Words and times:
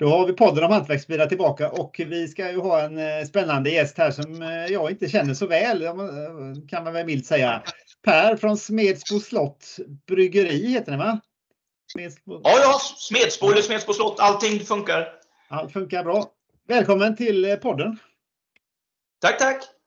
Då 0.00 0.08
har 0.08 0.26
vi 0.26 0.32
podden 0.32 0.64
om 0.64 0.72
hantverksbilar 0.72 1.26
tillbaka 1.26 1.70
och 1.70 2.00
vi 2.06 2.28
ska 2.28 2.50
ju 2.50 2.58
ha 2.58 2.80
en 2.80 2.98
eh, 2.98 3.24
spännande 3.26 3.70
gäst 3.70 3.98
här 3.98 4.10
som 4.10 4.42
eh, 4.42 4.66
jag 4.66 4.90
inte 4.90 5.08
känner 5.08 5.34
så 5.34 5.46
väl, 5.46 5.82
kan 6.68 6.84
man 6.84 6.92
väl 6.92 7.06
milt 7.06 7.26
säga. 7.26 7.62
Per 8.04 8.36
från 8.36 8.56
Smedsbo 8.56 9.20
slott 9.20 9.76
bryggeri 10.06 10.66
heter 10.66 10.92
det 10.92 10.98
va? 10.98 11.20
Smedsbo. 11.92 12.40
Ja, 12.44 12.58
ja, 12.58 12.78
Smedsbo 12.96 13.50
eller 13.50 13.62
Smedsbo 13.62 13.92
slott, 13.92 14.20
allting 14.20 14.60
funkar. 14.60 15.08
Allt 15.48 15.72
funkar 15.72 16.04
bra. 16.04 16.24
Välkommen 16.68 17.16
till 17.16 17.58
podden. 17.62 17.98
Tack, 19.20 19.38
tack. 19.38 19.79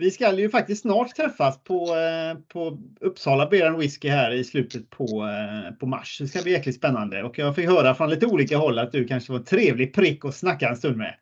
Vi 0.00 0.10
ska 0.10 0.32
ju 0.32 0.50
faktiskt 0.50 0.82
snart 0.82 1.16
träffas 1.16 1.64
på, 1.64 1.96
eh, 1.96 2.38
på 2.48 2.78
Uppsala 3.00 3.46
Beer 3.46 3.70
Whisky 3.70 4.08
här 4.08 4.30
i 4.30 4.44
slutet 4.44 4.90
på, 4.90 5.04
eh, 5.04 5.74
på 5.74 5.86
mars. 5.86 6.18
Det 6.20 6.28
ska 6.28 6.42
bli 6.42 6.52
jäkligt 6.52 6.76
spännande 6.76 7.22
och 7.22 7.38
jag 7.38 7.54
fick 7.54 7.68
höra 7.68 7.94
från 7.94 8.10
lite 8.10 8.26
olika 8.26 8.56
håll 8.58 8.78
att 8.78 8.92
du 8.92 9.04
kanske 9.04 9.32
var 9.32 9.38
en 9.38 9.44
trevlig 9.44 9.94
prick 9.94 10.24
att 10.24 10.34
snacka 10.34 10.68
en 10.68 10.76
stund 10.76 10.96
med. 10.96 11.14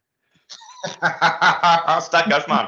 Stackars 2.02 2.48
man! 2.48 2.66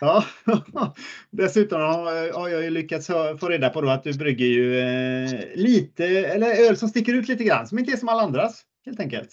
Ja, 0.00 0.24
dessutom 1.30 1.80
har 1.80 2.48
jag 2.48 2.62
ju 2.62 2.70
lyckats 2.70 3.06
få 3.40 3.48
reda 3.48 3.70
på 3.70 3.90
att 3.90 4.04
du 4.04 4.12
brygger 4.12 4.46
ju 4.46 4.78
eh, 4.78 5.30
lite, 5.54 6.06
eller 6.06 6.68
öl 6.68 6.76
som 6.76 6.88
sticker 6.88 7.14
ut 7.14 7.28
lite 7.28 7.44
grann, 7.44 7.66
som 7.66 7.78
inte 7.78 7.92
är 7.92 7.96
som 7.96 8.08
alla 8.08 8.22
andras 8.22 8.62
helt 8.86 9.00
enkelt. 9.00 9.30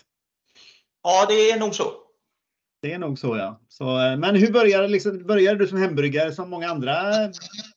Ja, 1.04 1.26
det 1.30 1.52
är 1.52 1.60
nog 1.60 1.76
så. 1.76 2.03
Det 2.84 2.94
är 2.94 2.98
nog 2.98 3.20
så 3.20 3.38
ja. 3.38 3.60
Så, 3.70 3.84
eh, 3.84 4.18
men 4.18 4.36
hur 4.36 4.52
började, 4.52 4.88
liksom, 4.88 5.28
började 5.28 5.58
du 5.58 5.68
som 5.68 5.78
hembryggare 5.78 6.32
som 6.32 6.50
många 6.50 6.70
andra 6.70 7.04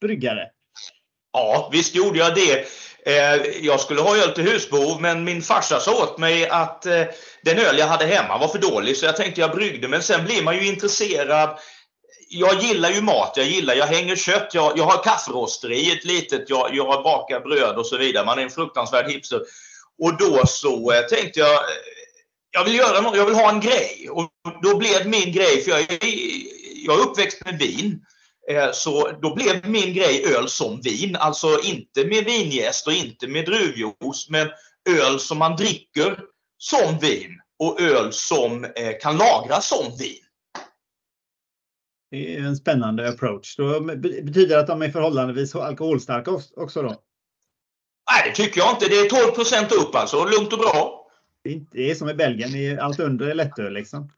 bryggare? 0.00 0.48
Ja, 1.32 1.70
visst 1.72 1.94
gjorde 1.94 2.18
jag 2.18 2.34
det. 2.34 2.64
Eh, 3.06 3.64
jag 3.66 3.80
skulle 3.80 4.00
ha 4.00 4.16
öl 4.16 4.30
till 4.30 4.44
husbehov, 4.44 5.00
men 5.00 5.24
min 5.24 5.42
farsa 5.42 5.80
sa 5.80 6.02
åt 6.02 6.18
mig 6.18 6.48
att 6.48 6.86
eh, 6.86 7.02
den 7.42 7.58
öl 7.58 7.78
jag 7.78 7.86
hade 7.86 8.06
hemma 8.06 8.38
var 8.38 8.48
för 8.48 8.58
dålig, 8.58 8.96
så 8.96 9.06
jag 9.06 9.16
tänkte 9.16 9.40
jag 9.40 9.56
bryggde. 9.56 9.88
Men 9.88 10.02
sen 10.02 10.24
blir 10.24 10.42
man 10.42 10.56
ju 10.56 10.66
intresserad. 10.66 11.58
Jag 12.28 12.60
gillar 12.60 12.90
ju 12.90 13.00
mat, 13.00 13.32
jag 13.36 13.46
gillar, 13.46 13.74
jag 13.74 13.86
hänger 13.86 14.16
kött, 14.16 14.50
jag, 14.54 14.78
jag 14.78 14.84
har 14.84 15.02
kafferosteri 15.02 15.92
ett 15.92 16.04
litet, 16.04 16.50
jag, 16.50 16.70
jag 16.72 17.02
bakar 17.02 17.40
bröd 17.40 17.76
och 17.76 17.86
så 17.86 17.96
vidare. 17.96 18.26
Man 18.26 18.38
är 18.38 18.42
en 18.42 18.50
fruktansvärd 18.50 19.10
hipster. 19.10 19.40
Och 20.02 20.18
då 20.18 20.46
så 20.46 20.92
tänkte 21.10 21.40
jag, 21.40 21.60
jag 22.50 22.64
vill 22.64 22.74
göra 22.74 23.00
något, 23.00 23.16
jag 23.16 23.26
vill 23.26 23.34
ha 23.34 23.50
en 23.50 23.60
grej. 23.60 24.08
Och 24.10 24.30
då 24.62 24.76
blev 24.76 25.08
min 25.08 25.32
grej, 25.32 25.62
för 25.62 25.70
jag 25.70 25.80
är, 25.80 25.98
jag 26.86 27.00
är 27.00 27.02
uppväxt 27.02 27.44
med 27.44 27.58
vin, 27.58 28.04
eh, 28.50 28.72
så 28.72 29.10
då 29.22 29.34
blev 29.34 29.68
min 29.68 29.94
grej 29.94 30.34
öl 30.34 30.48
som 30.48 30.80
vin. 30.80 31.16
Alltså 31.16 31.60
inte 31.62 32.04
med 32.04 32.24
vinjäst 32.24 32.86
och 32.86 32.92
inte 32.92 33.28
med 33.28 33.44
druvjuice, 33.44 34.28
men 34.28 34.48
öl 34.88 35.20
som 35.20 35.38
man 35.38 35.56
dricker 35.56 36.20
som 36.58 36.98
vin 36.98 37.40
och 37.58 37.80
öl 37.80 38.12
som 38.12 38.64
eh, 38.64 38.98
kan 39.00 39.16
lagras 39.16 39.68
som 39.68 39.96
vin. 39.98 40.22
Det 42.10 42.36
är 42.36 42.40
en 42.40 42.56
spännande 42.56 43.08
approach. 43.08 43.56
Då 43.56 43.80
betyder 43.80 44.46
det 44.46 44.60
att 44.60 44.66
de 44.66 44.82
är 44.82 44.90
förhållandevis 44.90 45.54
alkoholstarka 45.54 46.30
också 46.56 46.82
då? 46.82 46.88
Nej, 48.10 48.22
det 48.24 48.34
tycker 48.34 48.60
jag 48.60 48.70
inte. 48.72 48.88
Det 48.88 48.98
är 48.98 49.08
12 49.08 49.32
procent 49.32 49.72
upp 49.72 49.94
alltså, 49.94 50.24
lugnt 50.24 50.52
och 50.52 50.58
bra. 50.58 51.05
Det 51.72 51.90
är 51.90 51.94
som 51.94 52.08
i 52.08 52.14
Belgien, 52.14 52.80
allt 52.80 53.00
under 53.00 53.26
är 53.26 53.34
lättöl 53.34 53.72
liksom. 53.72 54.10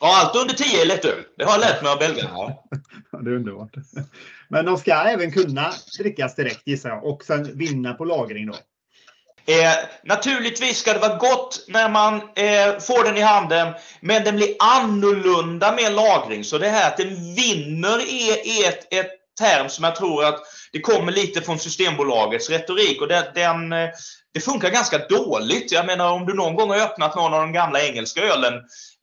Ja, 0.00 0.20
allt 0.22 0.36
under 0.36 0.54
10 0.54 0.82
är 0.82 0.86
lättöl. 0.86 1.24
Det 1.36 1.44
har 1.44 1.52
jag 1.52 1.60
lärt 1.60 1.82
mig 1.82 1.92
av 1.92 1.98
belgarna. 1.98 2.30
Ja. 2.32 2.64
det 3.20 3.30
är 3.30 3.34
underbart. 3.34 3.74
Men 4.48 4.64
de 4.64 4.76
ska 4.76 4.94
även 4.94 5.32
kunna 5.32 5.72
drickas 5.98 6.34
direkt 6.34 6.66
gissar 6.66 6.88
jag 6.88 7.04
och 7.04 7.24
sen 7.24 7.58
vinna 7.58 7.94
på 7.94 8.04
lagring 8.04 8.46
då. 8.46 8.54
Eh, 9.46 9.72
naturligtvis 10.04 10.78
ska 10.78 10.92
det 10.92 10.98
vara 10.98 11.16
gott 11.16 11.64
när 11.68 11.88
man 11.88 12.14
eh, 12.14 12.78
får 12.80 13.04
den 13.04 13.16
i 13.16 13.20
handen, 13.20 13.74
men 14.00 14.24
den 14.24 14.36
blir 14.36 14.54
annorlunda 14.58 15.74
med 15.74 15.92
lagring. 15.92 16.44
Så 16.44 16.58
det 16.58 16.68
här 16.68 16.90
att 16.90 16.96
den 16.96 17.34
vinner 17.34 17.98
är, 17.98 18.62
är 18.62 18.68
ett, 18.68 18.94
ett 18.94 19.10
term 19.38 19.68
som 19.68 19.84
jag 19.84 19.96
tror 19.96 20.24
att 20.24 20.40
det 20.72 20.80
kommer 20.80 21.12
lite 21.12 21.40
från 21.40 21.58
Systembolagets 21.58 22.50
retorik 22.50 23.00
och 23.00 23.08
den, 23.08 23.24
den, 23.34 23.72
eh, 23.72 23.88
det 24.32 24.40
funkar 24.40 24.70
ganska 24.70 24.98
dåligt. 24.98 25.72
Jag 25.72 25.86
menar 25.86 26.12
om 26.12 26.26
du 26.26 26.34
någon 26.34 26.54
gång 26.54 26.70
har 26.70 26.78
öppnat 26.78 27.16
någon 27.16 27.34
av 27.34 27.40
de 27.40 27.52
gamla 27.52 27.82
engelska 27.82 28.20
ölen, 28.22 28.54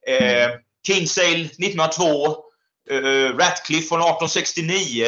eh, 0.08 0.50
Kingsale 0.88 1.50
1902, 1.58 2.06
eh, 2.90 3.38
Ratcliffe 3.38 3.88
från 3.88 4.02
1869, 4.02 5.06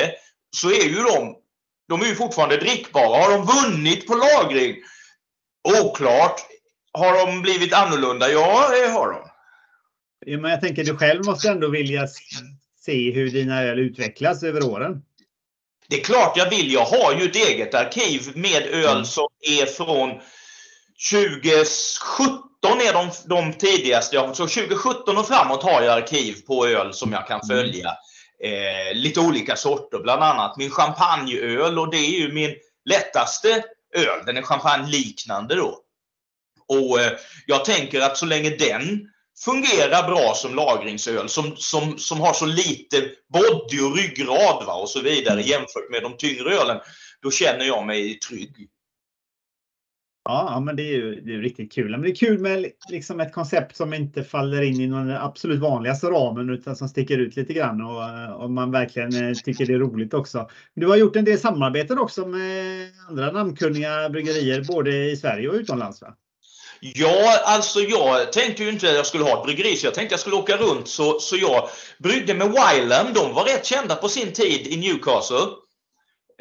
så 0.55 0.69
är 0.71 0.83
ju 0.83 1.03
de, 1.03 1.35
de 1.89 2.01
är 2.01 2.05
ju 2.05 2.15
fortfarande 2.15 2.57
drickbara. 2.57 3.21
Har 3.21 3.31
de 3.31 3.45
vunnit 3.45 4.07
på 4.07 4.13
lagring? 4.15 4.75
Oklart. 5.83 6.41
Har 6.93 7.25
de 7.25 7.41
blivit 7.41 7.73
annorlunda? 7.73 8.29
Ja, 8.29 8.69
det 8.69 8.91
har 8.91 9.11
de. 9.11 9.29
Ja, 10.25 10.37
men 10.37 10.51
jag 10.51 10.61
tänker 10.61 10.83
du 10.83 10.97
själv 10.97 11.25
måste 11.25 11.49
ändå 11.49 11.69
vilja 11.69 12.07
se 12.79 13.11
hur 13.11 13.29
dina 13.29 13.63
öl 13.63 13.79
utvecklas 13.79 14.43
över 14.43 14.63
åren. 14.63 15.01
Det 15.89 15.99
är 15.99 16.03
klart 16.03 16.37
jag 16.37 16.49
vill. 16.49 16.73
Jag 16.73 16.85
har 16.85 17.13
ju 17.13 17.29
ett 17.29 17.35
eget 17.35 17.73
arkiv 17.73 18.31
med 18.35 18.67
öl 18.67 18.91
mm. 18.91 19.05
som 19.05 19.27
är 19.41 19.65
från 19.65 20.09
2017 21.11 22.81
är 22.81 22.93
de, 22.93 23.11
de 23.25 23.53
tidigaste. 23.53 24.17
Så 24.17 24.47
2017 24.47 25.17
och 25.17 25.27
framåt 25.27 25.63
har 25.63 25.81
jag 25.81 25.97
arkiv 25.97 26.35
på 26.47 26.67
öl 26.67 26.93
som 26.93 27.11
jag 27.11 27.27
kan 27.27 27.41
mm. 27.41 27.57
följa. 27.57 27.89
Eh, 28.43 28.95
lite 28.95 29.19
olika 29.19 29.55
sorter, 29.55 29.99
bland 29.99 30.23
annat 30.23 30.57
min 30.57 30.71
champagneöl 30.71 31.79
och 31.79 31.91
det 31.91 31.97
är 31.97 32.19
ju 32.19 32.33
min 32.33 32.55
lättaste 32.85 33.63
öl. 33.95 34.25
Den 34.25 34.37
är 34.37 34.41
champagneliknande 34.41 35.55
då. 35.55 35.79
Och 36.67 36.99
eh, 36.99 37.11
jag 37.45 37.65
tänker 37.65 38.01
att 38.01 38.17
så 38.17 38.25
länge 38.25 38.49
den 38.49 39.09
fungerar 39.45 40.07
bra 40.07 40.33
som 40.35 40.55
lagringsöl 40.55 41.29
som, 41.29 41.55
som, 41.55 41.97
som 41.97 42.19
har 42.19 42.33
så 42.33 42.45
lite 42.45 42.97
body 43.33 43.81
och 43.81 43.97
ryggrad 43.97 44.65
va, 44.65 44.73
och 44.73 44.89
så 44.89 45.01
vidare 45.01 45.41
jämfört 45.41 45.89
med 45.91 46.03
de 46.03 46.17
tyngre 46.17 46.55
ölen. 46.55 46.77
Då 47.21 47.31
känner 47.31 47.65
jag 47.65 47.85
mig 47.85 48.19
trygg. 48.19 48.69
Ja, 50.23 50.59
men 50.59 50.75
det 50.75 50.83
är 50.83 50.95
ju 50.95 51.21
det 51.21 51.33
är 51.33 51.37
riktigt 51.37 51.71
kul. 51.71 51.91
Men 51.91 52.01
det 52.01 52.09
är 52.09 52.15
kul 52.15 52.39
med 52.39 52.65
liksom 52.89 53.19
ett 53.19 53.33
koncept 53.33 53.75
som 53.75 53.93
inte 53.93 54.23
faller 54.23 54.61
in 54.61 54.81
i 54.81 54.87
någon 54.87 55.11
absolut 55.11 55.59
vanligaste 55.59 56.07
ramen 56.07 56.49
utan 56.49 56.75
som 56.75 56.89
sticker 56.89 57.17
ut 57.17 57.35
lite 57.35 57.53
grann 57.53 57.81
och, 57.81 58.43
och 58.43 58.51
man 58.51 58.71
verkligen 58.71 59.27
eh, 59.27 59.33
tycker 59.33 59.65
det 59.65 59.73
är 59.73 59.79
roligt 59.79 60.13
också. 60.13 60.49
Du 60.75 60.87
har 60.87 60.97
gjort 60.97 61.15
en 61.15 61.25
del 61.25 61.39
samarbeten 61.39 61.99
också 61.99 62.25
med 62.25 62.91
andra 63.09 63.31
namnkunniga 63.31 64.09
bryggerier 64.09 64.63
både 64.63 65.11
i 65.11 65.17
Sverige 65.17 65.49
och 65.49 65.55
utomlands 65.55 66.01
va? 66.01 66.15
Ja, 66.81 67.39
alltså 67.43 67.79
jag 67.79 68.33
tänkte 68.33 68.63
ju 68.63 68.69
inte 68.69 68.89
att 68.89 68.95
jag 68.95 69.05
skulle 69.05 69.23
ha 69.23 69.37
ett 69.37 69.45
bryggeri 69.45 69.77
så 69.77 69.87
jag 69.87 69.93
tänkte 69.93 70.15
att 70.15 70.19
jag 70.19 70.19
skulle 70.19 70.35
åka 70.35 70.57
runt 70.57 70.87
så, 70.87 71.19
så 71.19 71.37
jag 71.37 71.69
bryggde 71.97 72.33
med 72.33 72.47
Wylam. 72.47 73.13
De 73.13 73.33
var 73.33 73.45
rätt 73.45 73.65
kända 73.65 73.95
på 73.95 74.09
sin 74.09 74.33
tid 74.33 74.67
i 74.67 74.77
Newcastle. 74.77 75.47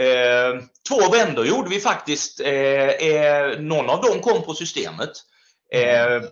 Eh, 0.00 0.62
två 0.88 1.10
vändor 1.12 1.46
gjorde 1.46 1.70
vi 1.70 1.80
faktiskt. 1.80 2.40
Eh, 2.40 2.88
eh, 2.88 3.60
någon 3.60 3.90
av 3.90 4.02
dem 4.02 4.20
kom 4.20 4.42
på 4.42 4.54
systemet. 4.54 5.10
Eh, 5.74 6.22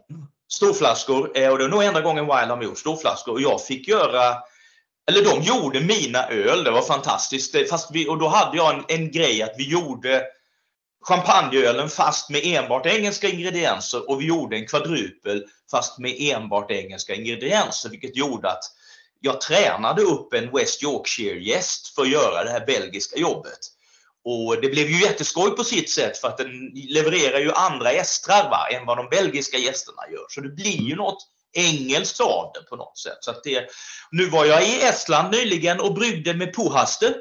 storflaskor 0.53 1.39
eh, 1.39 1.49
och 1.49 1.59
det 1.59 1.65
var 1.65 1.71
nog 1.71 1.85
enda 1.85 2.01
gången 2.01 2.27
Wylam 2.27 2.63
gjort 2.63 2.79
storflaskor 2.79 3.33
och 3.33 3.41
jag 3.41 3.65
fick 3.65 3.89
göra 3.89 4.37
eller 5.11 5.25
de 5.25 5.43
gjorde 5.43 5.81
mina 5.81 6.29
öl, 6.29 6.65
det 6.65 6.71
var 6.71 6.83
fantastiskt. 6.83 7.69
Fast 7.71 7.91
vi, 7.93 8.09
och 8.09 8.19
då 8.19 8.29
hade 8.29 8.57
jag 8.57 8.75
en, 8.75 8.85
en 8.89 9.11
grej 9.11 9.43
att 9.43 9.55
vi 9.59 9.71
gjorde 9.71 10.23
champagneölen 11.09 11.89
fast 11.89 12.31
med 12.31 12.41
enbart 12.45 12.87
engelska 12.87 13.29
ingredienser 13.29 14.11
och 14.11 14.21
vi 14.21 14.27
gjorde 14.27 14.57
en 14.57 14.67
kvadrupel 14.67 15.45
fast 15.71 15.99
med 15.99 16.17
enbart 16.19 16.71
engelska 16.71 17.15
ingredienser 17.15 17.91
vilket 17.91 18.17
gjorde 18.17 18.51
att 18.51 18.65
jag 19.21 19.41
tränade 19.41 20.03
upp 20.03 20.35
en 20.35 20.51
West 20.53 20.83
Yorkshire-gäst 20.83 21.95
för 21.95 22.03
att 22.03 22.09
göra 22.09 22.45
det 22.45 22.51
här 22.51 22.67
belgiska 22.67 23.17
jobbet. 23.17 23.59
Och 24.25 24.61
det 24.61 24.69
blev 24.69 24.89
ju 24.89 25.03
jätteskoj 25.03 25.51
på 25.51 25.65
sitt 25.65 25.91
sätt 25.91 26.19
för 26.19 26.29
att 26.29 26.39
den 26.39 26.73
levererar 26.75 27.39
ju 27.39 27.53
andra 27.53 27.91
estrar 27.91 28.51
va, 28.51 28.69
än 28.73 28.87
vad 28.87 28.97
de 28.97 29.09
belgiska 29.09 29.59
gästerna 29.59 30.03
gör. 30.13 30.27
Så 30.29 30.41
det 30.41 30.49
blir 30.49 30.81
ju 30.83 30.97
något 30.97 31.19
engelskt 31.53 32.21
av 32.21 32.51
det 32.55 32.71
på 32.71 32.77
något 32.77 32.99
sätt. 32.99 33.19
Så 33.21 33.35
det, 33.45 33.67
nu 34.11 34.27
var 34.27 34.45
jag 34.45 34.69
i 34.69 34.83
Estland 34.83 35.31
nyligen 35.31 35.81
och 35.81 35.95
bryggde 35.95 36.35
med 36.35 36.55
Puhaste. 36.55 37.15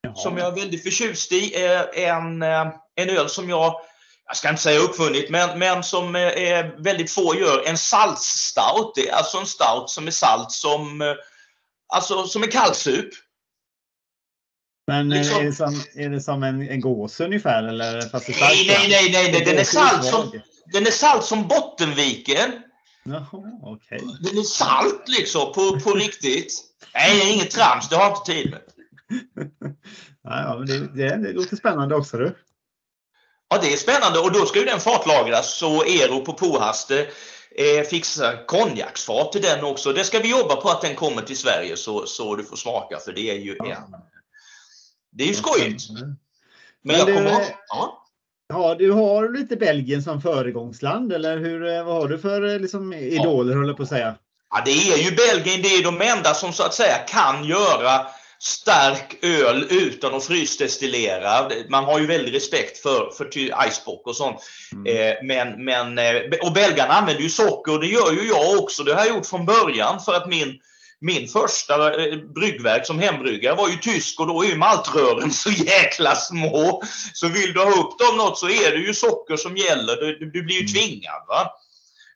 Jaha. 0.00 0.14
Som 0.14 0.36
jag 0.38 0.46
är 0.46 0.60
väldigt 0.60 0.82
förtjust 0.82 1.32
i. 1.32 1.54
En, 1.94 2.42
en 2.42 2.72
öl 2.96 3.28
som 3.28 3.48
jag, 3.48 3.74
jag 4.26 4.36
ska 4.36 4.48
inte 4.48 4.62
säga 4.62 4.80
uppfunnit, 4.80 5.30
men, 5.30 5.58
men 5.58 5.82
som 5.82 6.16
är 6.16 6.82
väldigt 6.82 7.10
få 7.10 7.34
gör. 7.38 7.68
En 7.68 7.78
saltstout. 7.78 8.92
Det 8.94 9.08
är 9.08 9.14
alltså 9.14 9.38
en 9.38 9.46
stout 9.46 9.90
som 9.90 10.06
är 10.06 10.10
salt 10.10 10.50
som, 10.50 11.14
alltså, 11.94 12.26
som 12.26 12.42
en 12.42 12.50
kallsup. 12.50 13.10
Men 14.86 15.08
liksom. 15.08 15.40
är, 15.40 15.44
det 15.44 15.52
som, 15.52 15.82
är 15.94 16.10
det 16.10 16.20
som 16.20 16.42
en, 16.42 16.68
en 16.68 16.80
gås 16.80 17.20
ungefär? 17.20 17.62
Eller, 17.62 18.00
fast 18.00 18.28
nej, 18.28 18.38
nej, 18.40 18.88
nej, 18.88 19.12
nej, 19.12 19.32
nej. 19.32 19.44
Den, 19.44 19.58
är 19.58 19.64
salt 19.64 20.04
som, 20.04 20.40
den 20.72 20.86
är 20.86 20.90
salt 20.90 21.24
som 21.24 21.48
Bottenviken. 21.48 22.52
Jaha, 23.04 23.60
okay. 23.62 23.98
Den 23.98 24.38
är 24.38 24.42
salt 24.42 25.08
liksom 25.08 25.52
på, 25.52 25.80
på 25.80 25.90
riktigt. 25.90 26.52
Nej, 26.94 27.16
det 27.16 27.22
är 27.22 27.34
inget 27.34 27.50
trams. 27.50 27.88
Det 27.88 27.96
har 27.96 28.02
jag 28.02 28.12
inte 28.12 28.32
tid 28.32 28.50
med. 28.50 28.60
ja, 30.22 30.56
men 30.58 30.66
det, 30.66 30.78
det, 30.78 31.16
det 31.16 31.32
låter 31.32 31.56
spännande 31.56 31.94
också. 31.94 32.16
Du. 32.16 32.36
Ja, 33.52 33.58
det 33.62 33.72
är 33.72 33.76
spännande 33.76 34.18
och 34.18 34.32
då 34.32 34.46
ska 34.46 34.58
ju 34.58 34.64
den 34.64 34.80
fartlagras 34.80 35.58
så 35.58 35.84
Ero 35.84 36.24
på 36.24 36.32
Pohaste 36.32 37.06
eh, 37.56 37.86
fixa 37.90 38.36
konjaksfat 38.46 39.32
till 39.32 39.42
den 39.42 39.64
också. 39.64 39.92
Det 39.92 40.04
ska 40.04 40.18
vi 40.18 40.30
jobba 40.30 40.56
på 40.56 40.68
att 40.68 40.80
den 40.80 40.94
kommer 40.94 41.22
till 41.22 41.38
Sverige 41.38 41.76
så, 41.76 42.06
så 42.06 42.36
du 42.36 42.44
får 42.44 42.56
smaka 42.56 42.98
för 42.98 43.12
det 43.12 43.30
är 43.30 43.34
ju 43.38 43.56
Ja. 43.58 43.64
en... 43.64 43.94
Det 45.12 45.24
är 45.24 45.28
ju 45.28 45.34
skojigt. 45.34 45.90
Men 45.90 46.16
Men 46.82 46.96
jag 46.96 47.06
kommer 47.06 47.30
ha... 47.30 47.40
Ja. 47.68 48.06
Ja, 48.48 48.74
du 48.74 48.92
har 48.92 49.28
lite 49.28 49.56
Belgien 49.56 50.02
som 50.02 50.20
föregångsland 50.20 51.12
eller 51.12 51.38
hur, 51.38 51.66
eh, 51.76 51.84
vad 51.84 51.94
har 51.94 52.08
du 52.08 52.18
för 52.18 52.54
eh, 52.54 52.60
liksom, 52.60 52.92
idoler 52.92 53.54
håller 53.54 53.68
jag 53.68 53.76
på 53.76 53.82
att 53.82 53.88
säga? 53.88 54.14
Ja, 54.50 54.62
det 54.64 54.70
är 54.70 54.98
ju 54.98 55.16
Belgien, 55.16 55.62
det 55.62 55.68
är 55.68 55.84
de 55.84 56.00
enda 56.00 56.34
som 56.34 56.52
så 56.52 56.62
att 56.62 56.74
säga 56.74 56.94
kan 57.08 57.44
göra 57.44 58.06
stark 58.44 59.24
öl 59.24 59.66
utan 59.70 60.14
att 60.14 60.24
frysdestillera. 60.24 61.50
Man 61.68 61.84
har 61.84 61.98
ju 61.98 62.06
väldigt 62.06 62.34
respekt 62.34 62.78
för, 62.78 63.10
för 63.16 63.38
Icebox 63.68 64.06
och 64.06 64.16
sånt. 64.16 64.36
Eh, 64.86 65.14
men, 65.22 65.64
men, 65.64 65.98
eh, 65.98 66.22
och 66.42 66.52
belgarna 66.52 66.94
använder 66.94 67.22
ju 67.22 67.30
socker 67.30 67.72
och 67.72 67.80
det 67.80 67.86
gör 67.86 68.12
ju 68.12 68.28
jag 68.28 68.58
också. 68.58 68.82
Det 68.82 68.94
har 68.94 69.04
jag 69.04 69.16
gjort 69.16 69.26
från 69.26 69.46
början 69.46 70.00
för 70.00 70.14
att 70.14 70.28
min, 70.28 70.58
min 71.00 71.28
första 71.28 72.04
eh, 72.04 72.16
bryggverk 72.34 72.86
som 72.86 72.98
hembryggare 72.98 73.54
var 73.54 73.68
ju 73.68 73.76
tysk 73.76 74.20
och 74.20 74.26
då 74.26 74.42
är 74.42 74.48
ju 74.48 74.56
maltrören 74.56 75.30
så 75.44 75.50
jäkla 75.50 76.14
små. 76.14 76.82
Så 77.12 77.28
vill 77.28 77.52
du 77.52 77.60
ha 77.60 77.70
upp 77.70 77.98
dem 77.98 78.16
något 78.16 78.38
så 78.38 78.48
är 78.48 78.70
det 78.70 78.78
ju 78.78 78.94
socker 78.94 79.36
som 79.36 79.56
gäller. 79.56 79.96
Du, 79.96 80.18
du, 80.18 80.30
du 80.30 80.42
blir 80.42 80.60
ju 80.60 80.66
tvingad. 80.66 81.24
Va? 81.28 81.50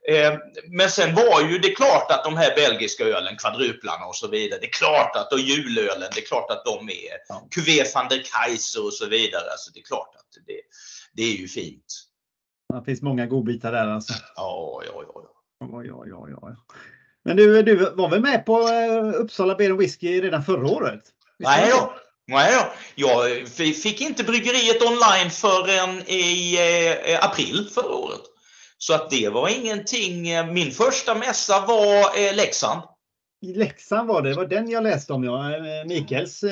Eh, 0.09 0.35
Men 0.71 0.91
sen 0.91 1.15
var 1.15 1.41
ju 1.41 1.59
det 1.59 1.71
klart 1.71 2.11
att 2.11 2.25
de 2.25 2.37
här 2.37 2.55
belgiska 2.55 3.05
ölen, 3.05 3.37
kvadruplarna 3.37 4.07
och 4.07 4.17
så 4.17 4.29
vidare, 4.29 4.61
det 4.61 4.67
är 4.67 4.71
klart 4.71 5.17
att 5.17 5.33
och 5.33 5.39
julölen, 5.39 6.11
det 6.15 6.21
är 6.21 6.27
klart 6.27 6.51
att 6.51 6.65
de 6.65 6.89
är 6.89 7.17
Ja. 7.29 7.49
Cuvée 7.51 7.85
van 7.95 8.09
der 8.09 8.23
Kaiser 8.33 8.85
och 8.85 8.93
så 8.93 9.07
vidare. 9.07 9.51
Alltså 9.51 9.71
det 9.75 9.81
är 9.81 9.85
klart 9.85 10.15
att 10.15 10.45
det, 10.47 10.61
det 11.13 11.23
är 11.23 11.37
ju 11.37 11.49
fint. 11.49 11.85
Det 12.75 12.85
finns 12.85 13.03
många 13.03 13.27
godbitar 13.27 13.73
där 13.73 13.87
alltså. 13.87 14.13
Ja, 14.37 14.83
ja, 14.87 15.03
ja. 15.03 15.23
ja. 15.61 15.69
Oj, 15.73 15.93
oj, 15.93 16.35
oj. 16.43 16.55
Men 17.25 17.37
du, 17.37 17.63
du 17.63 17.77
var 17.77 18.09
väl 18.09 18.21
med 18.21 18.47
på 18.47 18.69
eh, 18.69 19.21
Uppsala 19.21 19.55
Beer 19.55 19.73
Whisky 19.73 20.21
redan 20.21 20.45
förra 20.45 20.67
året? 20.67 21.03
Nej 21.39 21.71
då. 21.71 21.95
Nej 22.27 22.53
då. 22.55 22.73
Jag 22.95 23.49
fick 23.83 24.01
inte 24.01 24.25
bryggeriet 24.25 24.83
online 24.83 25.31
förrän 25.31 26.03
i 26.09 26.57
eh, 27.05 27.25
april 27.25 27.71
förra 27.75 27.95
året. 27.95 28.21
Så 28.79 28.95
att 28.95 29.11
det 29.11 29.29
var 29.29 29.49
ingenting. 29.49 30.29
eh, 30.29 30.47
Min 30.47 30.71
första 30.71 31.15
mässa 31.15 31.67
var 31.67 32.19
eh, 32.27 32.37
Leksand. 32.37 32.83
I 33.47 33.55
Leksand 33.55 34.09
var 34.09 34.23
det, 34.23 34.29
det 34.29 34.37
var 34.37 34.47
den 34.47 34.71
jag 34.71 34.83
läste 34.83 35.13
om 35.13 35.25
ja. 35.25 35.57
Eh, 35.57 35.87
Mikaels 35.87 36.43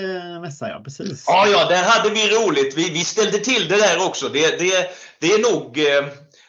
mässa 0.41 0.69
ja, 0.69 0.81
precis. 0.85 1.25
Ja, 1.26 1.47
ja, 1.49 1.69
där 1.69 1.82
hade 1.82 2.15
vi 2.15 2.29
roligt. 2.29 2.79
Vi, 2.79 2.91
vi 2.91 3.05
ställde 3.05 3.38
till 3.38 3.69
det 3.69 3.76
där 3.76 4.06
också. 4.06 4.29
Det, 4.29 4.59
det, 4.59 4.88
det 5.21 5.26
är 5.26 5.53
nog... 5.53 5.79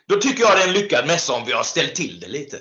Då 0.08 0.16
tycker 0.16 0.42
jag 0.44 0.58
det 0.58 0.64
är 0.64 0.68
en 0.68 0.74
lyckad 0.74 1.08
mässa 1.08 1.34
om 1.34 1.44
vi 1.46 1.52
har 1.52 1.64
ställt 1.64 1.96
till 1.96 2.20
det 2.20 2.28
lite. 2.28 2.58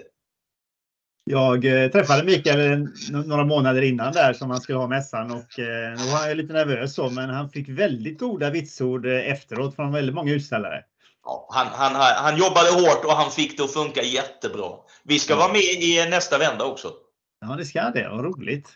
Jag 1.31 1.64
eh, 1.64 1.90
träffade 1.90 2.25
Mikael 2.25 2.88
några 3.26 3.44
månader 3.44 3.82
innan 3.82 4.12
där 4.12 4.32
som 4.32 4.50
han 4.50 4.60
skulle 4.60 4.78
ha 4.78 4.87
mässan 4.87 5.31
och 5.31 5.58
eh, 5.58 5.99
då 5.99 6.12
var 6.12 6.28
jag 6.28 6.37
lite 6.37 6.52
nervös 6.52 6.94
så 6.94 7.10
men 7.10 7.31
han 7.31 7.50
fick 7.50 7.69
väldigt 7.69 8.19
goda 8.19 8.50
vitsord 8.50 9.06
efteråt 9.06 9.76
från 9.76 9.93
väldigt 9.93 10.14
många 10.14 10.32
utställare. 10.32 10.82
Ja, 11.25 11.49
han, 11.50 11.67
han, 11.67 11.94
han 12.17 12.37
jobbade 12.37 12.71
hårt 12.71 13.05
och 13.05 13.12
han 13.12 13.31
fick 13.31 13.56
det 13.56 13.65
att 13.65 13.73
funka 13.73 14.03
jättebra. 14.03 14.71
Vi 15.05 15.19
ska 15.19 15.37
vara 15.37 15.53
med 15.53 15.62
i 15.62 16.06
nästa 16.11 16.38
vända 16.38 16.65
också. 16.65 16.93
Ja 17.41 17.56
det 17.56 17.65
ska 17.65 17.81
det, 17.81 18.09
vad 18.09 18.25
roligt. 18.25 18.69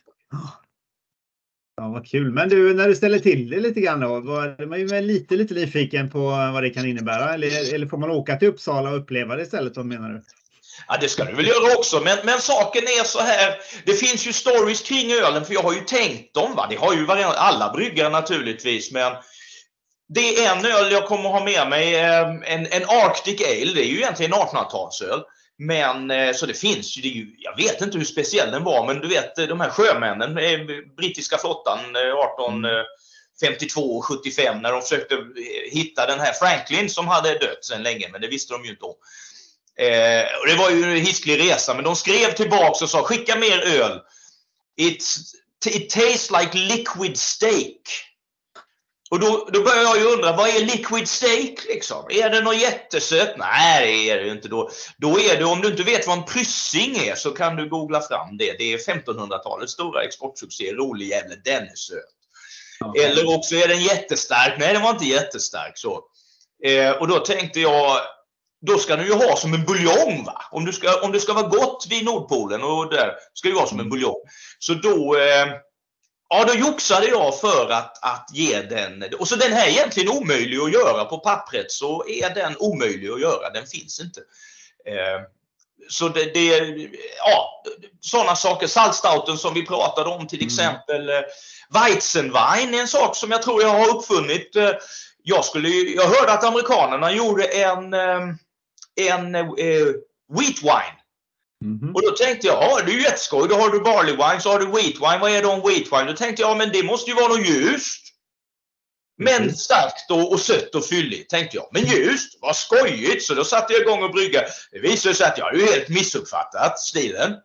Ja, 1.76 1.88
vad 1.88 2.06
kul. 2.06 2.32
Men 2.32 2.48
du, 2.48 2.74
när 2.74 2.88
du 2.88 2.94
ställer 2.94 3.18
till 3.18 3.50
det 3.50 3.60
lite 3.60 3.80
grann 3.80 4.00
då, 4.00 4.20
var 4.20 4.66
man 4.66 4.80
ju 4.80 5.00
lite, 5.00 5.36
lite 5.36 5.54
nyfiken 5.54 6.10
på 6.10 6.20
vad 6.28 6.62
det 6.62 6.70
kan 6.70 6.86
innebära? 6.86 7.34
Eller, 7.34 7.74
eller 7.74 7.86
får 7.86 7.98
man 7.98 8.10
åka 8.10 8.36
till 8.36 8.48
Uppsala 8.48 8.90
och 8.90 8.98
uppleva 8.98 9.36
det 9.36 9.42
istället? 9.42 9.76
Vad 9.76 9.86
menar 9.86 10.08
du? 10.08 10.22
Ja, 10.88 10.96
det 11.00 11.08
ska 11.08 11.24
du 11.24 11.34
väl 11.34 11.46
göra 11.46 11.78
också. 11.78 12.00
Men, 12.00 12.18
men 12.24 12.40
saken 12.40 12.82
är 12.82 13.04
så 13.04 13.20
här. 13.20 13.54
Det 13.84 13.92
finns 13.92 14.26
ju 14.26 14.32
stories 14.32 14.82
kring 14.82 15.12
ölen, 15.12 15.44
för 15.44 15.54
jag 15.54 15.62
har 15.62 15.72
ju 15.72 15.80
tänkt 15.80 16.34
dem. 16.34 16.54
Va? 16.54 16.66
Det 16.70 16.76
har 16.76 16.94
ju 16.94 17.06
alla 17.22 17.72
bryggare 17.72 18.08
naturligtvis. 18.08 18.92
Men 18.92 19.12
det 20.08 20.44
är 20.44 20.56
en 20.56 20.66
öl 20.66 20.92
jag 20.92 21.06
kommer 21.06 21.28
ha 21.28 21.44
med 21.44 21.68
mig. 21.68 21.94
eh, 21.96 22.28
En, 22.28 22.66
en 22.66 22.84
Arctic 22.88 23.40
Ale. 23.40 23.72
Det 23.74 23.84
är 23.84 23.88
ju 23.88 23.96
egentligen 23.96 24.32
en 24.32 24.38
1800-talsöl. 24.38 25.22
Men 25.58 26.10
eh, 26.10 26.32
så 26.34 26.46
det 26.46 26.54
finns 26.54 26.96
ju, 26.98 27.02
det 27.02 27.08
ju, 27.08 27.34
jag 27.38 27.56
vet 27.56 27.80
inte 27.80 27.98
hur 27.98 28.04
speciell 28.04 28.50
den 28.50 28.64
var, 28.64 28.86
men 28.86 29.00
du 29.00 29.08
vet 29.08 29.38
eh, 29.38 29.46
de 29.46 29.60
här 29.60 29.70
sjömännen, 29.70 30.34
brittiska 30.96 31.38
flottan 31.38 31.78
eh, 31.78 32.00
1852 32.00 33.80
och 33.96 34.04
75 34.04 34.62
när 34.62 34.72
de 34.72 34.82
försökte 34.82 35.18
hitta 35.70 36.06
den 36.06 36.20
här 36.20 36.32
Franklin 36.32 36.90
som 36.90 37.08
hade 37.08 37.38
dött 37.38 37.64
sedan 37.64 37.82
länge, 37.82 38.08
men 38.12 38.20
det 38.20 38.28
visste 38.28 38.52
de 38.52 38.64
ju 38.64 38.70
inte 38.70 38.84
om. 38.84 38.94
Eh, 39.78 40.24
och 40.40 40.46
det 40.46 40.54
var 40.54 40.70
ju 40.70 40.84
en 40.84 41.06
hisklig 41.06 41.40
resa, 41.40 41.74
men 41.74 41.84
de 41.84 41.96
skrev 41.96 42.32
tillbaks 42.32 42.82
och 42.82 42.90
sa 42.90 43.02
skicka 43.02 43.36
mer 43.36 43.58
öl. 43.60 44.00
It's, 44.80 45.16
it 45.66 45.90
tastes 45.90 46.30
like 46.30 46.58
liquid 46.58 47.18
steak. 47.18 47.80
Och 49.10 49.20
då, 49.20 49.48
då 49.52 49.62
börjar 49.62 49.82
jag 49.82 49.98
ju 49.98 50.04
undra, 50.04 50.36
vad 50.36 50.48
är 50.48 50.60
liquid 50.60 51.08
steak 51.08 51.64
liksom? 51.68 52.04
Är 52.10 52.30
det 52.30 52.40
något 52.40 52.60
jättesött? 52.60 53.34
Nej, 53.36 53.86
det 53.86 54.10
är 54.10 54.16
det 54.18 54.24
ju 54.24 54.32
inte. 54.32 54.48
Då, 54.48 54.70
då 54.98 55.20
är 55.20 55.38
det, 55.38 55.44
om 55.44 55.60
du 55.60 55.68
inte 55.68 55.82
vet 55.82 56.06
vad 56.06 56.18
en 56.18 56.24
pryssing 56.24 56.96
är 56.96 57.14
så 57.14 57.30
kan 57.30 57.56
du 57.56 57.68
googla 57.68 58.00
fram 58.00 58.36
det. 58.36 58.58
Det 58.58 58.72
är 58.72 58.78
1500-talets 58.78 59.72
stora 59.72 60.02
exportsuccé, 60.02 60.72
rolig 60.72 61.08
jävle, 61.08 61.36
den 61.44 61.62
är 61.62 61.76
söt. 61.76 61.98
Ja. 62.80 62.94
Eller 63.02 63.36
också 63.36 63.54
är 63.54 63.68
den 63.68 63.82
jättestark. 63.82 64.54
Nej, 64.58 64.72
den 64.72 64.82
var 64.82 64.90
inte 64.90 65.04
jättestark 65.04 65.78
så. 65.78 66.04
Eh, 66.64 66.90
och 66.90 67.08
då 67.08 67.18
tänkte 67.18 67.60
jag, 67.60 67.96
då 68.66 68.78
ska 68.78 68.96
du 68.96 69.06
ju 69.06 69.14
ha 69.14 69.36
som 69.36 69.54
en 69.54 69.64
buljong. 69.64 70.24
Va? 70.26 70.42
Om, 70.50 70.64
du 70.64 70.72
ska, 70.72 71.00
om 71.00 71.12
det 71.12 71.20
ska 71.20 71.32
vara 71.32 71.48
gott 71.48 71.86
vid 71.90 72.04
Nordpolen 72.04 72.62
och 72.62 72.90
där 72.90 73.14
ska 73.34 73.48
det 73.48 73.54
vara 73.54 73.66
som 73.66 73.80
en 73.80 73.90
buljong. 73.90 74.22
Så 74.58 74.74
då, 74.74 75.16
eh, 75.18 75.46
ja, 76.28 76.44
då 76.44 76.54
joxade 76.54 77.06
jag 77.06 77.40
för 77.40 77.70
att, 77.70 78.04
att 78.04 78.30
ge 78.32 78.62
den. 78.62 79.04
Och 79.18 79.28
så 79.28 79.36
den 79.36 79.52
här 79.52 79.66
är 79.66 79.70
egentligen 79.70 80.08
omöjlig 80.08 80.58
att 80.58 80.72
göra 80.72 81.04
på 81.04 81.18
pappret 81.18 81.70
så 81.72 82.04
är 82.08 82.34
den 82.34 82.56
omöjlig 82.58 83.10
att 83.10 83.20
göra. 83.20 83.50
Den 83.50 83.66
finns 83.66 84.00
inte. 84.00 84.20
Eh, 84.86 85.20
så 85.90 86.08
det, 86.08 86.24
det 86.34 86.58
ja, 87.18 87.62
sådana 88.00 88.36
saker. 88.36 88.66
Saltstouten 88.66 89.38
som 89.38 89.54
vi 89.54 89.66
pratade 89.66 90.10
om 90.10 90.26
till 90.26 90.38
Mm. 90.38 90.46
exempel. 90.46 91.08
Eh, 91.08 91.20
Weizenwein 91.70 92.74
är 92.74 92.80
en 92.80 92.88
sak 92.88 93.16
som 93.16 93.30
jag 93.30 93.42
tror 93.42 93.62
jag 93.62 93.68
har 93.68 93.96
uppfunnit. 93.96 94.56
Eh, 94.56 94.70
Jag, 95.22 95.44
skulle, 95.44 95.68
jag 95.68 96.04
hörde 96.08 96.32
att 96.32 96.44
amerikanerna 96.44 97.12
gjorde 97.12 97.44
en, 97.44 97.94
eh, 97.94 98.20
en 99.00 99.34
eh, 99.34 99.86
wheat 100.38 100.62
wine. 100.62 100.97
Mhm. 101.64 101.94
Och 101.94 102.02
då 102.02 102.10
tänkte 102.10 102.46
jag, 102.46 102.62
ja 102.62 102.82
det 102.86 102.92
är 102.92 102.94
ju 102.94 103.02
jätteskoj. 103.02 103.48
Då 103.48 103.54
har 103.54 103.70
du 103.70 103.80
barley 103.80 104.12
wine, 104.12 104.40
så 104.40 104.50
har 104.50 104.58
du 104.58 104.66
wheat 104.66 104.94
wine. 104.94 105.18
Vad 105.20 105.30
är 105.30 105.42
då 105.42 105.52
en 105.52 105.60
wheat 105.60 105.92
wine? 105.92 106.10
Då 106.10 106.16
tänkte 106.16 106.42
jag, 106.42 106.56
men 106.56 106.72
det 106.72 106.82
måste 106.82 107.10
ju 107.10 107.16
vara 107.16 107.28
något 107.28 107.48
ljust. 107.48 108.04
Men 109.18 109.54
starkt 109.54 110.10
och, 110.10 110.32
och 110.32 110.40
sött 110.40 110.74
och 110.74 110.84
fylligt, 110.84 111.30
tänkte 111.30 111.56
jag. 111.56 111.68
Men 111.72 111.84
ljust, 111.84 112.38
vad 112.40 112.56
skojigt! 112.56 113.22
Så 113.22 113.34
då 113.34 113.44
satte 113.44 113.72
jag 113.72 113.82
igång 113.82 114.02
och 114.02 114.10
brygga. 114.10 114.42
Det 114.72 114.78
visade 114.78 115.14
sig 115.14 115.26
att 115.26 115.38
jag 115.38 115.54
ju 115.54 115.66
helt 115.66 115.88
missuppfattat 115.88 116.78
stilen. 116.78 117.36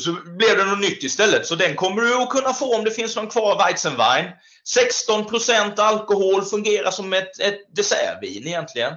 Så 0.00 0.12
blev 0.12 0.56
det 0.56 0.64
något 0.64 0.80
nytt 0.80 1.02
istället. 1.02 1.46
Så 1.46 1.54
den 1.54 1.76
kommer 1.76 2.02
du 2.02 2.14
att 2.14 2.30
kunna 2.30 2.52
få 2.52 2.76
om 2.76 2.84
det 2.84 2.90
finns 2.90 3.16
någon 3.16 3.28
kvar 3.28 3.66
Weizenwein. 3.66 4.30
16% 4.76 5.80
alkohol 5.80 6.44
fungerar 6.44 6.90
som 6.90 7.12
ett, 7.12 7.40
ett 7.40 7.76
dessertvin 7.76 8.46
egentligen. 8.46 8.94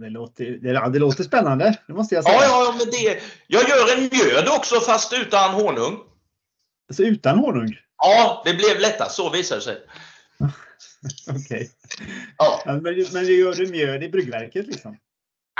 Det, 0.00 0.10
låter, 0.10 0.44
det, 0.44 0.90
det 0.92 0.98
låter 0.98 1.24
spännande, 1.24 1.78
det 1.86 1.92
måste 1.92 2.14
jag 2.14 2.24
säga. 2.24 2.36
Ja, 2.36 2.44
ja, 2.44 2.74
men 2.78 2.90
det, 2.90 3.20
jag 3.46 3.68
gör 3.68 3.98
en 3.98 4.08
mjöd 4.12 4.48
också 4.48 4.80
fast 4.80 5.12
utan 5.12 5.54
honung. 5.54 5.98
Alltså 6.88 7.02
utan 7.02 7.38
honung? 7.38 7.76
Ja, 7.98 8.42
det 8.44 8.54
blev 8.54 8.80
lättast 8.80 9.16
så 9.16 9.30
visade 9.30 9.60
det 9.60 9.64
sig. 9.64 9.76
Okej. 11.36 11.70
Ja. 12.38 12.62
Ja, 12.64 12.72
men, 12.72 13.06
men 13.12 13.26
det 13.26 13.32
gör 13.32 13.54
du 13.54 13.66
mjöd 13.66 14.02
i 14.02 14.08
bryggverket 14.08 14.66
liksom? 14.66 14.96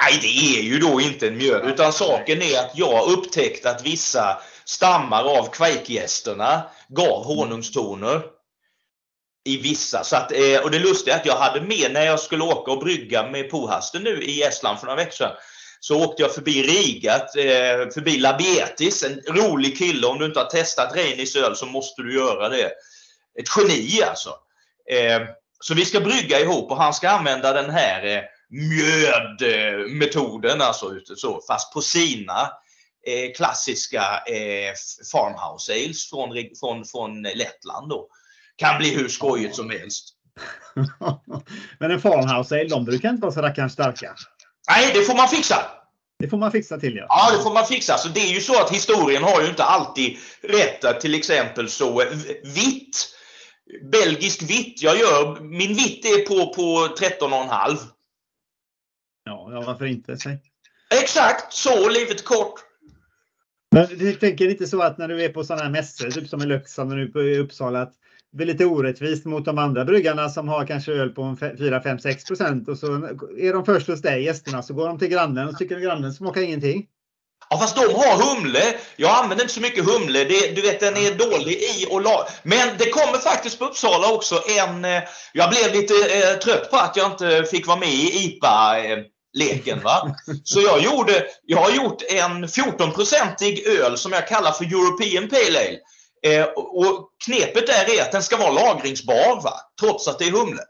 Nej, 0.00 0.18
det 0.22 0.58
är 0.58 0.62
ju 0.62 0.78
då 0.78 1.00
inte 1.00 1.28
en 1.28 1.36
mjöd. 1.36 1.68
Utan 1.68 1.92
saken 1.92 2.42
är 2.42 2.58
att 2.58 2.70
jag 2.74 3.10
upptäckte 3.10 3.70
att 3.70 3.86
vissa 3.86 4.42
stammar 4.64 5.38
av 5.38 5.50
kveikgästerna 5.50 6.62
gav 6.88 7.24
honungstoner. 7.24 8.22
I 9.48 9.56
vissa. 9.56 10.04
Så 10.04 10.16
att, 10.16 10.32
eh, 10.32 10.60
och 10.62 10.70
det 10.70 10.78
lustiga 10.78 11.14
är 11.14 11.20
att 11.20 11.26
jag 11.26 11.36
hade 11.36 11.60
med 11.60 11.92
när 11.92 12.06
jag 12.06 12.20
skulle 12.20 12.44
åka 12.44 12.70
och 12.70 12.78
brygga 12.78 13.30
med 13.30 13.50
Pohasten 13.50 14.02
nu 14.02 14.22
i 14.22 14.42
Estland 14.42 14.78
för 14.78 14.86
några 14.86 14.96
veckor 14.96 15.12
sedan. 15.12 15.36
Så 15.80 16.04
åkte 16.04 16.22
jag 16.22 16.34
förbi 16.34 16.62
Riga, 16.62 17.14
eh, 17.14 17.88
förbi 17.94 18.18
Labietis, 18.18 19.02
en 19.02 19.20
rolig 19.26 19.78
kille. 19.78 20.06
Om 20.06 20.18
du 20.18 20.24
inte 20.24 20.40
har 20.40 20.46
testat 20.46 20.96
Reinis 20.96 21.36
öl 21.36 21.56
så 21.56 21.66
måste 21.66 22.02
du 22.02 22.14
göra 22.14 22.48
det. 22.48 22.72
Ett 23.40 23.48
geni 23.56 24.02
alltså. 24.02 24.30
Eh, 24.90 25.22
så 25.60 25.74
vi 25.74 25.84
ska 25.84 26.00
brygga 26.00 26.40
ihop 26.40 26.70
och 26.70 26.76
han 26.76 26.94
ska 26.94 27.08
använda 27.08 27.52
den 27.52 27.70
här 27.70 28.22
mjödmetoden, 28.50 30.60
alltså 30.60 31.00
så, 31.16 31.40
fast 31.48 31.72
på 31.72 31.80
sina 31.80 32.50
klassiska 33.36 34.02
farmhouse 35.12 35.72
ales 35.72 36.10
från, 36.10 36.28
från, 36.60 36.84
från 36.84 37.22
Lettland. 37.22 37.88
Då. 37.88 38.08
Kan 38.58 38.78
bli 38.78 38.94
hur 38.96 39.08
skojigt 39.08 39.56
som 39.56 39.70
helst. 39.70 40.14
Men 41.78 41.90
en 41.90 42.00
farmhouse 42.00 42.54
ale, 42.54 42.68
de 42.68 42.84
brukar 42.84 43.10
inte 43.10 43.22
vara 43.22 43.32
så 43.32 43.42
rackarns 43.42 43.72
starka. 43.72 44.14
Nej, 44.70 44.90
det 44.94 45.02
får 45.02 45.16
man 45.16 45.28
fixa. 45.28 45.56
Det 46.18 46.28
får 46.28 46.38
man 46.38 46.52
fixa 46.52 46.78
till 46.78 46.96
ja. 46.96 47.06
Ja, 47.08 47.36
det 47.36 47.42
får 47.42 47.54
man 47.54 47.66
fixa. 47.66 47.98
Så 47.98 48.08
det 48.08 48.20
är 48.20 48.34
ju 48.34 48.40
så 48.40 48.62
att 48.62 48.70
historien 48.70 49.22
har 49.22 49.42
ju 49.42 49.48
inte 49.48 49.64
alltid 49.64 50.16
rätt. 50.42 51.00
Till 51.00 51.14
exempel 51.14 51.68
så 51.68 52.00
eh, 52.00 52.08
vitt. 52.44 53.14
Belgisk 53.92 54.42
vitt. 54.42 54.82
Jag 54.82 54.98
gör, 54.98 55.40
min 55.40 55.74
vitt 55.74 56.04
är 56.04 56.26
på, 56.26 56.54
på 56.54 56.94
13,5. 56.94 57.76
Ja, 59.24 59.48
ja, 59.52 59.60
varför 59.66 59.84
inte? 59.84 60.16
Säg. 60.16 60.38
Exakt 61.02 61.52
så, 61.52 61.88
livet 61.88 62.24
kort. 62.24 62.60
Men 63.70 63.86
du 63.98 64.14
tänker 64.14 64.48
inte 64.48 64.66
så 64.66 64.82
att 64.82 64.98
när 64.98 65.08
du 65.08 65.24
är 65.24 65.28
på 65.28 65.44
sådana 65.44 65.62
här 65.62 65.70
mässor, 65.70 66.10
typ 66.10 66.28
som 66.28 66.42
i 66.42 66.46
Leksand 66.46 66.92
och 66.92 66.98
nu 66.98 67.08
på 67.08 67.18
Uppsala, 67.18 67.82
att 67.82 67.94
blir 68.32 68.46
lite 68.46 68.64
orättvist 68.64 69.24
mot 69.24 69.44
de 69.44 69.58
andra 69.58 69.84
bryggarna 69.84 70.28
som 70.28 70.48
har 70.48 70.66
kanske 70.66 70.92
öl 70.92 71.10
på 71.10 71.36
4, 71.58 71.82
5, 71.82 71.98
6 71.98 72.24
procent 72.24 72.68
och 72.68 72.78
så 72.78 72.86
är 73.38 73.52
de 73.52 73.64
först 73.64 73.88
hos 73.88 74.02
dig, 74.02 74.24
gästerna, 74.24 74.62
så 74.62 74.74
går 74.74 74.88
de 74.88 74.98
till 74.98 75.08
grannen 75.08 75.48
och 75.48 75.58
tycker 75.58 75.80
grannen 75.80 76.12
smakar 76.12 76.40
ingenting. 76.40 76.86
Ja, 77.50 77.58
fast 77.58 77.76
de 77.76 77.80
har 77.80 78.34
humle. 78.34 78.62
Jag 78.96 79.10
använder 79.10 79.44
inte 79.44 79.54
så 79.54 79.60
mycket 79.60 79.84
humle. 79.84 80.24
Det, 80.24 80.54
du 80.54 80.62
vet, 80.62 80.80
den 80.80 80.96
är 80.96 81.14
dålig 81.14 81.52
i 81.52 81.86
och 81.90 82.02
lag. 82.02 82.26
Men 82.42 82.68
det 82.78 82.90
kommer 82.90 83.18
faktiskt 83.18 83.58
på 83.58 83.64
Uppsala 83.64 84.12
också 84.12 84.42
en... 84.58 84.84
Eh, 84.84 85.02
jag 85.32 85.50
blev 85.50 85.72
lite 85.72 85.94
eh, 85.94 86.38
trött 86.38 86.70
på 86.70 86.76
att 86.76 86.96
jag 86.96 87.12
inte 87.12 87.44
fick 87.50 87.66
vara 87.66 87.78
med 87.78 87.88
i 87.88 88.24
IPA. 88.24 88.78
Eh, 88.78 88.98
leken. 89.32 89.80
Va? 89.82 90.16
Så 90.44 90.60
jag, 90.60 90.80
gjorde, 90.80 91.26
jag 91.46 91.58
har 91.58 91.70
gjort 91.70 92.02
en 92.10 92.46
14-procentig 92.46 93.66
öl 93.66 93.96
som 93.96 94.12
jag 94.12 94.28
kallar 94.28 94.52
för 94.52 94.64
European 94.64 95.28
Pale 95.28 95.58
Ale. 95.58 95.78
Eh, 96.26 96.44
och 96.54 97.10
knepet 97.24 97.66
där 97.66 97.98
är 97.98 98.02
att 98.02 98.12
den 98.12 98.22
ska 98.22 98.36
vara 98.36 98.50
lagringsbar, 98.50 99.42
va? 99.42 99.60
trots 99.80 100.08
att 100.08 100.18
det 100.18 100.24
är 100.24 100.30
humle. 100.30 100.62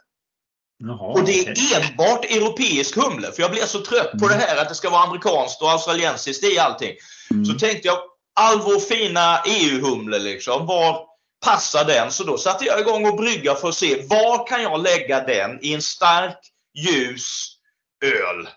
Jaha, 0.85 1.12
och 1.12 1.25
det 1.25 1.38
är 1.38 1.52
okay. 1.52 1.90
enbart 1.90 2.25
europeisk 2.25 2.97
humle. 2.97 3.33
För 3.33 3.43
jag 3.43 3.50
blev 3.50 3.67
så 3.67 3.81
trött 3.81 4.14
mm. 4.14 4.19
på 4.19 4.28
det 4.28 4.35
här 4.35 4.57
att 4.57 4.69
det 4.69 4.75
ska 4.75 4.90
vara 4.90 5.02
amerikanskt 5.02 5.62
och 5.62 5.71
australiensiskt 5.71 6.45
i 6.45 6.59
allting. 6.59 6.93
Mm. 7.31 7.45
Så 7.45 7.55
tänkte 7.55 7.88
jag, 7.88 7.99
all 8.40 8.61
vår 8.61 8.78
fina 8.81 9.43
EU-humle, 9.47 10.19
liksom, 10.19 10.67
var 10.67 11.07
passar 11.45 11.85
den? 11.85 12.11
Så 12.11 12.25
då 12.25 12.38
satte 12.38 12.64
jag 12.64 12.81
igång 12.81 13.09
och 13.09 13.17
brygga 13.17 13.55
för 13.55 13.69
att 13.69 13.75
se 13.75 14.07
var 14.07 14.47
kan 14.47 14.62
jag 14.62 14.83
lägga 14.83 15.21
den 15.21 15.59
i 15.64 15.75
en 15.75 15.83
stark, 15.83 16.38
ljus 16.75 17.57
öl. 18.05 18.49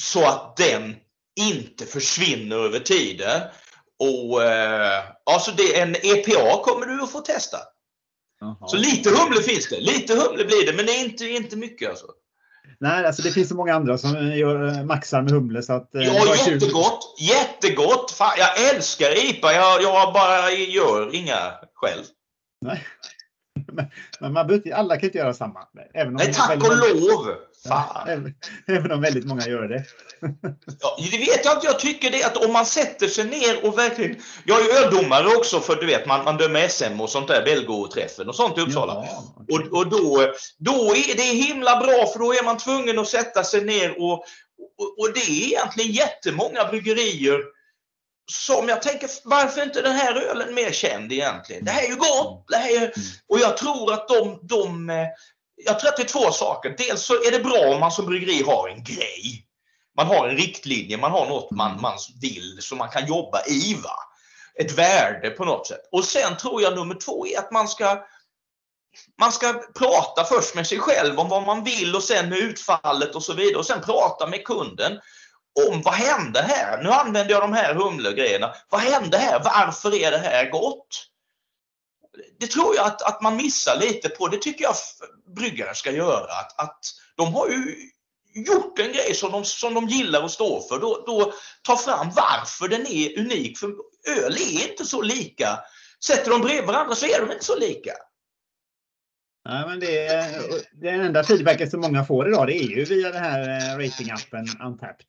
Så 0.00 0.26
att 0.26 0.56
den 0.56 0.96
inte 1.40 1.86
försvinner 1.86 2.56
över 2.56 2.78
tiden. 2.78 3.40
Och 4.00 4.42
eh, 4.42 5.02
alltså 5.26 5.50
det, 5.50 5.80
en 5.80 5.96
EPA 6.02 6.62
kommer 6.64 6.86
du 6.86 7.02
att 7.02 7.10
få 7.10 7.20
testa. 7.20 7.58
Aha. 8.42 8.68
Så 8.68 8.76
lite 8.76 9.10
humle 9.10 9.42
finns 9.42 9.68
det. 9.68 9.80
Lite 9.80 10.14
humle 10.14 10.44
blir 10.44 10.66
det, 10.66 10.72
men 10.76 10.86
det 10.86 10.92
är 10.92 11.04
inte, 11.04 11.24
inte 11.28 11.56
mycket 11.56 11.90
alltså. 11.90 12.06
Nej, 12.80 13.06
alltså 13.06 13.22
det 13.22 13.30
finns 13.30 13.48
så 13.48 13.54
många 13.54 13.74
andra 13.74 13.98
som 13.98 14.32
gör 14.36 14.68
eh, 14.68 14.84
maxar 14.84 15.22
med 15.22 15.30
humle. 15.30 15.62
Så 15.62 15.72
att, 15.72 15.94
eh, 15.94 16.02
ja, 16.02 16.36
jättegott! 16.36 17.16
Jättegott! 17.18 18.10
Fan, 18.10 18.32
jag 18.38 18.74
älskar 18.74 19.30
IPA. 19.30 19.52
Jag, 19.52 19.82
jag 19.82 20.12
bara 20.12 20.50
gör 20.50 21.14
inga 21.14 21.52
själv. 21.74 22.04
Nej. 22.60 22.86
Men 24.20 24.32
man 24.32 24.46
behöver, 24.46 24.74
alla 24.74 24.96
kan 24.96 25.04
inte 25.04 25.18
göra 25.18 25.34
samma. 25.34 25.60
Även 25.94 26.08
om 26.08 26.14
Nej, 26.14 26.34
tack 26.34 26.56
och 26.56 26.76
lov! 26.76 27.36
Fan. 27.68 28.08
Även, 28.08 28.34
även 28.68 28.92
om 28.92 29.00
väldigt 29.00 29.26
många 29.26 29.46
gör 29.48 29.68
det. 29.68 29.84
ja, 30.80 30.98
det 31.10 31.18
vet 31.18 31.44
jag 31.44 31.54
inte. 31.54 31.66
Jag 31.66 31.78
tycker 31.78 32.10
det 32.10 32.24
att 32.24 32.36
om 32.36 32.52
man 32.52 32.66
sätter 32.66 33.06
sig 33.06 33.24
ner 33.24 33.66
och 33.66 33.78
verkligen... 33.78 34.16
Jag 34.44 34.60
är 34.60 34.84
öldomare 34.84 35.26
också 35.26 35.60
för 35.60 35.76
du 35.76 35.86
vet 35.86 36.06
man, 36.06 36.24
man 36.24 36.36
dömer 36.36 36.68
SM 36.68 37.00
och 37.00 37.10
sånt 37.10 37.28
där, 37.28 37.44
Belgoträffen 37.44 38.28
och 38.28 38.34
sånt 38.34 38.58
i 38.58 38.60
Uppsala. 38.60 38.92
Ja, 38.94 39.34
okay. 39.36 39.68
och, 39.68 39.78
och 39.78 39.90
då, 39.90 40.32
då 40.58 40.94
är 40.96 41.16
det 41.16 41.22
himla 41.22 41.80
bra 41.80 42.06
för 42.12 42.18
då 42.18 42.32
är 42.32 42.44
man 42.44 42.58
tvungen 42.58 42.98
att 42.98 43.08
sätta 43.08 43.44
sig 43.44 43.64
ner 43.64 44.02
och, 44.02 44.12
och, 44.12 44.98
och 44.98 45.12
det 45.14 45.20
är 45.20 45.46
egentligen 45.46 45.92
jättemånga 45.92 46.64
bryggerier 46.64 47.40
som 48.32 48.68
jag 48.68 48.82
tänker, 48.82 49.10
varför 49.24 49.62
inte 49.62 49.82
den 49.82 49.92
här 49.92 50.14
ölen 50.14 50.54
mer 50.54 50.72
känd 50.72 51.12
egentligen? 51.12 51.64
Det 51.64 51.70
här 51.70 51.84
är 51.84 51.88
ju 51.88 51.96
gott! 51.96 52.44
Det 52.48 52.56
här 52.56 52.70
är, 52.70 52.76
mm. 52.76 52.92
och 53.28 53.38
jag 53.40 53.56
tror 53.56 53.92
att 53.92 54.08
de, 54.08 54.38
de 54.42 54.90
eh, 54.90 55.06
jag 55.64 55.80
tror 55.80 55.90
att 55.90 55.96
det 55.96 56.02
är 56.02 56.06
två 56.06 56.30
saker. 56.32 56.74
Dels 56.78 57.02
så 57.02 57.14
är 57.14 57.30
det 57.30 57.38
bra 57.38 57.74
om 57.74 57.80
man 57.80 57.92
som 57.92 58.06
bryggeri 58.06 58.42
har 58.42 58.68
en 58.68 58.84
grej. 58.84 59.46
Man 59.96 60.06
har 60.06 60.28
en 60.28 60.36
riktlinje, 60.36 60.96
man 60.96 61.10
har 61.10 61.26
något 61.26 61.50
man, 61.50 61.80
man 61.80 61.98
vill 62.20 62.58
som 62.60 62.78
man 62.78 62.88
kan 62.88 63.06
jobba 63.06 63.44
i. 63.46 63.74
Va? 63.74 63.96
Ett 64.54 64.72
värde 64.72 65.30
på 65.30 65.44
något 65.44 65.66
sätt. 65.66 65.88
Och 65.92 66.04
sen 66.04 66.36
tror 66.36 66.62
jag 66.62 66.74
nummer 66.74 66.94
två 66.94 67.26
är 67.26 67.38
att 67.38 67.52
man 67.52 67.68
ska 67.68 68.04
man 69.20 69.32
ska 69.32 69.62
prata 69.78 70.24
först 70.24 70.54
med 70.54 70.66
sig 70.66 70.78
själv 70.78 71.18
om 71.18 71.28
vad 71.28 71.42
man 71.42 71.64
vill 71.64 71.96
och 71.96 72.02
sen 72.02 72.28
med 72.28 72.38
utfallet 72.38 73.14
och 73.14 73.22
så 73.22 73.32
vidare 73.32 73.58
och 73.58 73.66
sen 73.66 73.80
prata 73.80 74.26
med 74.26 74.44
kunden 74.44 75.00
om 75.68 75.82
vad 75.82 75.94
hände 75.94 76.42
här? 76.42 76.82
Nu 76.82 76.90
använder 76.90 77.34
jag 77.34 77.42
de 77.42 77.52
här 77.52 77.74
humlegrejerna. 77.74 78.54
Vad 78.70 78.80
hände 78.80 79.18
här? 79.18 79.40
Varför 79.44 79.94
är 79.94 80.10
det 80.10 80.18
här 80.18 80.50
gott? 80.50 81.06
Det 82.40 82.46
tror 82.46 82.76
jag 82.76 82.86
att, 82.86 83.02
att 83.02 83.22
man 83.22 83.36
missar 83.36 83.76
lite 83.76 84.08
på. 84.08 84.28
Det 84.28 84.38
tycker 84.38 84.64
jag 84.64 84.74
bryggare 85.36 85.74
ska 85.74 85.90
göra. 85.90 86.32
Att, 86.32 86.60
att 86.60 86.80
de 87.16 87.34
har 87.34 87.48
ju 87.48 87.76
gjort 88.34 88.78
en 88.78 88.92
grej 88.92 89.14
som 89.14 89.32
de, 89.32 89.44
som 89.44 89.74
de 89.74 89.86
gillar 89.86 90.22
att 90.22 90.30
stå 90.30 90.60
för. 90.60 90.80
Då, 90.80 91.04
då 91.06 91.32
ta 91.62 91.76
fram 91.76 92.10
varför 92.16 92.68
den 92.68 92.86
är 92.86 93.18
unik. 93.18 93.58
För 93.58 93.68
öl 94.08 94.32
är 94.32 94.70
inte 94.70 94.84
så 94.84 95.02
lika. 95.02 95.58
Sätter 96.04 96.30
de 96.30 96.40
bredvid 96.40 96.66
varandra 96.66 96.94
så 96.94 97.06
är 97.06 97.20
de 97.20 97.32
inte 97.32 97.44
så 97.44 97.58
lika. 97.58 97.92
Nej, 99.48 99.66
men 99.66 99.80
det 99.80 100.06
är, 100.06 100.42
den 100.72 101.00
enda 101.00 101.24
feedbacken 101.24 101.70
som 101.70 101.80
många 101.80 102.04
får 102.04 102.28
idag 102.28 102.46
det 102.46 102.56
är 102.56 102.68
ju 102.68 102.84
via 102.84 103.10
den 103.10 103.24
här 103.24 103.40
eh, 103.40 103.78
ratingappen 103.78 104.46
Untapped. 104.64 105.06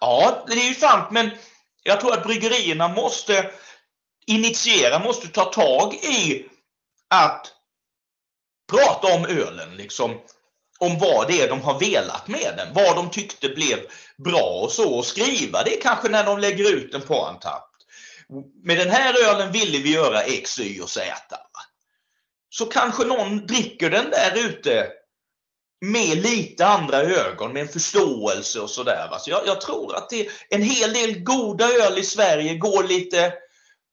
Ja, 0.00 0.44
det 0.48 0.52
är 0.52 0.68
ju 0.68 0.74
sant, 0.74 1.10
men 1.10 1.30
jag 1.82 2.00
tror 2.00 2.12
att 2.12 2.24
bryggerierna 2.24 2.88
måste 2.88 3.50
initiera, 4.26 4.98
måste 4.98 5.28
ta 5.28 5.44
tag 5.44 5.94
i 5.94 6.46
att 7.10 7.52
prata 8.72 9.14
om 9.14 9.26
ölen. 9.26 9.76
Liksom, 9.76 10.20
om 10.78 10.98
vad 10.98 11.28
det 11.28 11.40
är 11.40 11.48
de 11.48 11.60
har 11.60 11.80
velat 11.80 12.28
med 12.28 12.54
den. 12.56 12.74
Vad 12.74 12.96
de 12.96 13.10
tyckte 13.10 13.48
blev 13.48 13.78
bra 14.24 14.60
och 14.62 14.72
så. 14.72 14.94
Och 14.94 15.06
skriva 15.06 15.62
det 15.62 15.76
kanske 15.82 16.08
när 16.08 16.24
de 16.24 16.38
lägger 16.38 16.74
ut 16.74 16.92
den 16.92 17.02
på 17.02 17.28
Untapped. 17.28 17.70
Med 18.62 18.78
den 18.78 18.90
här 18.90 19.30
ölen 19.30 19.52
ville 19.52 19.78
vi 19.78 19.92
göra 19.94 20.22
X, 20.22 20.58
Y 20.58 20.80
och 20.80 20.90
Z. 20.90 21.36
Så 22.50 22.66
kanske 22.66 23.04
någon 23.04 23.46
dricker 23.46 23.90
den 23.90 24.10
där 24.10 24.48
ute 24.48 24.88
med 25.80 26.16
lite 26.16 26.66
andra 26.66 27.00
ögon, 27.00 27.52
med 27.52 27.62
en 27.62 27.68
förståelse 27.68 28.60
och 28.60 28.70
sådär. 28.70 29.08
Så 29.20 29.30
jag, 29.30 29.46
jag, 29.46 29.60
tror 29.60 29.96
att 29.96 30.10
det 30.10 30.28
en 30.48 30.62
hel 30.62 30.92
del 30.92 31.18
goda 31.18 31.68
öl 31.68 31.98
i 31.98 32.02
Sverige 32.02 32.54
går 32.54 32.84
lite 32.84 33.32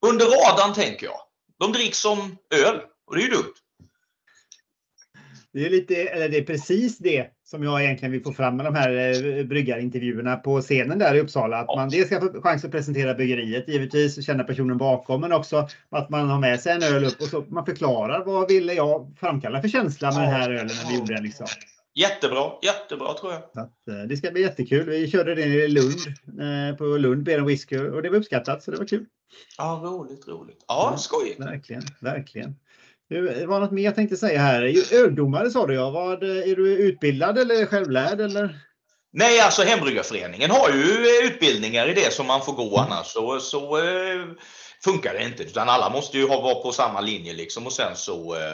under 0.06 0.26
radarn, 0.26 0.74
tänker 0.74 1.06
jag. 1.06 1.20
De 1.60 1.72
dricks 1.72 1.98
som 1.98 2.38
öl 2.56 2.82
och 3.08 3.16
det 3.16 3.22
är 3.22 3.26
ju 3.26 3.32
dumt. 3.32 3.54
Det 5.54 5.66
är, 5.66 5.70
lite, 5.70 5.96
eller 5.96 6.30
det 6.30 6.38
är 6.38 6.44
precis 6.44 6.98
det 6.98 7.28
som 7.44 7.64
jag 7.64 7.84
egentligen 7.84 8.12
vill 8.12 8.24
få 8.24 8.34
fram 8.34 8.58
med 8.58 8.66
de 8.66 8.76
här 8.76 9.16
eh, 9.40 9.44
bryggarintervjuerna 9.44 10.36
på 10.36 10.62
scenen 10.62 11.00
där 11.00 11.16
i 11.16 11.20
Uppsala. 11.20 11.58
Att 11.58 11.76
man 11.76 11.90
dels 11.90 12.08
ska 12.08 12.22
få 12.22 12.42
chans 12.42 12.66
att 12.66 12.72
presentera 12.72 13.14
bryggeriet, 13.14 13.68
givetvis 13.68 14.26
känna 14.26 14.44
personen 14.44 14.78
bakom, 14.78 15.22
men 15.22 15.32
också 15.32 15.68
att 15.90 16.10
man 16.10 16.30
har 16.30 16.40
med 16.40 16.60
sig 16.60 16.74
en 16.74 16.84
öl 16.84 17.06
upp 17.06 17.22
och 17.22 17.28
så 17.28 17.46
man 17.50 17.66
förklarar 17.66 18.26
vad 18.26 18.48
ville 18.48 18.74
jag 18.74 19.16
framkalla 19.20 19.62
för 19.62 19.68
känsla 19.68 20.12
med 20.12 20.22
den 20.22 20.34
här 20.34 20.50
ölen 20.50 20.68
när 20.68 20.92
vi 20.92 20.98
gjorde 20.98 21.14
den. 21.14 21.24
Liksom. 21.24 21.48
Jättebra, 21.96 22.52
jättebra 22.62 23.14
tror 23.14 23.34
jag. 23.34 23.42
Att, 23.42 23.88
eh, 23.88 24.08
det 24.10 24.18
ska 24.18 24.32
bli 24.32 24.42
jättekul. 24.42 24.90
Vi 24.90 25.12
körde 25.12 25.36
det 25.36 25.44
i 25.44 25.68
Lund, 25.68 25.98
eh, 26.42 26.78
på 26.78 26.84
Lund 26.84 27.24
Beer 27.24 27.40
Whisky 27.40 27.78
och 27.78 28.02
det 28.02 28.10
var 28.10 28.18
uppskattat 28.18 28.64
så 28.64 28.72
det 28.72 28.78
var 28.78 28.88
kul. 28.88 29.06
Ja, 29.58 29.82
roligt, 29.84 30.28
roligt. 30.28 30.66
Ja, 30.68 30.96
skojigt. 30.98 31.40
Verkligen, 31.40 31.84
verkligen. 32.00 32.56
Det 33.10 33.46
var 33.46 33.60
något 33.60 33.72
mer 33.72 33.84
jag 33.84 33.96
tänkte 33.96 34.18
säga 34.18 34.40
här. 34.40 34.94
Öldomare 34.94 35.50
sa 35.50 35.68
du 35.68 35.74
ja. 35.74 35.90
Vad, 35.90 36.24
är 36.24 36.56
du 36.56 36.78
utbildad 36.78 37.38
eller 37.38 37.66
självlärd? 37.66 38.22
Eller? 38.22 38.60
Nej, 39.14 39.40
alltså 39.40 39.62
Hembryggarföreningen 39.62 40.52
har 40.52 40.70
ju 40.70 41.08
utbildningar 41.28 41.90
i 41.90 41.94
det 41.94 42.14
som 42.14 42.28
man 42.28 42.42
får 42.42 42.54
gå 42.54 42.78
annars. 42.78 43.08
Så, 43.08 43.40
så 43.40 43.78
eh, 43.78 44.26
funkar 44.84 45.14
det 45.14 45.24
inte. 45.24 45.44
Utan 45.44 45.70
alla 45.70 45.90
måste 45.90 46.18
ju 46.18 46.28
ha, 46.28 46.42
vara 46.42 46.56
på 46.56 46.72
samma 46.72 47.02
linje 47.02 47.34
liksom. 47.34 47.66
Och 47.66 47.74
sen 47.74 47.96
så 47.96 48.36
eh, 48.36 48.54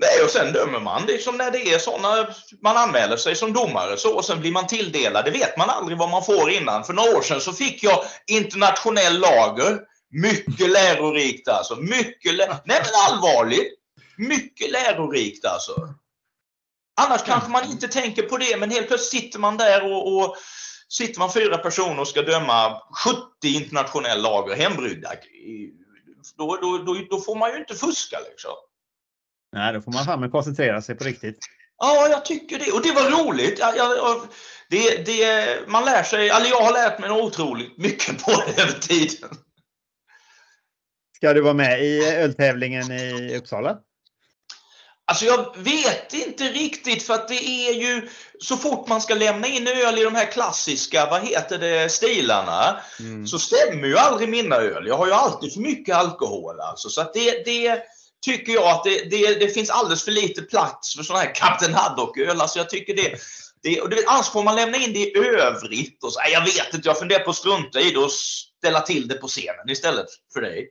Nej, 0.00 0.22
och 0.24 0.30
sen 0.30 0.52
dömer 0.52 0.80
man 0.80 1.06
liksom 1.06 1.36
när 1.36 1.50
det 1.50 1.58
är 1.58 1.78
sådana, 1.78 2.26
man 2.62 2.76
anmäler 2.76 3.16
sig 3.16 3.36
som 3.36 3.52
domare 3.52 3.96
så 3.96 4.16
och 4.16 4.24
sen 4.24 4.40
blir 4.40 4.52
man 4.52 4.66
tilldelad. 4.66 5.24
Det 5.24 5.30
vet 5.30 5.56
man 5.56 5.70
aldrig 5.70 5.98
vad 5.98 6.10
man 6.10 6.24
får 6.24 6.50
innan. 6.50 6.84
För 6.84 6.92
några 6.92 7.16
år 7.16 7.22
sedan 7.22 7.40
så 7.40 7.52
fick 7.52 7.82
jag 7.82 8.04
internationell 8.26 9.18
lager. 9.18 9.78
Mycket 10.10 10.70
lärorikt 10.70 11.48
alltså. 11.48 11.76
Mycket 11.76 12.34
lä 12.34 12.46
Nej 12.64 12.80
men 12.84 13.14
allvarligt. 13.14 13.74
Mycket 14.16 14.70
lärorikt 14.70 15.44
alltså. 15.44 15.94
Annars 17.00 17.22
kanske 17.24 17.50
man 17.50 17.64
inte 17.64 17.88
tänker 17.88 18.22
på 18.22 18.36
det, 18.36 18.56
men 18.56 18.70
helt 18.70 18.88
plötsligt 18.88 19.22
sitter 19.22 19.38
man 19.38 19.56
där 19.56 19.92
och, 19.92 20.16
och 20.16 20.36
sitter 20.88 21.18
man 21.18 21.32
fyra 21.32 21.58
personer 21.58 22.00
och 22.00 22.08
ska 22.08 22.22
döma 22.22 22.82
70 23.04 23.20
internationell 23.42 24.22
lager 24.22 24.56
hembryggda. 24.56 25.10
Då, 26.36 26.56
då, 26.56 26.78
då, 26.78 26.96
då 27.10 27.20
får 27.20 27.36
man 27.36 27.50
ju 27.50 27.56
inte 27.56 27.74
fuska 27.74 28.18
liksom. 28.30 28.54
Nej, 29.52 29.72
då 29.72 29.80
får 29.80 29.92
man 29.92 30.04
fan 30.04 30.30
koncentrera 30.30 30.82
sig 30.82 30.94
på 30.94 31.04
riktigt. 31.04 31.38
Ja, 31.78 32.08
jag 32.08 32.24
tycker 32.24 32.58
det. 32.58 32.72
Och 32.72 32.82
det 32.82 32.92
var 32.92 33.24
roligt. 33.24 33.58
Jag, 33.58 33.76
jag, 33.76 34.28
det, 34.68 35.06
det, 35.06 35.68
man 35.68 35.84
lär 35.84 36.02
sig, 36.02 36.28
eller 36.28 36.46
jag 36.46 36.60
har 36.60 36.72
lärt 36.72 36.98
mig 36.98 37.10
otroligt 37.10 37.78
mycket 37.78 38.24
på 38.24 38.30
det 38.30 38.62
över 38.62 38.72
tiden. 38.72 39.30
Ska 41.16 41.32
du 41.32 41.40
vara 41.40 41.54
med 41.54 41.84
i 41.84 42.04
öltävlingen 42.04 42.92
i 42.92 43.36
Uppsala? 43.36 43.78
Alltså 45.04 45.24
jag 45.24 45.56
vet 45.56 46.14
inte 46.14 46.44
riktigt 46.44 47.02
för 47.02 47.14
att 47.14 47.28
det 47.28 47.44
är 47.44 47.72
ju 47.72 48.08
så 48.40 48.56
fort 48.56 48.88
man 48.88 49.00
ska 49.00 49.14
lämna 49.14 49.46
in 49.46 49.66
öl 49.66 49.98
i 49.98 50.04
de 50.04 50.14
här 50.14 50.32
klassiska, 50.32 51.06
vad 51.10 51.22
heter 51.22 51.58
det, 51.58 51.88
stilarna. 51.88 52.80
Mm. 53.00 53.26
Så 53.26 53.38
stämmer 53.38 53.88
ju 53.88 53.96
aldrig 53.96 54.28
mina 54.28 54.56
öl. 54.56 54.86
Jag 54.86 54.96
har 54.96 55.06
ju 55.06 55.12
alltid 55.12 55.52
för 55.52 55.60
mycket 55.60 55.96
alkohol 55.96 56.60
alltså. 56.60 56.88
Så 56.88 57.00
att 57.00 57.14
det, 57.14 57.44
det 57.44 57.82
tycker 58.20 58.52
jag 58.52 58.66
att 58.66 58.84
det, 58.84 59.10
det, 59.10 59.34
det 59.34 59.48
finns 59.48 59.70
alldeles 59.70 60.04
för 60.04 60.10
lite 60.10 60.42
plats 60.42 60.96
för 60.96 61.02
sådana 61.02 61.24
här 61.24 61.34
Kapten 61.34 61.74
Haddock-öl. 61.74 62.40
Alltså 62.40 62.58
jag 62.58 62.70
tycker 62.70 62.96
det, 62.96 63.14
det, 63.62 63.80
och 63.80 63.90
det, 63.90 64.04
annars 64.06 64.28
får 64.28 64.42
man 64.44 64.56
lämna 64.56 64.76
in 64.76 64.92
det 64.92 64.98
i 64.98 65.16
övrigt. 65.16 66.04
Och 66.04 66.12
så, 66.12 66.20
jag 66.32 66.44
vet 66.44 66.74
inte, 66.74 66.88
jag 66.88 66.98
funderar 66.98 67.24
på 67.24 67.30
att 67.30 67.36
strunta 67.36 67.80
i 67.80 67.90
det 67.90 67.98
och 67.98 68.12
ställa 68.12 68.80
till 68.80 69.08
det 69.08 69.14
på 69.14 69.28
scenen 69.28 69.70
istället 69.70 70.06
för 70.32 70.40
dig. 70.40 70.68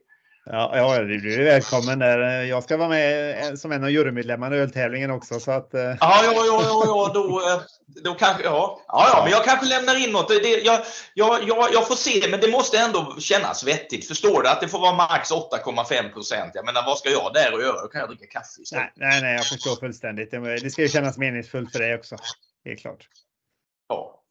Ja, 0.52 0.72
ja, 0.78 1.00
du 1.00 1.34
är 1.34 1.44
välkommen 1.44 2.00
där. 2.00 2.44
Jag 2.44 2.64
ska 2.64 2.78
vara 2.78 2.90
med 2.90 3.60
som 3.60 3.72
en 3.72 3.84
av 3.84 3.90
jurymedlemmarna 3.90 4.56
i 4.56 4.60
öltävlingen 4.60 5.12
också. 5.12 5.40
Så 5.40 5.52
att, 5.52 5.74
eh. 5.74 5.82
ja, 5.82 5.96
ja, 6.00 6.34
ja, 6.34 6.62
ja, 6.64 6.84
ja 6.86 7.12
då, 7.14 7.50
eh, 7.50 7.62
då 8.04 8.14
kanske, 8.14 8.44
ja. 8.44 8.82
Ja, 8.88 9.10
ja, 9.14 9.22
men 9.24 9.32
jag 9.32 9.46
kanske 9.46 9.66
lämnar 9.66 10.04
in 10.04 10.12
något. 10.12 10.28
Det, 10.28 10.50
jag, 10.50 10.80
jag, 11.14 11.48
jag, 11.48 11.74
jag 11.74 11.88
får 11.88 11.96
se, 11.96 12.30
men 12.30 12.40
det 12.40 12.52
måste 12.52 12.78
ändå 12.78 13.16
kännas 13.20 13.64
vettigt. 13.64 14.08
Förstår 14.08 14.44
du? 14.44 14.50
Att 14.50 14.62
det 14.62 14.68
får 14.68 14.80
vara 14.80 14.96
max 14.96 15.32
8,5 15.32 16.14
procent. 16.14 16.52
Jag 16.54 16.66
menar, 16.66 16.86
vad 16.86 16.98
ska 16.98 17.10
jag 17.10 17.34
där 17.34 17.54
och 17.54 17.62
göra? 17.62 17.82
Då 17.82 17.88
kan 17.88 18.02
jag 18.02 18.10
dricka 18.10 18.26
kaffe 18.26 18.62
istället. 18.62 18.92
Nej, 18.96 19.10
nej, 19.10 19.22
nej, 19.22 19.36
jag 19.36 19.46
förstår 19.46 19.76
fullständigt. 19.76 20.32
Det 20.32 20.72
ska 20.72 20.82
ju 20.82 20.90
kännas 20.90 21.18
meningsfullt 21.18 21.72
för 21.72 21.80
dig 21.80 21.96
också. 21.96 22.16
Helt 22.66 22.80
klart. 22.80 23.08
Ja. 23.90 24.22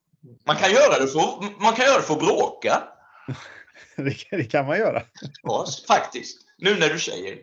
Man 0.47 0.57
kan 0.57 0.71
göra 0.71 0.99
det 0.99 1.07
för, 1.07 1.63
man 1.63 1.73
kan 1.73 1.85
göra 1.87 1.97
det 1.97 2.03
för 2.03 2.15
att 2.15 2.21
bråka. 2.21 2.83
det, 4.31 4.45
kan 4.45 4.67
man 4.67 4.79
göra. 4.79 5.03
Ja, 5.43 5.67
faktiskt. 5.89 6.39
Nu 6.59 6.77
när 6.79 6.89
du 6.89 6.99
säger. 6.99 7.39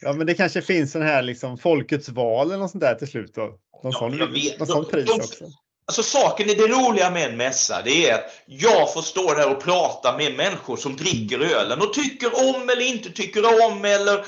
Ja, 0.00 0.12
men 0.12 0.26
det 0.26 0.34
kanske 0.34 0.62
finns 0.62 0.96
en 0.96 1.02
här 1.02 1.22
liksom 1.22 1.58
folkets 1.58 2.08
val 2.08 2.46
eller 2.46 2.58
något 2.58 2.70
sånt 2.70 2.82
där 2.82 2.94
till 2.94 3.08
slut. 3.08 3.34
Då. 3.34 3.42
Någon 3.42 3.92
ja, 3.92 3.92
sån, 3.92 4.16
någon 4.58 4.66
sån 4.66 4.84
pris 4.84 5.06
de, 5.06 5.12
också. 5.12 5.44
Alltså 5.86 6.02
saken 6.02 6.50
är 6.50 6.54
det 6.54 6.66
roliga 6.66 7.10
med 7.10 7.30
en 7.30 7.36
mässa, 7.36 7.82
det 7.84 8.08
är 8.08 8.14
att 8.14 8.24
jag 8.46 8.92
får 8.92 9.02
stå 9.02 9.34
där 9.34 9.50
och 9.50 9.62
prata 9.62 10.16
med 10.16 10.36
människor 10.36 10.76
som 10.76 10.96
dricker 10.96 11.38
ölen 11.38 11.80
och 11.80 11.92
tycker 11.92 12.26
om 12.26 12.68
eller 12.68 12.88
inte 12.88 13.10
tycker 13.10 13.66
om 13.66 13.84
eller 13.84 14.24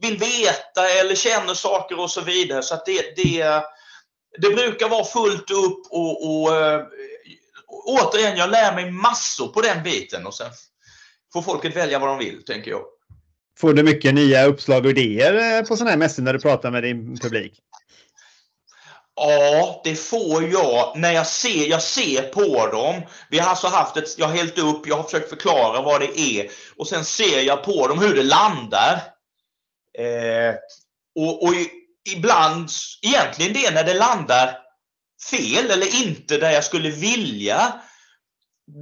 vill 0.00 0.18
veta 0.18 0.88
eller 1.00 1.14
känner 1.14 1.54
saker 1.54 2.00
och 2.00 2.10
så 2.10 2.20
vidare. 2.20 2.62
Så 2.62 2.82
det, 2.86 3.16
det, 3.16 3.62
det 4.38 4.54
brukar 4.54 4.88
vara 4.88 5.04
fullt 5.04 5.50
upp 5.50 5.86
och, 5.90 6.26
och 6.30 6.52
återigen, 7.86 8.36
jag 8.36 8.50
lär 8.50 8.74
mig 8.74 8.90
massor 8.90 9.48
på 9.48 9.60
den 9.60 9.82
biten 9.82 10.26
och 10.26 10.34
sen 10.34 10.50
får 11.32 11.42
folket 11.42 11.76
välja 11.76 11.98
vad 11.98 12.08
de 12.08 12.18
vill, 12.18 12.44
tänker 12.44 12.70
jag. 12.70 12.82
Får 13.58 13.74
du 13.74 13.82
mycket 13.82 14.14
nya 14.14 14.44
uppslag 14.44 14.84
och 14.84 14.90
idéer 14.90 15.58
eh, 15.58 15.66
på 15.66 15.76
sådana 15.76 15.90
här 15.90 15.98
mässor 15.98 16.22
när 16.22 16.32
du 16.32 16.40
pratar 16.40 16.70
med 16.70 16.82
din 16.82 17.18
publik? 17.18 17.60
Ja, 19.14 19.80
det 19.84 19.94
får 19.94 20.48
jag 20.52 20.92
när 20.96 21.12
jag 21.12 21.26
ser, 21.26 21.66
jag 21.66 21.82
ser 21.82 22.22
på 22.22 22.66
dem. 22.66 23.02
Vi 23.30 23.38
har 23.38 23.50
alltså 23.50 23.66
haft 23.66 23.96
ett, 23.96 24.18
jag 24.18 24.26
har 24.26 24.36
hällt 24.36 24.58
upp, 24.58 24.86
jag 24.86 24.96
har 24.96 25.02
försökt 25.02 25.28
förklara 25.28 25.82
vad 25.82 26.00
det 26.00 26.20
är 26.20 26.50
och 26.76 26.86
sen 26.88 27.04
ser 27.04 27.40
jag 27.40 27.64
på 27.64 27.88
dem 27.88 27.98
hur 27.98 28.14
det 28.14 28.22
landar. 28.22 29.02
Eh, 29.98 30.54
och, 31.18 31.42
och 31.42 31.52
ibland, 32.16 32.68
egentligen 33.02 33.52
det 33.52 33.66
är 33.66 33.72
när 33.72 33.84
det 33.84 33.94
landar 33.94 34.65
fel 35.30 35.70
eller 35.70 36.04
inte 36.04 36.38
där 36.38 36.50
jag 36.50 36.64
skulle 36.64 36.90
vilja. 36.90 37.74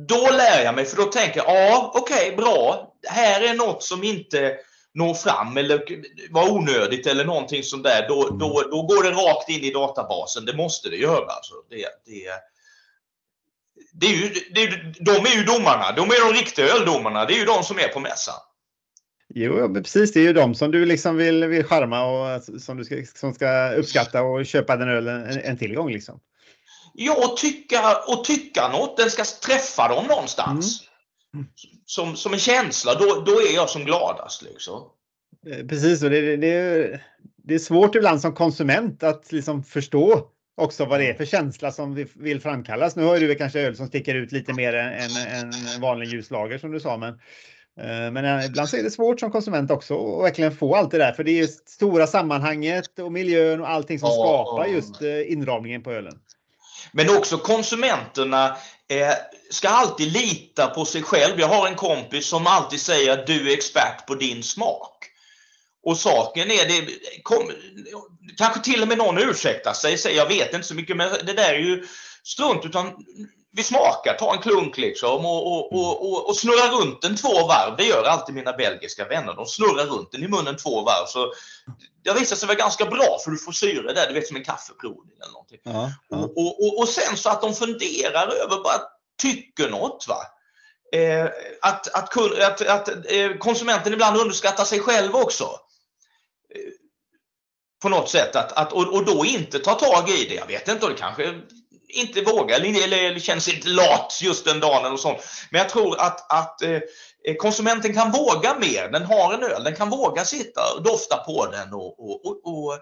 Då 0.09 0.31
lär 0.33 0.65
jag 0.65 0.75
mig, 0.75 0.85
för 0.85 0.97
då 0.97 1.05
tänker 1.05 1.37
jag, 1.37 1.57
ja 1.57 1.93
okej, 1.95 2.33
okay, 2.33 2.37
bra. 2.37 2.93
Här 3.09 3.41
är 3.41 3.55
något 3.55 3.83
som 3.83 4.05
inte 4.05 4.57
når 4.95 5.15
fram 5.15 5.57
eller 5.57 5.85
var 6.31 6.53
onödigt 6.53 7.07
eller 7.07 7.25
någonting 7.25 7.63
sånt 7.63 7.85
där. 7.85 8.09
Då, 8.09 8.27
mm. 8.27 8.39
då, 8.39 8.63
då 8.71 8.83
går 8.83 9.03
det 9.03 9.11
rakt 9.11 9.49
in 9.49 9.61
i 9.61 9.71
databasen. 9.71 10.45
Det 10.45 10.57
måste 10.57 10.89
det 10.89 10.97
göra. 10.97 11.27
Alltså. 11.27 11.55
Det, 11.71 11.77
det, 11.77 12.31
det 13.93 14.07
är 14.07 14.17
ju, 14.17 14.29
det, 14.29 14.67
de 15.01 15.11
är 15.11 15.37
ju 15.37 15.45
domarna. 15.45 15.93
De 15.93 16.11
är 16.11 16.33
de 16.33 16.39
riktiga 16.39 16.67
öldomarna. 16.67 17.25
Det 17.25 17.35
är 17.35 17.39
ju 17.39 17.45
de 17.45 17.63
som 17.63 17.79
är 17.79 17.89
på 17.89 18.01
mässan. 18.01 18.41
Jo, 19.35 19.75
precis. 19.75 20.13
Det 20.13 20.21
är 20.21 20.25
ju 20.25 20.33
de 20.33 20.55
som 20.55 20.71
du 20.71 20.85
liksom 20.85 21.17
vill, 21.17 21.45
vill 21.45 21.65
charma 21.65 22.05
och 22.05 22.43
som 22.43 22.77
du 22.77 22.85
ska, 22.85 22.97
som 23.15 23.35
ska 23.35 23.73
uppskatta 23.73 24.23
och 24.23 24.47
köpa 24.47 24.77
den 24.77 24.89
ölen 24.89 25.25
en, 25.25 25.41
en 25.41 25.59
till 25.59 25.75
gång. 25.75 25.93
Liksom. 25.93 26.21
Ja, 26.97 27.35
tycka, 27.39 27.97
och 28.09 28.25
tycka 28.25 28.69
något. 28.69 28.97
Den 28.97 29.11
ska 29.11 29.25
träffa 29.25 29.89
dem 29.89 30.07
någonstans. 30.07 30.83
Mm. 31.35 31.47
Som, 31.87 32.17
som 32.17 32.33
en 32.33 32.39
känsla. 32.39 32.95
Då, 32.95 33.21
då 33.27 33.33
är 33.33 33.55
jag 33.55 33.71
som 33.71 33.85
gladast. 33.85 34.43
Liksom. 34.43 34.83
Eh, 35.47 35.67
precis, 35.67 36.03
och 36.03 36.11
det, 36.11 36.37
det, 36.37 37.01
det 37.37 37.55
är 37.55 37.59
svårt 37.59 37.95
ibland 37.95 38.21
som 38.21 38.35
konsument 38.35 39.03
att 39.03 39.33
liksom 39.33 39.63
förstå 39.63 40.29
också 40.57 40.85
vad 40.85 41.01
det 41.01 41.11
är 41.11 41.15
för 41.15 41.25
känsla 41.25 41.73
som 41.73 42.07
vill 42.15 42.41
framkallas. 42.41 42.97
Nu 42.97 43.05
har 43.05 43.19
du 43.19 43.35
kanske 43.35 43.61
öl 43.61 43.77
som 43.77 43.87
sticker 43.87 44.15
ut 44.15 44.33
lite 44.33 44.53
mer 44.53 44.75
än 44.75 45.11
en 45.27 45.81
vanlig 45.81 46.09
ljuslager 46.09 46.59
som 46.59 46.73
du 46.73 46.81
sa, 46.81 46.97
men 46.97 47.19
Eh, 47.81 48.11
men 48.13 48.25
eh, 48.25 48.47
ibland 48.47 48.69
så 48.69 48.77
är 48.77 48.83
det 48.83 48.91
svårt 48.91 49.21
som 49.21 49.31
konsument 49.31 49.71
också 49.71 50.17
att 50.17 50.25
verkligen 50.25 50.53
få 50.53 50.75
allt 50.75 50.91
det 50.91 50.99
där. 50.99 51.13
För 51.13 51.25
det 51.25 51.31
är 51.31 51.43
ju 51.43 51.47
stora 51.47 52.07
sammanhanget 52.07 52.99
och 52.99 53.13
miljön 53.13 53.61
och 53.61 53.71
allting 53.71 53.99
som 53.99 54.09
skapar 54.09 54.67
just 54.67 55.03
inramningen 55.03 55.83
på 55.83 55.93
ölen. 55.93 56.19
Men 56.93 57.17
också 57.17 57.39
konsumenterna 57.39 58.57
eh, 58.89 59.15
ska 59.51 59.69
alltid 59.69 60.13
lita 60.13 60.67
på 60.67 60.85
sig 60.85 61.03
själv. 61.03 61.41
Jag 61.41 61.49
har 61.49 61.67
en 61.67 61.75
kompis 61.75 62.27
som 62.27 62.47
alltid 62.47 62.81
säger 62.81 63.13
att 63.13 63.27
du 63.27 63.51
är 63.51 63.55
expert 63.55 64.07
på 64.07 64.15
din 64.15 64.43
smak. 64.43 65.11
Och 65.83 65.97
saken 65.99 66.51
är, 66.51 66.69
det 66.69 66.89
kom, 67.23 67.51
kanske 68.39 68.61
till 68.61 68.83
och 68.83 68.89
med 68.89 68.99
någon 68.99 69.19
ursäktar 69.19 69.73
sig, 69.73 69.99
säger 69.99 70.17
jag 70.17 70.29
vet 70.29 70.55
inte 70.55 70.67
så 70.67 70.75
mycket, 70.75 70.97
men 70.97 71.11
det 71.27 71.33
där 71.33 71.55
är 71.55 71.59
ju 71.59 71.87
strunt. 72.25 72.65
Utan 72.65 72.93
vi 73.57 73.63
smakar, 73.63 74.15
tar 74.15 74.35
en 74.35 74.43
klunk 74.43 74.79
liksom 74.79 75.27
och, 75.27 75.53
och, 75.53 75.73
och, 75.73 76.13
och, 76.13 76.29
och 76.29 76.37
snurrar 76.37 76.81
runt 76.81 77.03
den 77.03 77.17
två 77.17 77.47
varv. 77.47 77.77
Det 77.77 77.85
gör 77.85 78.05
alltid 78.05 78.35
mina 78.35 78.53
belgiska 78.53 79.05
vänner. 79.09 79.35
De 79.35 79.47
snurrar 79.47 79.87
runt 79.87 80.13
den 80.13 80.25
i 80.25 80.29
munnen 80.29 80.57
två 80.57 80.83
varv. 80.83 81.07
Så 81.07 81.33
det 82.03 82.13
visar 82.13 82.37
sig 82.37 82.47
vara 82.47 82.59
ganska 82.59 82.87
bra 82.87 83.19
för 83.25 83.31
du 83.31 83.39
får 83.39 83.53
syre 83.53 83.93
där, 83.93 84.09
du 84.09 84.15
vet 84.15 84.27
som 84.27 84.37
en 84.37 84.45
kaffeprovning 84.45 85.17
eller 85.23 85.33
någonting. 85.33 85.59
Ja, 85.63 85.93
ja. 86.09 86.17
Och, 86.17 86.65
och, 86.65 86.79
och, 86.79 86.89
sen 86.89 87.17
så 87.17 87.31
att 87.31 87.41
de 87.41 87.55
funderar 87.55 88.29
över, 88.29 88.63
bara 88.63 88.81
tycker 89.23 89.71
något. 89.71 90.07
Va? 90.09 90.27
Eh, 90.93 91.25
att, 91.63 91.95
att, 91.95 92.17
att, 92.41 92.61
att 92.61 92.89
eh, 92.89 93.31
konsumenten 93.39 93.93
ibland 93.93 94.21
underskattar 94.21 94.65
sig 94.65 94.81
själv 94.81 95.17
också. 95.17 95.45
Eh, 96.55 96.73
på 97.83 97.89
något 97.89 98.11
sätt. 98.11 98.37
Att, 98.37 98.53
att, 98.53 98.73
och, 98.73 98.95
och 98.95 99.05
då 99.05 99.25
inte 99.25 99.59
ta 99.59 99.75
tag 99.75 100.11
i 100.11 100.29
det. 100.29 100.35
Jag 100.35 100.47
vet 100.47 100.69
inte, 100.69 100.89
det 100.89 100.95
kanske 100.95 101.41
inte 101.95 102.21
vågar 102.21 102.57
eller, 102.57 103.07
eller 103.07 103.21
känner 103.21 103.41
sig 103.41 103.55
inte 103.55 103.69
lat 103.69 104.21
just 104.23 104.45
den 104.45 104.61
dagen. 104.61 104.93
Och 104.93 105.01
sånt. 105.01 105.19
Men 105.51 105.59
jag 105.59 105.69
tror 105.69 106.01
att, 106.01 106.33
att 106.33 106.63
eh, 106.63 106.81
konsumenten 107.39 107.95
kan 107.95 108.11
våga 108.11 108.59
mer. 108.59 108.89
Den 108.93 109.03
har 109.03 109.35
en 109.35 109.43
öl, 109.43 109.65
den 109.65 109.77
kan 109.77 109.91
våga 109.91 110.25
sitta 110.25 110.61
och 110.77 110.83
dofta 110.83 111.17
på 111.17 111.47
den 111.47 111.75
och, 111.75 112.01
och, 112.01 112.27
och, 112.27 112.41
och, 112.45 112.79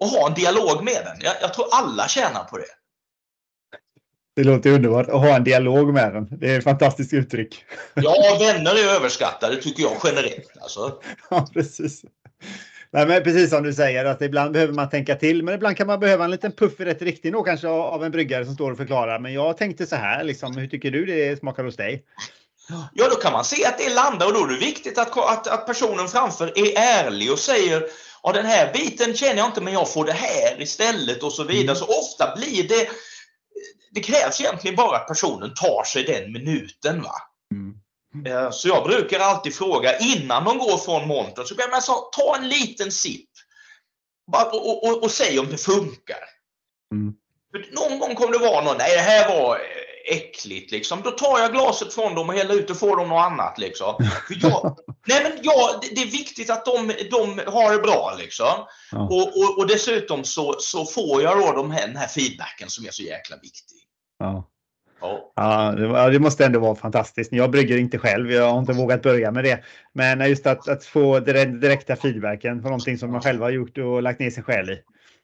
och 0.00 0.06
ha 0.06 0.28
en 0.28 0.34
dialog 0.34 0.84
med 0.84 1.04
den. 1.04 1.16
Jag, 1.20 1.34
jag, 1.40 1.54
tror 1.54 1.66
alla 1.72 2.08
tjänar 2.08 2.44
på 2.44 2.58
det. 2.58 2.64
Det 4.36 4.44
låter 4.44 4.70
underbart 4.70 5.08
att 5.08 5.20
ha 5.20 5.36
en 5.36 5.44
dialog 5.44 5.94
med 5.94 6.14
den. 6.14 6.28
Det 6.30 6.54
är 6.54 6.58
ett 6.58 6.64
fantastiskt 6.64 7.12
uttryck. 7.12 7.64
Ja, 7.94 8.36
vänner 8.40 8.74
är 8.74 8.96
överskattade 8.96 9.56
tycker 9.56 9.82
jag 9.82 9.92
generellt. 10.04 10.52
Alltså. 10.60 11.00
Ja, 11.30 11.46
precis. 11.52 12.02
Nej, 12.90 13.06
men 13.06 13.22
precis 13.22 13.50
som 13.50 13.62
du 13.62 13.72
säger 13.72 14.04
att 14.04 14.22
ibland 14.22 14.52
behöver 14.52 14.72
man 14.72 14.90
tänka 14.90 15.14
till, 15.14 15.42
men 15.42 15.54
ibland 15.54 15.76
kan 15.76 15.86
man 15.86 16.00
behöva 16.00 16.24
en 16.24 16.30
liten 16.30 16.52
puff 16.52 16.80
i 16.80 16.84
rätt 16.84 17.02
riktning 17.02 17.32
då 17.32 17.42
kanske 17.42 17.68
av 17.68 18.04
en 18.04 18.12
bryggare 18.12 18.44
som 18.44 18.54
står 18.54 18.70
och 18.70 18.76
förklarar. 18.76 19.18
Men 19.18 19.32
jag 19.32 19.56
tänkte 19.56 19.86
så 19.86 19.96
här, 19.96 20.24
liksom, 20.24 20.56
hur 20.56 20.68
tycker 20.68 20.90
du 20.90 21.06
det 21.06 21.38
smakar 21.38 21.64
hos 21.64 21.76
dig? 21.76 22.04
Ja, 22.94 23.08
då 23.08 23.16
kan 23.16 23.32
man 23.32 23.44
se 23.44 23.66
att 23.66 23.78
det 23.78 23.94
landar 23.94 24.26
och 24.26 24.32
då 24.32 24.44
är 24.44 24.48
det 24.48 24.66
viktigt 24.66 24.98
att, 24.98 25.18
att, 25.18 25.46
att 25.46 25.66
personen 25.66 26.08
framför 26.08 26.46
är 26.58 26.78
ärlig 26.78 27.32
och 27.32 27.38
säger 27.38 27.82
ja, 28.22 28.32
den 28.32 28.46
här 28.46 28.72
biten 28.72 29.14
känner 29.14 29.36
jag 29.36 29.46
inte, 29.46 29.60
men 29.60 29.72
jag 29.72 29.92
får 29.92 30.04
det 30.04 30.12
här 30.12 30.62
istället 30.62 31.22
och 31.22 31.32
så 31.32 31.44
vidare. 31.44 31.62
Mm. 31.62 31.76
Så 31.76 31.84
ofta 31.84 32.36
blir 32.36 32.68
det, 32.68 32.88
det 33.90 34.00
krävs 34.00 34.40
egentligen 34.40 34.76
bara 34.76 34.96
att 34.96 35.08
personen 35.08 35.54
tar 35.54 35.84
sig 35.84 36.04
den 36.04 36.32
minuten. 36.32 37.02
va. 37.02 37.14
Mm. 37.54 37.74
Eh, 38.26 38.50
så 38.50 38.68
jag 38.68 38.84
brukar 38.84 39.20
alltid 39.20 39.54
fråga 39.54 39.98
innan 39.98 40.44
de 40.44 40.58
går 40.58 40.78
från 40.78 41.08
montern, 41.08 41.46
så 41.46 41.54
ber 41.54 41.64
jag 41.70 42.12
ta 42.12 42.36
en 42.36 42.48
liten 42.48 42.92
sipp. 42.92 43.30
Och, 44.32 44.68
och, 44.68 44.84
och, 44.84 45.02
och 45.02 45.10
säg 45.10 45.38
om 45.38 45.46
det 45.50 45.58
funkar. 45.58 46.24
Mm. 46.92 47.14
någon 47.72 47.98
gång 47.98 48.14
kommer 48.14 48.32
det 48.32 48.38
vara 48.38 48.64
någon, 48.64 48.76
nej 48.78 48.96
det 48.96 49.02
här 49.02 49.28
var 49.28 49.60
äckligt 50.06 50.70
liksom. 50.70 51.02
Då 51.02 51.10
tar 51.10 51.38
jag 51.38 51.52
glaset 51.52 51.94
från 51.94 52.14
dem 52.14 52.28
och 52.28 52.34
häller 52.34 52.54
ut 52.54 52.70
och 52.70 52.78
får 52.78 52.96
dem 52.96 53.08
något 53.08 53.32
annat 53.32 53.58
liksom. 53.58 53.94
Jag, 54.42 54.76
Nej, 55.06 55.22
men 55.22 55.32
ja, 55.42 55.78
det, 55.82 55.88
det 55.94 56.02
är 56.02 56.10
viktigt 56.10 56.50
att 56.50 56.64
de, 56.64 56.92
de 57.10 57.40
har 57.46 57.72
det 57.72 57.78
bra. 57.78 58.14
Liksom. 58.18 58.66
Ja. 58.92 58.98
Och, 58.98 59.36
och, 59.36 59.58
och 59.58 59.66
dessutom 59.66 60.24
så, 60.24 60.56
så 60.58 60.86
får 60.86 61.22
jag 61.22 61.38
då 61.38 61.52
de 61.52 61.70
här, 61.70 61.86
den 61.86 61.96
här 61.96 62.08
feedbacken 62.08 62.70
som 62.70 62.86
är 62.86 62.90
så 62.90 63.02
jäkla 63.02 63.36
viktig. 63.36 63.78
Ja. 64.18 64.50
Ja. 65.00 65.32
Ja, 65.36 66.10
det, 66.10 66.18
måste 66.18 66.44
ändå 66.44 66.60
vara 66.60 66.74
fantastiskt. 66.74 67.32
Jag 67.32 67.50
brygger 67.50 67.78
inte 67.78 67.98
själv. 67.98 68.32
Jag 68.32 68.50
har 68.50 68.58
inte 68.58 68.72
vågat 68.72 69.02
börja 69.02 69.30
med 69.30 69.44
det. 69.44 69.64
Men 69.92 70.28
just 70.28 70.46
att, 70.46 70.68
att 70.68 70.84
få 70.84 71.20
direkt, 71.20 71.60
direkta 71.60 71.96
feedbacken 71.96 72.62
på 72.62 72.68
någonting 72.68 72.98
som 72.98 73.12
man 73.12 73.22
själv 73.22 73.42
har 73.42 73.50
gjort 73.50 73.78
och 73.78 74.02
lagt 74.02 74.20
ner 74.20 74.30
sin 74.30 74.42
själ 74.42 74.70
i. 74.70 74.78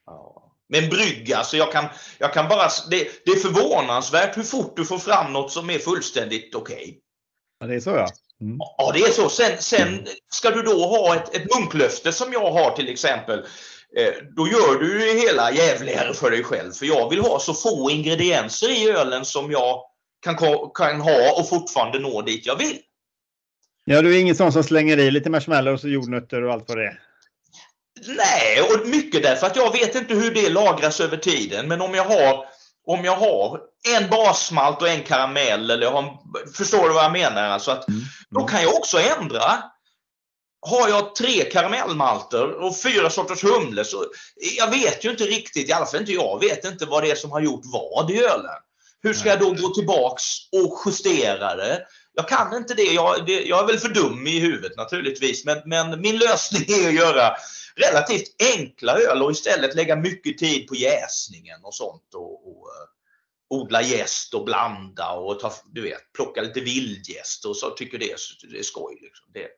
Ja. 0.06 0.38
Men 0.68 0.88
brygga, 0.88 1.37
alltså 1.37 1.56
jag 1.56 1.72
kan, 1.72 1.85
jag 2.18 2.32
kan 2.32 2.48
bara... 2.48 2.68
Det, 2.90 3.08
det 3.24 3.30
är 3.30 3.37
förvånansvärt 3.37 4.37
hur 4.37 4.42
fort 4.42 4.76
du 4.76 4.85
får 4.85 4.98
fram 4.98 5.32
något 5.32 5.52
som 5.52 5.70
är 5.70 5.78
fullständigt 5.78 6.54
okej. 6.54 6.98
Ja, 7.61 7.66
det 7.66 7.74
är 7.74 7.80
så 7.80 7.90
ja. 7.90 8.08
Mm. 8.40 8.56
Ja, 8.78 8.92
det 8.94 9.00
är 9.00 9.11
så. 9.11 9.28
Sen, 9.28 9.56
sen 9.58 10.06
ska 10.28 10.50
du 10.50 10.62
då 10.62 10.87
ha 10.87 11.16
ett, 11.16 11.37
ett 11.37 11.54
munklöfte 11.54 12.12
som 12.12 12.32
jag 12.32 12.52
har 12.52 12.70
till 12.76 12.88
exempel. 12.88 13.44
Eh, 13.96 14.12
då 14.37 14.48
gör 14.48 14.81
du 14.81 14.98
det 14.98 15.20
hela 15.20 15.52
jävligare 15.52 16.14
för 16.14 16.31
dig 16.31 16.44
själv. 16.44 16.72
För 16.72 16.87
jag 16.87 17.11
vill 17.11 17.20
ha 17.20 17.38
så 17.40 17.55
få 17.55 17.90
ingredienser 17.90 18.68
i 18.68 18.90
ölen 18.90 19.24
som 19.24 19.50
jag 19.50 19.83
kan, 20.24 20.37
kan 20.74 21.00
ha 21.00 21.40
och 21.40 21.48
fortfarande 21.48 21.98
nå 21.98 22.22
dit 22.22 22.46
jag 22.46 22.59
vill. 22.59 22.78
Ja, 23.85 24.02
du 24.02 24.16
är 24.16 24.20
ingen 24.20 24.37
sån 24.37 24.52
som 24.52 24.64
slänger 24.64 24.98
i 24.98 25.11
lite 25.11 25.31
marshmallows 25.31 25.85
och 25.85 25.90
jordnötter 25.90 26.42
och 26.42 26.52
allt 26.52 26.68
vad 26.68 26.78
det 26.78 26.85
är. 26.85 27.00
Nej, 28.07 28.62
och 28.62 28.88
mycket 28.88 29.22
därför 29.22 29.46
att 29.46 29.57
jag 29.57 29.72
vet 29.72 29.94
inte 29.94 30.14
hur 30.14 30.35
det 30.35 30.48
lagras 30.48 31.00
över 31.00 31.16
tiden. 31.16 31.68
Men 31.68 31.81
om 31.81 31.94
jag 31.94 32.05
har, 32.05 32.44
om 32.87 33.05
jag 33.05 33.16
har 33.16 33.61
en 33.98 34.11
basmalt 34.11 34.83
och 34.83 34.88
en 34.88 35.02
karamell, 35.02 35.70
eller 35.70 35.83
jag 35.83 35.92
har, 35.92 36.18
förstår 36.57 36.88
du 36.88 36.94
vad 36.94 37.05
jag 37.05 37.12
menar? 37.12 37.42
Alltså 37.42 37.70
att, 37.70 37.87
Då 38.31 38.44
kan 38.44 38.62
jag 38.62 38.74
också 38.74 38.98
ändra. 39.20 39.42
Har 40.64 40.88
jag 40.88 41.14
tre 41.14 41.44
karamellmalter 41.44 42.62
och 42.62 42.81
fyra 42.83 43.11
sorters 43.11 43.44
humle 43.44 43.85
så 43.85 44.05
jag 44.59 44.70
vet 44.70 45.05
ju 45.05 45.11
inte 45.11 45.25
riktigt, 45.25 45.68
i 45.68 45.72
alla 45.72 45.87
fall 45.87 46.01
inte 46.01 46.12
jag, 46.12 46.40
vet 46.40 46.64
inte 46.64 46.87
vad 46.87 47.03
det 47.03 47.11
är 47.11 47.14
som 47.14 47.31
har 47.31 47.40
gjort 47.40 47.62
vad 47.64 48.11
i 48.11 48.18
ölen. 48.18 48.61
Hur 49.03 49.14
ska 49.14 49.29
jag 49.29 49.40
då 49.40 49.51
gå 49.51 49.75
tillbaks 49.75 50.25
och 50.53 50.83
justera 50.87 51.57
det? 51.57 51.87
Jag 52.14 52.29
kan 52.29 52.57
inte 52.57 52.75
det. 52.75 52.83
Jag, 52.83 53.27
det, 53.27 53.42
jag 53.42 53.62
är 53.62 53.66
väl 53.66 53.79
för 53.79 53.88
dum 53.88 54.27
i 54.27 54.38
huvudet 54.38 54.77
naturligtvis, 54.77 55.44
men, 55.44 55.62
men 55.64 56.01
min 56.01 56.18
lösning 56.18 56.62
är 56.68 56.88
att 56.88 56.94
göra 56.94 57.37
relativt 57.77 58.35
enkla 58.57 58.98
öl 58.98 59.22
och 59.22 59.31
istället 59.31 59.75
lägga 59.75 59.96
mycket 59.96 60.38
tid 60.38 60.66
på 60.66 60.75
jäsningen 60.75 61.64
och 61.64 61.75
sånt. 61.75 62.14
Och, 62.14 62.48
och 62.48 62.68
eh, 62.68 62.88
odla 63.51 63.83
jäst 63.83 64.35
och 64.35 64.44
blanda 64.44 65.12
och 65.12 65.40
ta, 65.40 65.53
du 65.72 65.83
vet, 65.83 66.12
plocka 66.12 66.42
lite 66.42 66.61
vildjäst 66.61 67.44
och 67.44 67.57
så 67.57 67.70
tycker 67.70 67.98
det 67.98 68.12
är, 68.12 68.18
det 68.51 68.59
är 68.59 68.62
skoj. 68.62 68.98
Liksom. 69.03 69.27
Det, 69.35 69.48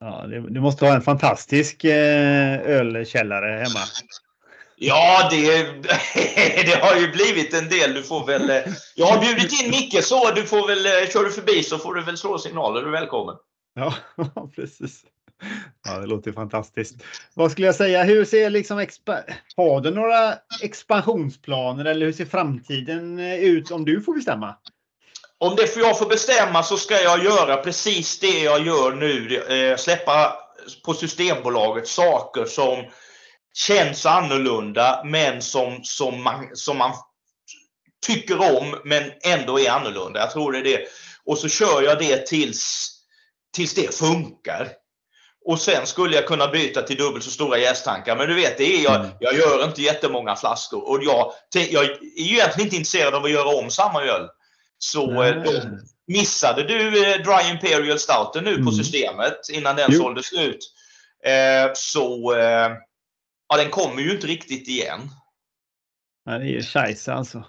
Ja, 0.00 0.26
du 0.26 0.60
måste 0.60 0.86
ha 0.86 0.94
en 0.94 1.02
fantastisk 1.02 1.84
eh, 1.84 2.60
ölkällare 2.60 3.46
hemma. 3.46 3.80
ja, 4.76 5.28
det, 5.30 5.64
det 6.66 6.78
har 6.82 7.00
ju 7.00 7.12
blivit 7.12 7.54
en 7.54 7.68
del. 7.68 7.94
Du 7.94 8.02
får 8.02 8.26
väl, 8.26 8.50
eh, 8.50 8.72
jag 8.94 9.06
har 9.06 9.20
bjudit 9.20 9.62
in 9.62 9.70
Micke 9.70 10.04
så 10.04 10.30
du 10.30 10.42
får 10.42 10.68
väl, 10.68 10.86
eh, 10.86 11.10
kör 11.12 11.24
du 11.24 11.30
förbi 11.30 11.62
så 11.62 11.78
får 11.78 11.94
du 11.94 12.02
väl 12.02 12.16
slå 12.16 12.38
signaler. 12.38 12.80
Du 12.80 12.86
är 12.86 12.92
välkommen. 12.92 13.34
Ja, 13.74 13.94
precis. 14.56 15.04
Ja, 15.84 15.98
det 15.98 16.06
låter 16.06 16.32
fantastiskt. 16.32 17.04
Vad 17.34 17.52
skulle 17.52 17.66
jag 17.66 17.74
säga? 17.74 18.02
Hur 18.02 18.24
ser 18.24 18.50
liksom 18.50 18.86
har 19.56 19.80
du 19.80 19.90
några 19.90 20.34
expansionsplaner 20.62 21.84
eller 21.84 22.06
hur 22.06 22.12
ser 22.12 22.24
framtiden 22.24 23.18
ut 23.18 23.70
om 23.70 23.84
du 23.84 24.00
får 24.00 24.14
bestämma? 24.14 24.56
Om 25.40 25.56
det 25.56 25.66
får 25.66 25.82
jag 25.82 25.98
får 25.98 26.06
bestämma 26.06 26.62
så 26.62 26.76
ska 26.76 27.02
jag 27.02 27.24
göra 27.24 27.56
precis 27.56 28.18
det 28.18 28.38
jag 28.40 28.66
gör 28.66 28.92
nu. 28.92 29.36
Eh, 29.36 29.76
släppa 29.76 30.36
på 30.84 30.94
Systembolaget 30.94 31.88
saker 31.88 32.44
som 32.44 32.84
känns 33.54 34.06
annorlunda 34.06 35.02
men 35.04 35.42
som, 35.42 35.80
som, 35.82 36.22
man, 36.22 36.48
som 36.54 36.78
man 36.78 36.92
tycker 38.06 38.56
om 38.58 38.80
men 38.84 39.12
ändå 39.22 39.60
är 39.60 39.70
annorlunda. 39.70 40.20
Jag 40.20 40.30
tror 40.30 40.52
det 40.52 40.58
är 40.58 40.62
det. 40.64 40.80
Och 41.24 41.38
så 41.38 41.48
kör 41.48 41.82
jag 41.82 41.98
det 41.98 42.26
tills, 42.26 42.90
tills 43.54 43.74
det 43.74 43.94
funkar. 43.94 44.68
Och 45.44 45.60
sen 45.60 45.86
skulle 45.86 46.16
jag 46.16 46.26
kunna 46.26 46.48
byta 46.48 46.82
till 46.82 46.96
dubbelt 46.96 47.24
så 47.24 47.30
stora 47.30 47.58
jästankar. 47.58 48.16
Men 48.16 48.28
du 48.28 48.34
vet, 48.34 48.58
det 48.58 48.76
är 48.76 48.84
jag, 48.84 48.96
Mm. 48.96 49.10
jag 49.20 49.34
gör 49.34 49.64
inte 49.64 49.82
jättemånga 49.82 50.36
flaskor. 50.36 50.88
Och 50.88 51.02
jag, 51.02 51.32
jag 51.70 51.84
är 51.84 51.98
ju 52.16 52.34
egentligen 52.34 52.66
inte 52.66 52.76
intresserad 52.76 53.14
av 53.14 53.24
att 53.24 53.30
göra 53.30 53.48
om 53.56 53.70
samma 53.70 54.02
öl. 54.02 54.28
Så 54.82 55.06
då, 55.06 55.52
missade 56.06 56.62
du 56.62 57.12
eh, 57.12 57.22
Dry 57.22 57.50
Imperial 57.50 57.98
Stouten 57.98 58.44
nu 58.44 58.54
på 58.54 58.60
Mm. 58.60 58.72
systemet 58.72 59.38
innan 59.52 59.76
den 59.76 59.90
Jo. 59.92 60.00
sålde 60.02 60.22
slut. 60.22 60.58
Eh, 61.24 61.70
så 61.74 62.34
ja, 63.48 63.56
den 63.56 63.70
kommer 63.70 64.02
ju 64.02 64.10
inte 64.10 64.26
riktigt 64.26 64.68
igen. 64.68 65.00
Ja, 66.24 66.32
det 66.38 66.44
är 66.44 66.48
ju 66.50 66.62
scheisse 66.62 67.12
alltså. 67.12 67.44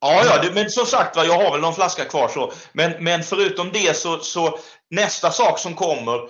Ja, 0.00 0.22
ja, 0.24 0.42
det, 0.42 0.54
men 0.54 0.70
som 0.70 0.86
sagt 0.86 1.16
var, 1.16 1.24
jag 1.24 1.38
har 1.44 1.52
väl 1.52 1.60
någon 1.60 1.74
flaska 1.74 2.04
kvar. 2.04 2.28
Så. 2.28 2.52
Men, 2.72 3.04
men 3.04 3.22
förutom 3.22 3.72
det 3.72 3.96
så, 3.96 4.18
så 4.18 4.58
nästa 4.90 5.30
sak 5.30 5.58
som 5.58 5.74
kommer, 5.74 6.20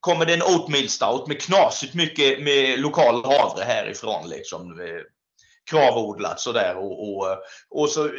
kommer 0.00 0.26
det 0.26 0.34
en 0.34 0.42
Oatmeal 0.42 0.88
Stout 0.88 1.26
med 1.26 1.40
knasigt 1.40 1.94
mycket 1.94 2.42
med 2.42 2.80
lokal 2.80 3.24
havre 3.24 3.64
härifrån. 3.64 4.28
Liksom, 4.28 4.80
kravodlat 5.70 6.40
sådär. 6.40 6.76
Och, 6.76 7.08
och, 7.16 7.38
och 7.70 7.88
så, 7.88 8.10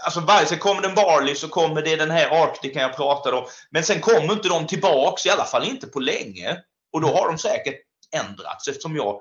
alltså 0.00 0.20
varje, 0.20 0.46
sen 0.46 0.58
kommer 0.58 0.82
den 0.82 0.90
en 0.90 0.94
Barley 0.94 1.34
så 1.34 1.48
kommer 1.48 1.82
det 1.82 1.96
den 1.96 2.10
här 2.10 2.42
Arcticen 2.42 2.82
jag 2.82 2.96
pratade 2.96 3.36
om. 3.36 3.46
Men 3.70 3.84
sen 3.84 4.00
kommer 4.00 4.32
inte 4.32 4.48
de 4.48 4.66
tillbaks, 4.66 5.26
i 5.26 5.30
alla 5.30 5.44
fall 5.44 5.64
inte 5.64 5.86
på 5.86 6.00
länge. 6.00 6.58
Och 6.92 7.00
då 7.00 7.08
har 7.08 7.28
de 7.28 7.38
säkert 7.38 7.80
ändrats 8.16 8.68
eftersom 8.68 8.96
jag 8.96 9.20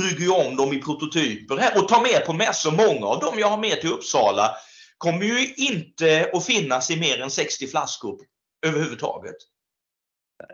brygger 0.00 0.46
om 0.46 0.56
dem 0.56 0.72
i 0.72 0.82
prototyper 0.82 1.56
här 1.56 1.78
och 1.78 1.88
tar 1.88 2.00
med 2.00 2.26
på 2.26 2.32
mässor. 2.32 2.70
Många 2.70 3.06
av 3.06 3.20
dem 3.20 3.38
jag 3.38 3.48
har 3.48 3.58
med 3.58 3.80
till 3.80 3.92
Uppsala 3.92 4.56
kommer 4.98 5.24
ju 5.24 5.54
inte 5.54 6.30
att 6.32 6.46
finnas 6.46 6.90
i 6.90 7.00
mer 7.00 7.20
än 7.20 7.30
60 7.30 7.66
flaskor 7.66 8.18
överhuvudtaget. 8.66 9.36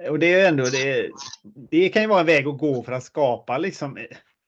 Och 0.09 0.19
det 0.19 0.33
är 0.33 0.49
ändå 0.49 0.65
det. 0.65 1.11
Det 1.71 1.89
kan 1.89 2.03
ju 2.03 2.09
vara 2.09 2.21
en 2.21 2.27
väg 2.27 2.47
att 2.47 2.59
gå 2.59 2.83
för 2.83 2.93
att 2.93 3.05
skapa 3.05 3.59
liksom 3.59 3.99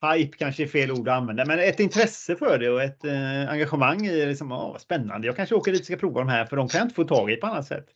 hype 0.03 0.37
kanske 0.39 0.63
är 0.63 0.67
fel 0.67 0.93
ord 0.93 1.09
att 1.09 1.17
använda, 1.17 1.45
men 1.45 1.59
ett 1.59 1.81
intresse 1.81 2.37
för 2.37 2.59
det 2.59 2.71
och 2.71 2.83
ett 2.83 3.05
eh, 3.05 3.51
engagemang 3.51 4.07
i 4.07 4.27
liksom, 4.27 4.53
åh, 4.53 4.79
spännande. 4.79 5.27
Jag 5.27 5.37
kanske 5.37 5.55
åker 5.55 5.73
dit 5.73 5.81
och 5.81 5.87
ska 5.87 5.97
prova 5.97 6.21
de 6.21 6.29
här 6.29 6.45
för 6.45 6.57
de 6.57 6.69
kan 6.69 6.79
jag 6.79 6.85
inte 6.85 6.95
få 6.95 7.05
tag 7.05 7.31
i 7.31 7.37
på 7.37 7.47
annat 7.47 7.67
sätt. 7.67 7.87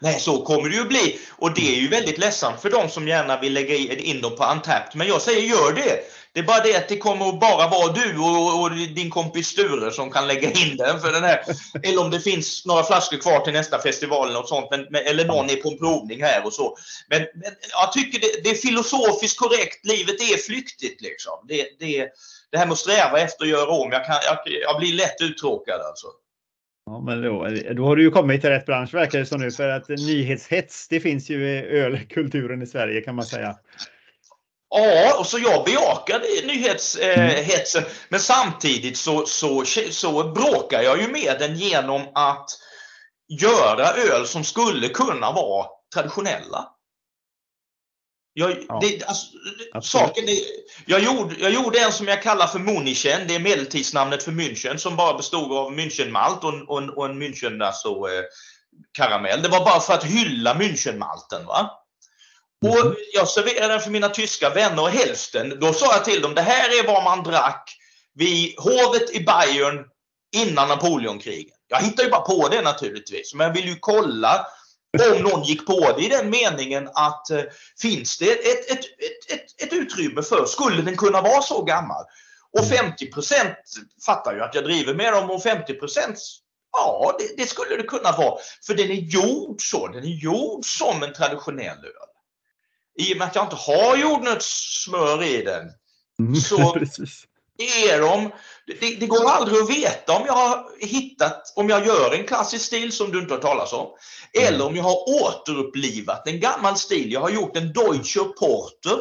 Nej, 0.00 0.20
så 0.20 0.44
kommer 0.44 0.68
det 0.68 0.76
ju 0.76 0.84
bli. 0.84 1.18
Och 1.30 1.54
det 1.54 1.76
är 1.76 1.80
ju 1.80 1.88
väldigt 1.88 2.18
ledsamt 2.18 2.60
för 2.60 2.70
de 2.70 2.88
som 2.88 3.08
gärna 3.08 3.40
vill 3.40 3.52
lägga 3.52 3.74
in 3.76 4.20
dem 4.20 4.36
på 4.36 4.44
Untapped. 4.44 4.96
Men 4.98 5.06
jag 5.06 5.22
säger 5.22 5.40
gör 5.40 5.72
det. 5.72 6.00
Det 6.34 6.40
är 6.40 6.44
bara 6.44 6.60
det 6.60 6.76
att 6.76 6.88
det 6.88 6.96
kommer 6.96 7.28
att 7.28 7.40
bara 7.40 7.68
vara 7.68 7.92
du 7.92 8.18
och, 8.18 8.62
och 8.62 8.70
din 8.70 9.10
kompis 9.10 9.46
Sture 9.46 9.90
som 9.90 10.10
kan 10.10 10.26
lägga 10.26 10.50
in 10.50 10.76
den 10.76 11.00
för 11.00 11.12
den 11.12 11.24
här. 11.24 11.40
Eller 11.82 12.00
om 12.00 12.10
det 12.10 12.20
finns 12.20 12.66
några 12.66 12.82
flaskor 12.82 13.16
kvar 13.16 13.40
till 13.40 13.52
nästa 13.52 13.78
festival 13.78 14.28
eller 14.28 14.38
något 14.38 14.48
sånt. 14.48 14.66
Men, 14.70 14.86
men, 14.90 15.06
eller 15.06 15.24
någon 15.24 15.50
är 15.50 15.56
på 15.56 15.68
en 15.68 15.78
provning 15.78 16.22
här 16.22 16.46
och 16.46 16.52
så. 16.52 16.76
Men, 17.08 17.20
men 17.20 17.52
jag 17.70 17.92
tycker 17.92 18.20
det, 18.20 18.44
det 18.44 18.50
är 18.50 18.54
filosofiskt 18.54 19.38
korrekt. 19.38 19.86
Livet 19.86 20.20
är 20.20 20.36
flyktigt 20.36 21.00
liksom. 21.00 21.32
Det, 21.48 21.66
det, 21.78 22.08
det 22.50 22.58
här 22.58 22.66
med 22.66 22.72
att 22.72 22.78
sträva 22.78 23.20
efter 23.20 23.44
att 23.44 23.50
göra 23.50 23.70
om. 23.70 23.92
Jag, 23.92 24.04
kan, 24.06 24.16
jag, 24.26 24.38
jag 24.62 24.78
blir 24.78 24.92
lätt 24.92 25.20
uttråkad 25.20 25.80
alltså. 25.80 26.06
Ja, 26.86 27.00
men 27.00 27.22
då, 27.22 27.48
då 27.74 27.84
har 27.84 27.96
du 27.96 28.02
ju 28.02 28.10
kommit 28.10 28.40
till 28.40 28.50
rätt 28.50 28.66
bransch 28.66 28.94
verkar 28.94 29.18
det 29.18 29.26
som 29.26 29.40
nu 29.40 29.50
för 29.50 29.68
att 29.68 29.88
nyhetshets, 29.88 30.88
det 30.88 31.00
finns 31.00 31.30
ju 31.30 31.50
i 31.50 31.58
ölkulturen 31.58 32.62
i 32.62 32.66
Sverige 32.66 33.00
kan 33.00 33.14
man 33.14 33.24
säga. 33.24 33.56
Ja, 34.76 35.18
och 35.18 35.26
så 35.26 35.38
jag 35.38 35.64
bejakade 35.64 36.26
nyhetshetsen. 36.44 37.82
Eh, 37.84 37.88
men 38.08 38.20
samtidigt 38.20 38.98
så, 38.98 39.26
så, 39.26 39.64
så 39.90 40.24
bråkar 40.32 40.82
jag 40.82 41.00
ju 41.00 41.08
med 41.08 41.36
den 41.38 41.56
genom 41.56 42.02
att 42.14 42.50
göra 43.40 43.88
öl 43.92 44.26
som 44.26 44.44
skulle 44.44 44.88
kunna 44.88 45.32
vara 45.32 45.66
traditionella. 45.94 46.68
Jag, 48.32 48.56
Ja, 48.68 48.78
det, 48.82 49.04
alltså, 49.04 49.26
saken 49.82 50.24
är, 50.28 50.38
jag, 50.86 51.00
gjorde, 51.02 51.34
jag 51.38 51.50
gjorde 51.52 51.78
en 51.78 51.92
som 51.92 52.08
jag 52.08 52.22
kallar 52.22 52.46
för 52.46 52.58
Munichen. 52.58 53.26
Det 53.28 53.34
är 53.34 53.40
medeltidsnamnet 53.40 54.22
för 54.22 54.32
München 54.32 54.76
som 54.76 54.96
bara 54.96 55.16
bestod 55.16 55.52
av 55.52 55.72
Münchenmalt 55.72 56.40
och, 56.44 56.52
en- 56.52 56.68
och, 56.68 56.98
och 56.98 57.06
en 57.06 57.22
München 57.22 57.64
alltså, 57.66 57.88
eh, 57.88 58.22
karamell. 58.98 59.42
Det 59.42 59.48
var 59.48 59.64
bara 59.64 59.80
för 59.80 59.94
att 59.94 60.04
hylla 60.04 60.54
Münchenmalten. 60.54 61.44
Va? 61.46 61.70
Och 62.68 62.86
Mhm. 62.86 62.94
jag 63.12 63.28
serverade 63.28 63.72
den 63.72 63.80
för 63.80 63.90
mina 63.90 64.08
tyska 64.08 64.50
vänner 64.50 64.82
och 64.82 64.90
hälften, 64.90 65.60
då 65.60 65.72
sa 65.72 65.92
jag 65.92 66.04
till 66.04 66.22
dem, 66.22 66.34
det 66.34 66.42
här 66.42 66.68
är 66.80 66.86
vad 66.86 67.04
man 67.04 67.22
drack 67.22 67.70
vid 68.14 68.54
hovet 68.58 69.10
i 69.10 69.24
Bayern 69.24 69.84
innan 70.36 70.68
Napoleonkrigen. 70.68 71.54
Jag 71.68 71.80
hittar 71.80 72.04
ju 72.04 72.10
bara 72.10 72.20
på 72.20 72.48
det 72.48 72.62
naturligtvis, 72.62 73.34
men 73.34 73.46
jag 73.46 73.54
vill 73.54 73.68
ju 73.68 73.76
kolla 73.80 74.46
om 75.12 75.22
någon 75.22 75.42
gick 75.42 75.66
på 75.66 75.92
det 75.96 76.04
i 76.04 76.08
den 76.08 76.30
meningen 76.30 76.88
att 76.94 77.30
eh, 77.30 77.42
finns 77.80 78.18
det 78.18 78.30
ett, 78.32 78.70
ett, 78.70 78.78
ett, 78.78 79.32
ett, 79.32 79.62
ett 79.62 79.72
utrymme 79.72 80.22
för, 80.22 80.44
skulle 80.46 80.82
den 80.82 80.96
kunna 80.96 81.20
vara 81.20 81.42
så 81.42 81.62
gammal? 81.62 82.04
Och 82.58 82.64
50% 82.64 83.54
fattar 84.06 84.34
ju 84.34 84.40
att 84.40 84.54
jag 84.54 84.64
driver 84.64 84.94
med 84.94 85.12
dem 85.12 85.30
och 85.30 85.42
50% 85.44 86.16
ja 86.72 87.16
det, 87.18 87.42
det 87.42 87.46
skulle 87.46 87.76
det 87.76 87.82
kunna 87.82 88.12
vara. 88.12 88.38
För 88.66 88.74
den 88.74 88.90
är 88.90 88.94
gjord 88.94 89.56
så, 89.58 89.88
den 89.88 90.04
är 90.04 90.08
gjord 90.24 90.64
som 90.64 91.02
en 91.02 91.12
traditionell 91.12 91.78
öl. 91.84 92.13
I 92.98 93.14
och 93.14 93.18
med 93.18 93.26
att 93.26 93.34
jag 93.34 93.44
inte 93.44 93.56
har 93.56 93.96
jordnötssmör 93.96 95.22
i 95.22 95.42
den, 95.42 95.62
Mm, 96.18 96.36
Så- 96.40 96.72
precis. 96.78 97.24
är 97.88 98.00
de, 98.00 98.30
det, 98.80 98.94
det 99.00 99.06
går 99.06 99.30
aldrig 99.30 99.62
att 99.62 99.70
veta 99.70 100.12
om 100.16 100.22
jag 100.26 100.32
har 100.32 100.66
hittat, 100.80 101.52
om 101.56 101.68
jag 101.68 101.86
gör 101.86 102.14
en 102.14 102.26
klassisk 102.26 102.64
stil 102.64 102.92
som 102.92 103.10
du 103.12 103.18
inte 103.20 103.34
har 103.34 103.40
talas 103.40 103.72
om, 103.72 103.86
eller 104.42 104.66
om 104.66 104.76
jag 104.76 104.82
har 104.82 105.22
återupplivat 105.22 106.28
en 106.28 106.40
gammal 106.40 106.76
stil. 106.76 107.12
Jag 107.12 107.20
har 107.20 107.30
gjort 107.30 107.56
en 107.56 107.72
Deutscher 107.72 108.24
Porter, 108.38 108.98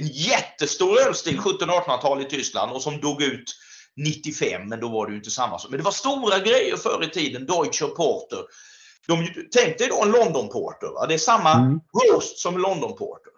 en 0.00 0.06
jättestor 0.06 1.00
ölstil 1.00 1.38
1700-1800-tal 1.38 2.22
i 2.22 2.24
Tyskland 2.24 2.72
och 2.72 2.82
som 2.82 3.00
dog 3.00 3.22
ut 3.22 3.54
95, 3.96 4.68
men 4.68 4.80
då 4.80 4.88
var 4.88 5.06
det 5.10 5.16
inte 5.16 5.30
samma. 5.30 5.60
Men 5.68 5.78
det 5.78 5.84
var 5.84 5.92
stora 5.92 6.38
grejer 6.38 6.76
förr 6.76 7.04
i 7.04 7.10
tiden, 7.10 7.46
Deutscher 7.46 7.86
Porter. 7.86 8.38
De, 9.06 9.28
tänk 9.52 9.78
dig 9.78 9.88
då 9.88 10.02
en 10.02 10.10
London 10.10 10.48
Porter, 10.48 10.86
va? 10.94 11.06
det 11.06 11.14
är 11.14 11.18
samma 11.18 11.52
Mm. 11.52 11.80
roast 12.12 12.38
som 12.38 12.58
London 12.58 12.96
Porter. 12.96 13.29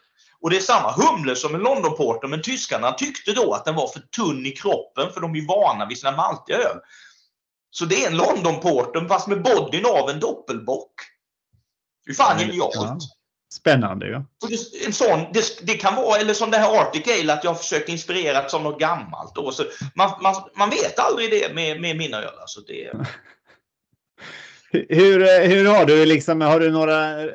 Och 0.43 0.51
det 0.51 0.57
är 0.57 0.61
samma 0.61 0.93
humle 0.93 1.37
som 1.37 1.55
en 1.55 1.61
London 1.61 1.97
Porter, 1.97 2.29
men 2.29 2.43
tyskarna 2.43 2.93
tyckte 2.93 3.33
då 3.33 3.55
att 3.55 3.65
den 3.65 3.75
var 3.75 3.89
för 3.89 4.01
tunn 4.01 4.47
i 4.47 4.51
kroppen 4.51 5.13
för 5.13 5.21
de 5.21 5.35
är 5.37 5.47
vana 5.47 5.87
vid 5.87 5.99
sina 5.99 6.13
maltiga 6.17 6.57
öl. 6.57 6.77
Så 7.71 7.85
det 7.85 8.05
är 8.05 8.11
en 8.11 8.17
London 8.17 8.61
Porter 8.61 9.09
fast 9.09 9.29
med 9.29 9.43
bodyn 9.43 9.87
av 9.87 10.11
en 10.11 10.21
doppelbock. 10.21 10.93
Är 12.11 12.15
fan 12.15 12.39
genialt. 12.39 12.75
Ja. 12.75 12.99
Spännande 13.55 14.07
ju. 14.07 14.15
Och 14.17 14.49
det- 14.49 14.87
En 14.87 14.93
sån, 14.93 15.21
det, 15.33 15.45
det 15.63 15.75
kan 15.75 15.97
vara, 15.97 16.19
eller 16.21 16.35
som 16.35 16.51
det 16.51 16.59
här 16.59 16.81
Arctic 16.81 17.21
Ale, 17.21 17.33
att 17.33 17.45
jag 17.45 17.51
har 17.51 17.59
försökt 17.59 17.89
inspirerat 17.89 18.51
som 18.51 18.63
något 18.63 18.81
gammalt. 18.81 19.35
Då. 19.35 19.53
Så 19.53 19.65
man, 19.95 20.11
man, 20.23 20.35
man 20.57 20.71
vet 20.71 20.99
aldrig 20.99 21.31
det 21.31 21.55
med, 21.55 21.81
med 21.81 21.97
mina 21.97 22.17
öl. 22.17 22.39
Alltså 22.41 22.61
det, 22.61 22.93
Hur, 24.89 25.47
hur 25.49 25.67
har 25.69 25.85
du 25.85 26.07
liksom, 26.07 26.41
har 26.41 26.61
du 26.61 26.71
några 26.71 27.29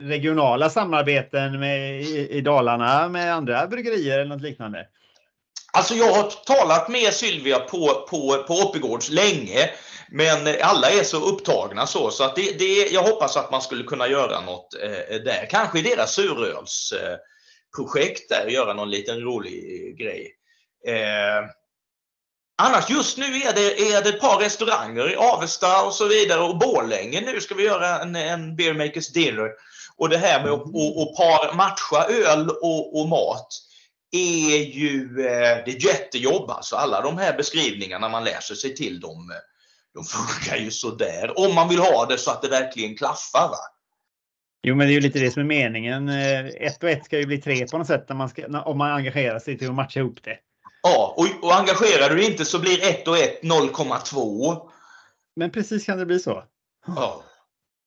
regionala 0.00 0.70
samarbeten 0.70 1.60
med, 1.60 2.02
i, 2.02 2.28
i 2.30 2.40
Dalarna 2.40 3.08
med 3.08 3.34
andra 3.34 3.66
bryggerier 3.66 4.18
eller 4.18 4.34
något 4.34 4.42
liknande? 4.42 4.86
Alltså 5.72 5.94
jag 5.94 6.12
har 6.12 6.30
talat 6.30 6.88
med 6.88 7.12
Sylvia 7.12 7.58
på, 7.58 8.06
på, 8.10 8.44
på 8.48 8.54
Oppigårds 8.54 9.10
länge. 9.10 9.70
Men 10.08 10.56
alla 10.62 10.90
är 10.90 11.02
så 11.02 11.20
upptagna 11.20 11.86
så, 11.86 12.10
så 12.10 12.24
att 12.24 12.36
det, 12.36 12.58
det, 12.58 12.92
jag 12.92 13.02
hoppas 13.02 13.36
att 13.36 13.50
man 13.50 13.62
skulle 13.62 13.84
kunna 13.84 14.08
göra 14.08 14.40
något 14.40 14.74
eh, 14.82 15.16
där. 15.24 15.46
Kanske 15.50 15.78
i 15.78 15.82
deras 15.82 16.14
surölsprojekt 16.14 18.30
eh, 18.30 18.38
där, 18.38 18.46
göra 18.46 18.74
någon 18.74 18.90
liten 18.90 19.20
rolig 19.20 19.98
grej. 19.98 20.34
Eh, 20.86 21.44
annars 22.62 22.90
just 22.90 23.18
nu 23.18 23.24
är 23.24 23.54
det, 23.54 23.92
är 23.92 24.02
det 24.02 24.08
ett 24.08 24.20
par 24.20 24.38
restauranger 24.38 25.12
i 25.12 25.16
Avesta 25.16 25.84
och 25.84 25.94
så 25.94 26.08
vidare 26.08 26.40
och 26.40 26.58
Borlänge. 26.58 27.20
Nu 27.20 27.40
ska 27.40 27.54
vi 27.54 27.64
göra 27.64 28.00
en, 28.00 28.16
en 28.16 28.56
Beer 28.56 28.74
Makers 28.74 29.12
Dinner. 29.12 29.50
Och 29.98 30.08
det 30.08 30.18
här 30.18 30.42
med 30.42 30.52
att 30.52 30.62
och, 30.62 31.02
och 31.02 31.16
par 31.16 31.54
matcha 31.56 32.04
öl 32.04 32.50
och, 32.50 33.00
och 33.00 33.08
mat 33.08 33.48
är 34.12 34.56
ju 34.56 35.26
eh, 35.26 35.64
det 35.64 35.70
är 35.70 35.86
jättejobb 35.86 36.50
alltså. 36.50 36.76
Alla 36.76 37.00
de 37.00 37.18
här 37.18 37.36
beskrivningarna 37.36 38.08
man 38.08 38.24
läser 38.24 38.54
sig 38.54 38.74
till 38.74 39.04
eh, 39.04 39.10
de 39.94 40.04
funkar 40.04 40.56
ju 40.56 40.70
sådär. 40.70 41.38
Om 41.38 41.54
man 41.54 41.68
vill 41.68 41.78
ha 41.78 42.06
det 42.06 42.18
så 42.18 42.30
att 42.30 42.42
det 42.42 42.48
verkligen 42.48 42.96
klaffar. 42.96 43.48
Va? 43.48 43.58
Jo, 44.62 44.74
men 44.74 44.86
det 44.86 44.92
är 44.92 44.94
ju 44.94 45.00
lite 45.00 45.18
det 45.18 45.30
som 45.30 45.40
är 45.40 45.46
meningen. 45.46 46.08
Eh, 46.08 46.46
Ett 46.46 46.82
och 46.82 46.90
ett 46.90 47.04
ska 47.04 47.18
ju 47.18 47.26
bli 47.26 47.38
tre 47.40 47.66
på 47.66 47.78
något 47.78 47.86
sätt 47.86 48.08
man 48.08 48.28
ska, 48.28 48.60
om 48.60 48.78
man 48.78 48.92
engagerar 48.92 49.38
sig 49.38 49.58
till 49.58 49.68
att 49.68 49.74
matcha 49.74 50.00
ihop 50.00 50.22
det. 50.22 50.38
Ja, 50.82 51.14
och, 51.16 51.48
och 51.48 51.54
engagerar 51.54 52.08
du 52.08 52.16
dig 52.16 52.30
inte 52.30 52.44
så 52.44 52.58
blir 52.58 52.82
1 52.82 53.08
och 53.08 53.18
1 53.18 53.42
0,2. 53.42 54.68
Men 55.36 55.50
precis 55.50 55.86
kan 55.86 55.98
det 55.98 56.06
bli 56.06 56.18
så. 56.18 56.44
Ja. 56.86 57.22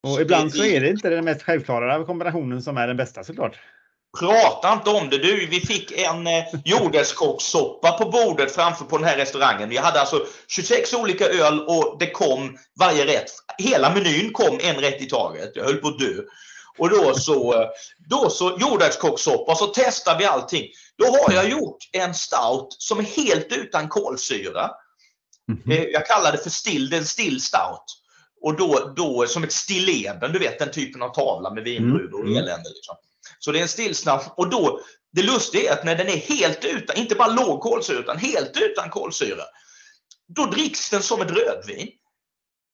Och 0.04 0.10
Så 0.10 0.22
ibland 0.22 0.54
så 0.54 0.64
är 0.64 0.82
det 0.82 0.90
inte 0.90 1.10
den 1.10 1.26
mest 1.26 1.44
självklara 1.44 2.06
kombinationen 2.06 2.62
som 2.62 2.78
är 2.78 2.88
den 2.88 2.98
bästa 2.98 3.24
såklart. 3.24 3.60
Prata 4.20 4.74
inte 4.74 4.90
om 4.90 5.10
det 5.10 5.18
du. 5.18 5.46
Vi 5.46 5.60
fick 5.62 5.92
en 5.92 6.28
eh, 6.28 6.44
jordärtskockssoppa 6.66 7.92
på 7.92 8.10
bordet 8.10 8.56
framför 8.56 8.86
på 8.86 8.98
den 8.98 9.08
här 9.08 9.18
restaurangen. 9.18 9.70
Vi 9.70 9.78
hade 9.78 10.00
alltså 10.00 10.26
26 10.48 10.94
olika 10.94 11.26
öl 11.26 11.60
och 11.60 11.98
det 12.00 12.12
kom 12.12 12.58
varje 12.80 13.06
rätt. 13.06 13.32
Hela 13.58 13.94
menyn 13.94 14.34
kom 14.34 14.60
en 14.62 14.76
rätt 14.76 15.02
i 15.02 15.06
taget. 15.06 15.52
Jag 15.56 15.64
höll 15.64 15.78
på 15.78 15.88
att 15.88 16.00
dö. 16.00 16.22
Och 16.78 16.90
då 16.90 17.14
så, 17.14 17.62
eh, 17.62 17.68
då 18.10 18.30
så 18.30 18.58
jordärtskockssoppa 18.60 19.56
så 19.56 19.68
testar 19.68 20.18
vi 20.20 20.26
allting. 20.26 20.64
Då 20.98 21.06
har 21.06 21.34
jag 21.34 21.50
gjort 21.50 21.78
en 21.92 22.14
stout 22.14 22.68
som 22.70 23.00
är 23.00 23.04
helt 23.04 23.52
utan 23.52 23.90
kolsyra. 23.90 24.70
Mhm. 25.48 25.72
Eh, 25.72 25.84
Jag 25.84 26.06
kallar 26.06 26.32
det 26.32 26.38
för 26.38 26.50
still, 26.50 26.90
den 26.90 27.06
still 27.06 27.42
stout. 27.42 27.84
Och 28.48 28.58
då, 28.58 28.94
då 28.96 29.28
som 29.28 29.44
ett 29.44 29.52
stilleben, 29.52 30.32
du 30.32 30.40
vet 30.40 30.60
den 30.60 30.72
typen 30.72 31.02
av 31.02 31.10
tavla 31.10 31.54
med 31.54 31.64
vinbrudor 31.64 32.20
och 32.22 32.28
Mm. 32.28 32.38
elände. 32.38 32.70
Liksom. 32.70 32.96
Så 33.40 33.52
det 33.52 33.60
är 33.60 33.62
en 33.62 33.68
stillsnabb. 33.68 34.22
Och 34.38 34.50
då, 34.50 34.80
det 35.12 35.24
lustiga 35.24 35.70
är 35.72 35.74
att 35.78 35.86
när 35.86 35.96
den 35.96 36.08
är 36.08 36.18
helt 36.18 36.66
utan, 36.66 36.98
inte 36.98 37.16
bara 37.16 37.28
låg 37.28 37.62
kolsyra, 37.62 38.00
utan 38.00 38.18
helt 38.18 38.58
utan 38.62 38.90
kolsyra. 38.90 39.44
Då 40.28 40.46
dricks 40.46 40.90
den 40.90 41.02
som 41.02 41.22
ett 41.22 41.32
rödvin. 41.32 41.90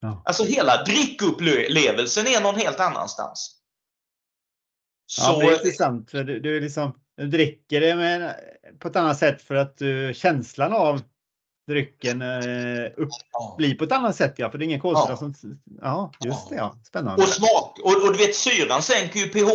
Ja. 0.01 0.23
Alltså 0.25 0.43
hela 0.43 0.83
drickupplevelsen 0.83 2.27
är 2.27 2.41
någon 2.41 2.55
helt 2.55 2.79
annanstans. 2.79 3.55
Ja, 5.17 5.23
Så, 5.23 5.39
det 5.39 5.45
är 5.45 5.53
intressant. 5.53 6.11
För 6.11 6.23
du, 6.23 6.39
du, 6.39 6.59
liksom, 6.59 6.95
du 7.17 7.27
dricker 7.27 7.81
det 7.81 7.95
med, 7.95 8.35
på 8.79 8.87
ett 8.87 8.95
annat 8.95 9.17
sätt 9.17 9.41
för 9.41 9.55
att 9.55 9.77
du, 9.77 10.13
känslan 10.15 10.73
av 10.73 11.01
drycken 11.67 12.21
eh, 12.21 12.85
upp, 12.97 13.09
ja. 13.31 13.55
blir 13.57 13.75
på 13.75 13.83
ett 13.83 13.91
annat 13.91 14.15
sätt. 14.15 14.33
Ja, 14.37 14.51
för 14.51 14.57
det 14.57 14.63
är 14.63 14.67
ingen 14.67 14.79
kolsyra 14.79 15.05
Ja. 15.09 15.17
som... 15.17 15.33
Ja, 15.81 16.11
just 16.25 16.49
det. 16.49 16.55
Ja. 16.55 16.75
Spännande. 16.87 17.23
Och 17.23 17.29
smak. 17.29 17.79
Och, 17.83 18.03
och 18.03 18.11
du 18.13 18.17
vet 18.17 18.35
syran 18.35 18.81
sänker 18.81 19.19
ju 19.19 19.29
pH 19.29 19.51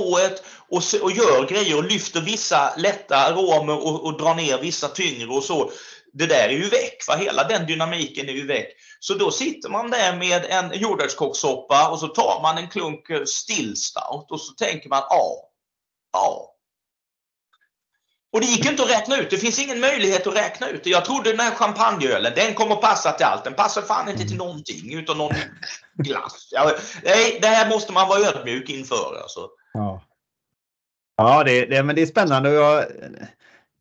och, 0.68 0.82
och 1.02 1.12
gör 1.12 1.48
grejer 1.48 1.76
och 1.76 1.84
lyfter 1.84 2.20
vissa 2.20 2.76
lätta 2.76 3.16
aromer 3.16 3.86
och, 3.86 4.04
och 4.04 4.18
drar 4.18 4.34
ner 4.34 4.58
vissa 4.58 4.88
tyngre 4.88 5.28
och 5.28 5.44
så. 5.44 5.70
Det 6.12 6.26
där 6.26 6.48
är 6.48 6.52
ju 6.52 6.68
väck. 6.68 7.04
Va? 7.08 7.16
Hela 7.16 7.44
den 7.44 7.66
dynamiken 7.66 8.28
är 8.28 8.32
ju 8.32 8.46
väck. 8.46 8.68
Så 9.00 9.14
då 9.14 9.30
sitter 9.30 9.68
man 9.68 9.90
där 9.90 10.16
med 10.16 10.44
en 10.48 10.80
jordärtskockssoppa 10.80 11.90
och 11.90 11.98
så 11.98 12.08
tar 12.08 12.42
man 12.42 12.58
en 12.58 12.68
klunk 12.68 13.10
eh, 13.10 13.24
stillstout 13.24 14.30
och 14.30 14.40
så 14.40 14.52
tänker 14.52 14.88
man 14.88 15.02
ja, 15.10 15.34
ja. 16.12 16.54
Och 18.32 18.40
det 18.40 18.46
gick 18.46 18.66
inte 18.66 18.82
att 18.82 18.90
räkna 18.90 19.16
ut. 19.16 19.30
Det 19.30 19.36
finns 19.36 19.58
ingen 19.58 19.80
möjlighet 19.80 20.26
att 20.26 20.36
räkna 20.36 20.68
ut 20.68 20.84
det. 20.84 20.90
Jag 20.90 21.04
trodde 21.04 21.30
den 21.30 21.40
här 21.40 21.54
champagneölen, 21.54 22.32
den 22.36 22.54
kommer 22.54 22.74
att 22.74 22.80
passa 22.80 23.12
till 23.12 23.26
allt. 23.26 23.44
Den 23.44 23.54
passar 23.54 23.82
fan 23.82 24.08
inte 24.08 24.24
till 24.24 24.36
någonting 24.36 24.94
utom 24.94 25.18
någon 25.18 25.34
glass. 25.94 26.50
Nej, 27.04 27.38
det 27.42 27.48
här 27.48 27.70
måste 27.70 27.92
man 27.92 28.08
vara 28.08 28.20
ödmjuk 28.20 28.70
inför. 28.70 29.20
Alltså. 29.22 29.48
Ja, 29.72 30.02
ja 31.16 31.44
det, 31.44 31.66
det, 31.66 31.82
men 31.82 31.96
det 31.96 32.02
är 32.02 32.06
spännande. 32.06 32.50
Jag 32.50 32.86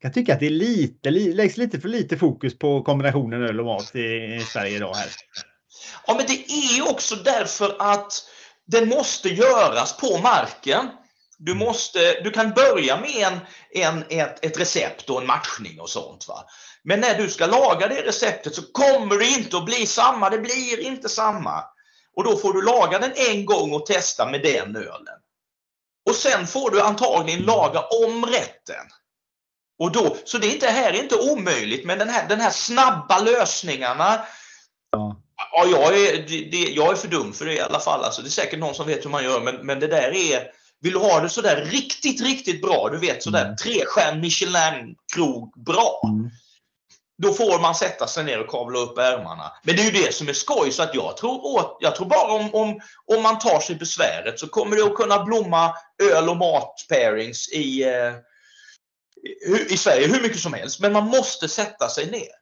kan 0.01 0.13
tycka 0.13 0.33
att 0.33 0.39
det 0.39 0.45
är 0.45 0.49
lite, 0.49 1.10
li, 1.10 1.33
läggs 1.33 1.57
lite 1.57 1.79
för 1.79 1.89
lite 1.89 2.17
fokus 2.17 2.60
på 2.60 2.83
kombinationen 2.83 3.43
öl 3.43 3.60
och 3.60 3.65
mat 3.65 3.95
i, 3.95 3.99
i 4.36 4.45
Sverige 4.47 4.75
idag. 4.75 4.95
Här. 4.95 5.07
Ja, 6.07 6.15
men 6.17 6.25
det 6.27 6.51
är 6.51 6.89
också 6.89 7.15
därför 7.15 7.75
att 7.79 8.13
den 8.65 8.89
måste 8.89 9.29
göras 9.29 9.97
på 9.97 10.17
marken. 10.17 10.89
Du, 11.38 11.54
måste, 11.54 12.21
du 12.23 12.32
kan 12.32 12.54
börja 12.54 13.02
med 13.02 13.28
en, 13.28 13.39
en, 13.71 14.04
ett, 14.10 14.45
ett 14.45 14.60
recept 14.60 15.10
och 15.10 15.21
en 15.21 15.28
matchning 15.28 15.80
och 15.80 15.89
sånt. 15.89 16.28
Va? 16.28 16.45
Men 16.84 17.00
när 17.00 17.17
du 17.17 17.30
ska 17.30 17.45
laga 17.45 17.88
det 17.88 18.02
receptet 18.02 18.56
så 18.56 18.62
kommer 18.62 19.17
det 19.17 19.26
inte 19.26 19.58
att 19.58 19.65
bli 19.65 19.86
samma. 19.86 20.30
Det 20.30 20.39
blir 20.39 20.80
inte 20.80 21.10
samma. 21.10 21.63
Och 22.15 22.23
då 22.23 22.38
får 22.38 22.54
du 22.54 22.62
laga 22.62 23.00
den 23.00 23.12
en 23.15 23.45
gång 23.45 23.73
och 23.73 23.86
testa 23.86 24.32
med 24.32 24.41
den 24.41 24.76
ölen. 24.76 25.17
Och 26.10 26.15
sen 26.15 26.47
får 26.47 26.71
du 26.71 26.82
antagligen 26.82 27.41
laga 27.41 27.82
om 27.82 28.26
rätten. 28.26 28.86
Och 29.80 29.91
då, 29.91 30.17
så 30.26 30.38
det 30.38 30.47
är 30.47 30.54
inte, 30.54 30.67
här 30.67 30.93
är 30.93 31.04
inte 31.04 31.15
omöjligt, 31.15 31.86
men 31.86 32.00
den 32.00 32.10
här, 32.10 32.30
den 32.30 32.41
här 32.41 32.50
snabba 32.50 33.19
lösningarna 33.19 34.26
Ja. 34.91 35.21
Ja, 35.52 35.65
jag 35.65 36.00
är, 36.00 36.17
det, 36.28 36.50
det, 36.52 36.58
jag 36.58 36.91
är 36.91 36.95
för 36.95 37.08
dum 37.08 37.34
för 37.34 37.45
det 37.45 37.54
i 37.54 37.60
alla 37.60 37.80
fall. 37.80 38.04
Alltså, 38.04 38.21
det 38.21 38.28
är 38.28 38.30
säkert 38.30 38.60
någon 38.60 38.76
som 38.76 38.88
vet 38.88 39.06
hur 39.06 39.10
man 39.10 39.23
gör, 39.23 39.41
men, 39.41 39.56
men 39.56 39.80
det 39.80 39.88
där 39.88 40.15
är... 40.15 40.52
Vill 40.82 40.94
du 40.94 41.00
ha 41.00 41.20
det 41.20 41.30
sådär 41.30 41.66
riktigt, 41.66 42.22
riktigt 42.22 42.62
bra, 42.62 42.90
du 42.90 42.98
vet 42.98 43.24
sådär 43.24 43.44
Mm. 43.44 43.56
trestjärn 43.56 44.22
Michelin-krog 44.22 45.63
bra. 45.66 46.02
Mm. 46.04 46.30
Då 47.24 47.34
får 47.34 47.62
man 47.62 47.76
sätta 47.76 48.08
sig 48.08 48.24
ner 48.24 48.40
och 48.40 48.50
kavla 48.50 48.80
upp 48.80 48.98
ärmarna. 48.98 49.52
Men 49.63 49.76
det 49.76 49.82
är 49.82 49.86
ju 49.92 50.04
det 50.06 50.13
som 50.13 50.30
är 50.30 50.34
skoj, 50.34 50.72
så 50.72 50.84
att 50.84 50.96
jag 50.96 51.18
tror, 51.18 51.46
åt, 51.46 51.78
jag 51.80 51.96
tror 51.96 52.06
bara 52.06 52.34
om, 52.34 52.54
om, 52.54 52.80
om 53.06 53.24
man 53.24 53.40
tar 53.40 53.60
sig 53.60 53.76
besväret 53.76 54.40
så 54.40 54.48
kommer 54.48 54.76
det 54.76 54.84
att 54.84 54.96
kunna 54.96 55.24
blomma 55.24 55.74
öl 56.04 56.30
och 56.30 56.38
mat-pairings 56.38 57.50
i, 57.54 57.84
eh, 57.84 58.13
i, 59.56 59.74
i 59.74 59.78
Sverige 59.78 60.08
hur 60.08 60.22
mycket 60.22 60.40
som 60.40 60.54
helst. 60.54 60.80
Men 60.80 60.94
man 60.94 61.06
måste 61.08 61.50
sätta 61.50 61.90
sig 61.90 62.12
ner. 62.12 62.38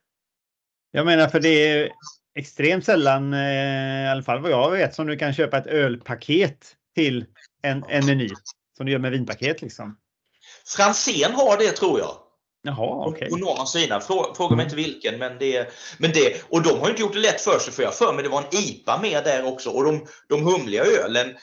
Jag 0.90 1.06
menar 1.06 1.28
för 1.28 1.40
det 1.40 1.48
är 1.48 1.90
extremt 2.38 2.84
sällan, 2.84 3.34
eh, 3.34 4.04
i 4.04 4.08
alla 4.08 4.22
fall 4.22 4.42
vad 4.42 4.50
jag 4.50 4.70
vet, 4.70 4.94
som 4.94 5.06
du 5.06 5.16
kan 5.16 5.34
köpa 5.34 5.58
ett 5.58 5.66
ölpaket 5.66 6.76
till 6.94 7.24
en, 7.62 7.84
en 7.88 8.06
meny. 8.06 8.28
Som 8.76 8.86
du 8.86 8.92
gör 8.92 8.98
med 8.98 9.12
vinpaket 9.12 9.62
liksom. 9.62 9.96
Franzén 10.66 11.32
har 11.32 11.58
det 11.58 11.70
tror 11.72 11.98
jag. 11.98 12.16
Jaha. 12.62 13.12
På 13.30 13.36
någon 13.36 13.58
av 13.58 13.66
sina. 13.66 13.98
Frå- 13.98 14.34
Fråga 14.34 14.56
mig 14.56 14.64
inte 14.64 14.76
vilken. 14.76 15.18
Men 15.18 15.38
det, 15.38 15.72
men 15.98 16.12
det, 16.12 16.42
och 16.50 16.62
de 16.62 16.80
har 16.80 16.90
inte 16.90 17.02
gjort 17.02 17.12
det 17.12 17.18
lätt 17.18 17.40
för 17.40 17.58
sig 17.58 17.72
för 17.72 17.82
jag 17.82 17.90
har 17.90 17.94
för 17.94 18.12
mig 18.12 18.22
det 18.22 18.28
var 18.28 18.42
en 18.42 18.58
IPA 18.58 18.98
med 18.98 19.24
där 19.24 19.46
också. 19.46 19.70
Och 19.70 19.84
de, 19.84 20.06
de 20.28 20.42
humliga 20.42 20.84
ölen 20.84 21.36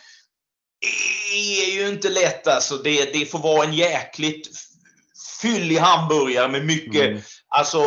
är 1.36 1.76
ju 1.76 1.88
inte 1.88 2.10
lätt 2.10 2.48
alltså. 2.48 2.78
Det, 2.78 3.14
det 3.14 3.26
får 3.26 3.40
vara 3.40 3.66
en 3.66 3.74
jäkligt 3.74 4.50
fyllig 5.42 5.78
hamburgare 5.78 6.50
med 6.50 6.66
mycket, 6.66 7.10
mm. 7.10 7.22
alltså, 7.48 7.80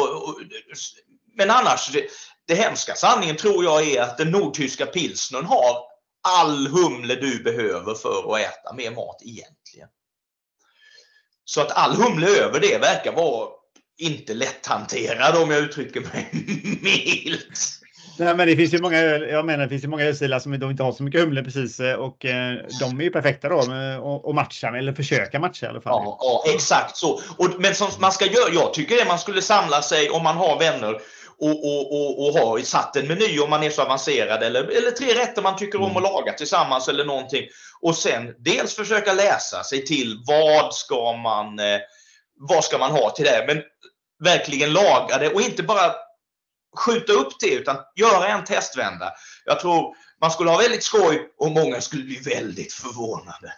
men 1.34 1.50
annars, 1.50 1.90
det, 1.92 2.04
det 2.46 2.54
hemska 2.54 2.94
sanningen 2.94 3.36
tror 3.36 3.64
jag 3.64 3.88
är 3.88 4.02
att 4.02 4.18
den 4.18 4.30
nordtyska 4.30 4.86
pilsnern 4.86 5.44
har 5.44 5.95
all 6.26 6.66
humle 6.66 7.14
du 7.14 7.42
behöver 7.42 7.94
för 7.94 8.34
att 8.34 8.40
äta 8.40 8.74
mer 8.74 8.90
mat 8.90 9.22
egentligen. 9.24 9.88
Så 11.44 11.60
att 11.60 11.70
all 11.70 11.96
humle 11.96 12.26
över 12.26 12.60
det 12.60 12.78
verkar 12.78 13.12
vara 13.12 13.48
inte 13.98 14.34
lätthanterad 14.34 15.36
om 15.42 15.50
jag 15.50 15.60
uttrycker 15.60 16.00
mig 16.00 16.28
milt. 16.82 17.76
Nej, 18.18 18.36
men 18.36 18.46
det 18.46 18.56
finns 18.56 18.74
ju 18.74 18.82
många 18.82 19.02
jag 19.02 19.46
menar, 19.46 19.64
det 19.64 19.68
finns 19.68 19.84
ju 19.84 19.88
många 19.88 20.04
ölstilar 20.04 20.38
som 20.38 20.54
inte 20.54 20.82
har 20.82 20.92
så 20.92 21.02
mycket 21.02 21.20
humle 21.20 21.44
precis 21.44 21.80
eh, 21.80 21.94
och 21.94 22.24
eh, 22.24 22.56
de 22.80 23.00
är 23.00 23.04
ju 23.04 23.10
perfekta 23.10 23.48
då 23.48 23.58
att 24.28 24.34
matcha 24.34 24.78
eller 24.78 24.92
försöka 24.92 25.40
matcha 25.40 25.66
i 25.66 25.68
alla 25.68 25.80
fall. 25.80 26.02
Ja, 26.04 26.18
ja 26.20 26.52
exakt 26.54 26.96
så. 26.96 27.20
Och, 27.36 27.50
men 27.58 27.74
som 27.74 27.88
man 27.98 28.12
ska 28.12 28.26
göra, 28.26 28.54
jag 28.54 28.74
tycker 28.74 28.96
det 28.96 29.04
man 29.04 29.18
skulle 29.18 29.42
samla 29.42 29.82
sig 29.82 30.10
om 30.10 30.22
man 30.22 30.36
har 30.36 30.58
vänner 30.58 31.00
och, 31.40 31.64
och, 31.64 31.92
och, 31.92 32.27
och 32.27 32.35
har 32.35 32.59
satt 32.59 32.96
en 32.96 33.09
meny 33.09 33.38
om 33.38 33.51
man 33.51 33.62
är 33.62 33.70
så 33.70 33.83
avancerad 33.83 34.42
eller, 34.42 34.64
eller 34.64 34.90
tre 34.90 35.14
rätter 35.14 35.42
man 35.42 35.57
tycker 35.57 35.79
om 35.79 35.85
att 35.85 35.90
mm. 35.90 36.03
laga 36.03 36.33
tillsammans 36.33 36.88
eller 36.88 37.05
någonting. 37.05 37.49
Och 37.81 37.96
sen 37.96 38.35
dels 38.38 38.75
försöka 38.75 39.12
läsa 39.12 39.64
sig 39.64 39.85
till 39.85 40.22
vad 40.27 40.75
ska 40.75 41.12
man, 41.12 41.59
eh, 41.59 41.81
vad 42.49 42.64
ska 42.64 42.79
man 42.79 42.90
ha 42.90 43.11
till 43.11 43.25
det. 43.25 43.44
Men 43.46 43.62
verkligen 44.25 44.72
laga 44.72 45.18
det 45.18 45.29
och 45.29 45.40
inte 45.40 45.62
bara 45.62 45.92
skjuta 46.77 47.12
upp 47.12 47.33
det 47.40 47.55
utan 47.55 47.77
göra 47.96 48.29
en 48.29 48.44
testvända. 48.44 49.12
Jag 49.44 49.61
tror 49.61 49.96
man 50.20 50.31
skulle 50.31 50.51
ha 50.51 50.59
väldigt 50.59 50.85
skoj 50.85 51.29
och 51.38 51.51
många 51.51 51.81
skulle 51.81 52.05
bli 52.05 52.16
väldigt 52.16 52.72
förvånade 52.72 53.53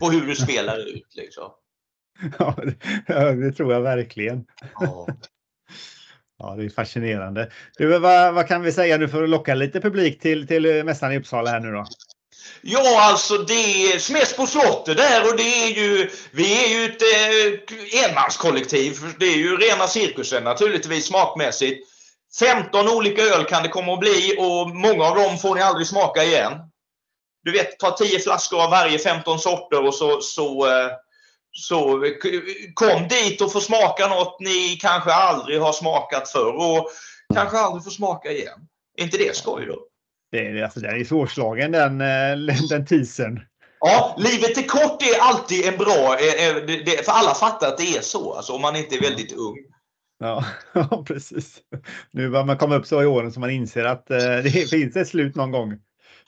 på 0.00 0.10
hur 0.10 0.26
du 0.26 0.36
spelar 0.36 0.78
ut. 0.78 1.14
Liksom. 1.14 1.50
Ja, 2.38 2.54
det, 3.06 3.34
det 3.34 3.52
tror 3.52 3.72
jag 3.72 3.80
verkligen. 3.80 4.44
Ja. 4.80 5.06
Ja, 6.38 6.54
det 6.56 6.64
är 6.64 6.70
fascinerande. 6.70 7.50
Du, 7.78 7.98
vad, 7.98 8.34
vad, 8.34 8.48
kan 8.48 8.62
vi 8.62 8.72
säga 8.72 8.96
nu 8.96 9.08
för 9.08 9.22
att 9.22 9.28
locka 9.28 9.54
lite 9.54 9.80
publik 9.80 10.20
till, 10.20 10.46
till 10.46 10.84
mässan 10.84 11.12
i 11.12 11.18
Uppsala 11.18 11.50
här 11.50 11.60
nu 11.60 11.72
då? 11.72 11.84
Ja, 12.62 13.02
alltså 13.10 13.38
det 13.38 13.92
är 13.92 13.98
Smäss 13.98 14.36
på 14.36 14.46
slottet 14.46 14.96
där 14.96 15.30
och 15.30 15.36
det 15.36 15.64
är 15.64 15.68
ju, 15.68 16.10
vi 16.30 16.64
är 16.64 16.68
ju 16.68 16.84
ett 16.84 17.02
eh, 17.02 18.04
enmanskollektiv. 18.04 18.96
Det 19.18 19.26
är 19.26 19.36
ju 19.36 19.56
rena 19.56 19.86
cirkusen 19.86 20.44
naturligtvis 20.44 21.06
smakmässigt. 21.06 21.86
15 22.38 22.88
olika 22.88 23.22
öl 23.22 23.44
kan 23.44 23.62
det 23.62 23.68
komma 23.68 23.92
att 23.92 24.00
bli 24.00 24.36
och 24.38 24.76
många 24.76 25.04
av 25.04 25.16
dem 25.16 25.38
får 25.38 25.54
ni 25.54 25.60
aldrig 25.60 25.86
smaka 25.86 26.24
igen. 26.24 26.52
Du 27.44 27.52
vet, 27.52 27.78
ta 27.78 27.90
10 27.90 28.18
flaskor 28.18 28.62
av 28.62 28.70
varje 28.70 28.98
15 28.98 29.38
sorter 29.38 29.86
och 29.86 29.94
så, 29.94 30.20
så, 30.20 30.66
eh, 30.66 30.90
så 31.56 32.04
kom 32.74 33.08
dit 33.08 33.40
och 33.40 33.52
få 33.52 33.60
smaka 33.60 34.06
något 34.08 34.40
ni 34.40 34.78
kanske 34.80 35.12
aldrig 35.12 35.60
har 35.60 35.72
smakat 35.72 36.28
förr 36.28 36.52
och 36.52 36.88
kanske 37.34 37.58
aldrig 37.58 37.84
får 37.84 37.90
smaka 37.90 38.32
igen. 38.32 38.58
Är 38.98 39.04
inte 39.04 39.18
det 39.18 39.36
skoj 39.36 39.66
då? 39.66 39.78
Det 40.32 40.46
är, 40.46 40.62
alltså, 40.62 40.80
den 40.80 41.00
är 41.00 41.04
svårslagen 41.04 41.72
den, 41.72 42.00
eh, 42.00 42.54
den 42.68 42.86
teasern. 42.86 43.40
Ja, 43.80 44.16
livet 44.18 44.58
är 44.58 44.62
kort 44.62 45.02
är 45.02 45.20
alltid 45.20 45.64
en 45.64 45.76
bra, 45.76 46.18
eh, 46.18 47.02
för 47.04 47.12
alla 47.12 47.34
fattar 47.34 47.68
att 47.68 47.78
det 47.78 47.96
är 47.96 48.00
så, 48.00 48.32
alltså, 48.34 48.52
om 48.52 48.62
man 48.62 48.76
inte 48.76 48.96
är 48.96 49.00
väldigt 49.00 49.32
ung. 49.32 49.56
Ja, 50.18 50.44
ja, 50.72 51.04
precis. 51.06 51.58
Nu 52.10 52.30
börjar 52.30 52.44
man 52.44 52.58
komma 52.58 52.76
upp 52.76 52.86
så 52.86 53.02
i 53.02 53.06
åren 53.06 53.32
så 53.32 53.40
man 53.40 53.50
inser 53.50 53.84
att 53.84 54.10
eh, 54.10 54.18
det 54.18 54.70
finns 54.70 54.96
ett 54.96 55.08
slut 55.08 55.34
någon 55.34 55.50
gång. 55.50 55.78